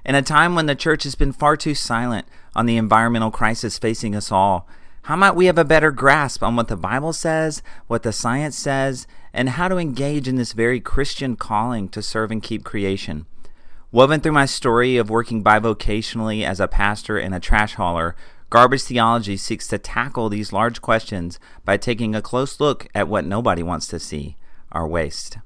In 0.06 0.14
a 0.14 0.22
time 0.22 0.54
when 0.54 0.64
the 0.64 0.74
church 0.74 1.02
has 1.02 1.16
been 1.16 1.32
far 1.32 1.54
too 1.54 1.74
silent 1.74 2.26
on 2.56 2.64
the 2.64 2.78
environmental 2.78 3.30
crisis 3.30 3.76
facing 3.76 4.16
us 4.16 4.32
all, 4.32 4.66
how 5.02 5.16
might 5.16 5.34
we 5.34 5.46
have 5.46 5.58
a 5.58 5.64
better 5.64 5.90
grasp 5.90 6.42
on 6.42 6.54
what 6.54 6.68
the 6.68 6.76
Bible 6.76 7.12
says, 7.12 7.62
what 7.88 8.04
the 8.04 8.12
science 8.12 8.56
says, 8.56 9.06
and 9.32 9.50
how 9.50 9.66
to 9.66 9.76
engage 9.76 10.28
in 10.28 10.36
this 10.36 10.52
very 10.52 10.80
Christian 10.80 11.34
calling 11.34 11.88
to 11.88 12.02
serve 12.02 12.30
and 12.30 12.42
keep 12.42 12.62
creation? 12.62 13.26
Woven 13.90 14.20
through 14.20 14.32
my 14.32 14.46
story 14.46 14.96
of 14.96 15.10
working 15.10 15.42
bivocationally 15.42 16.44
as 16.44 16.60
a 16.60 16.68
pastor 16.68 17.18
and 17.18 17.34
a 17.34 17.40
trash 17.40 17.74
hauler, 17.74 18.14
Garbage 18.48 18.82
Theology 18.82 19.36
seeks 19.36 19.66
to 19.68 19.78
tackle 19.78 20.28
these 20.28 20.52
large 20.52 20.80
questions 20.80 21.40
by 21.64 21.76
taking 21.76 22.14
a 22.14 22.22
close 22.22 22.60
look 22.60 22.86
at 22.94 23.08
what 23.08 23.24
nobody 23.24 23.62
wants 23.62 23.88
to 23.88 23.98
see 23.98 24.36
our 24.70 24.86
waste. 24.86 25.38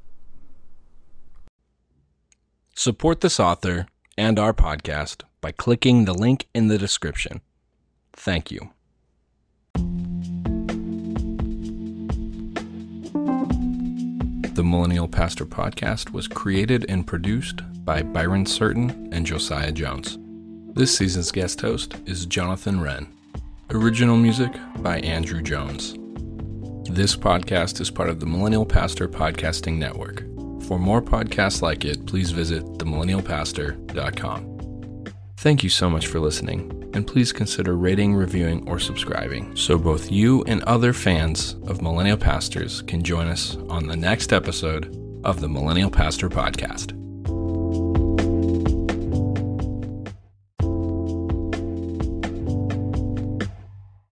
Support 2.75 3.23
this 3.23 3.41
author 3.41 3.87
and 4.19 4.39
our 4.39 4.53
podcast 4.53 5.23
by 5.41 5.51
clicking 5.51 6.05
the 6.05 6.15
link 6.15 6.47
in 6.55 6.69
the 6.69 6.79
description. 6.79 7.41
Thank 8.13 8.51
you. 8.51 8.76
The 14.57 14.65
Millennial 14.65 15.07
Pastor 15.07 15.45
podcast 15.45 16.13
was 16.13 16.27
created 16.27 16.87
and 16.89 17.07
produced 17.07 17.61
by 17.85 18.03
Byron 18.03 18.47
Certain 18.47 19.11
and 19.13 19.27
Josiah 19.27 19.71
Jones. 19.71 20.17
This 20.73 20.97
season's 20.97 21.31
guest 21.31 21.61
host 21.61 21.95
is 22.07 22.25
Jonathan 22.25 22.81
Wren. 22.81 23.07
Original 23.69 24.17
music 24.17 24.51
by 24.79 25.01
Andrew 25.01 25.43
Jones. 25.43 25.93
This 26.89 27.15
podcast 27.15 27.83
is 27.83 27.91
part 27.91 28.09
of 28.09 28.19
the 28.19 28.25
Millennial 28.25 28.65
Pastor 28.65 29.07
Podcasting 29.07 29.77
Network. 29.77 30.21
For 30.67 30.79
more 30.79 31.03
podcasts 31.03 31.61
like 31.61 31.85
it, 31.85 32.07
please 32.07 32.31
visit 32.31 32.65
themillennialpastor.com. 32.79 35.05
Thank 35.37 35.65
you 35.65 35.69
so 35.69 35.91
much 35.91 36.07
for 36.07 36.19
listening, 36.19 36.86
and 36.97 37.07
please 37.07 37.33
consider 37.33 37.77
rating, 37.77 38.15
reviewing, 38.15 38.69
or 38.69 38.79
subscribing 38.79 39.55
so 39.55 39.79
both 39.79 40.11
you 40.11 40.43
and 40.45 40.63
other 40.65 40.93
fans 40.93 41.55
of 41.67 41.83
Millennial 41.83 42.17
Pastors 42.17 42.83
can 42.83 43.03
join 43.03 43.29
us 43.29 43.57
on 43.69 43.87
the 43.87 43.97
next 43.97 44.33
episode 44.33 44.87
of 45.23 45.41
the 45.41 45.49
Millennial 45.49 45.91
Pastor 45.91 46.29
Podcast. 46.29 47.06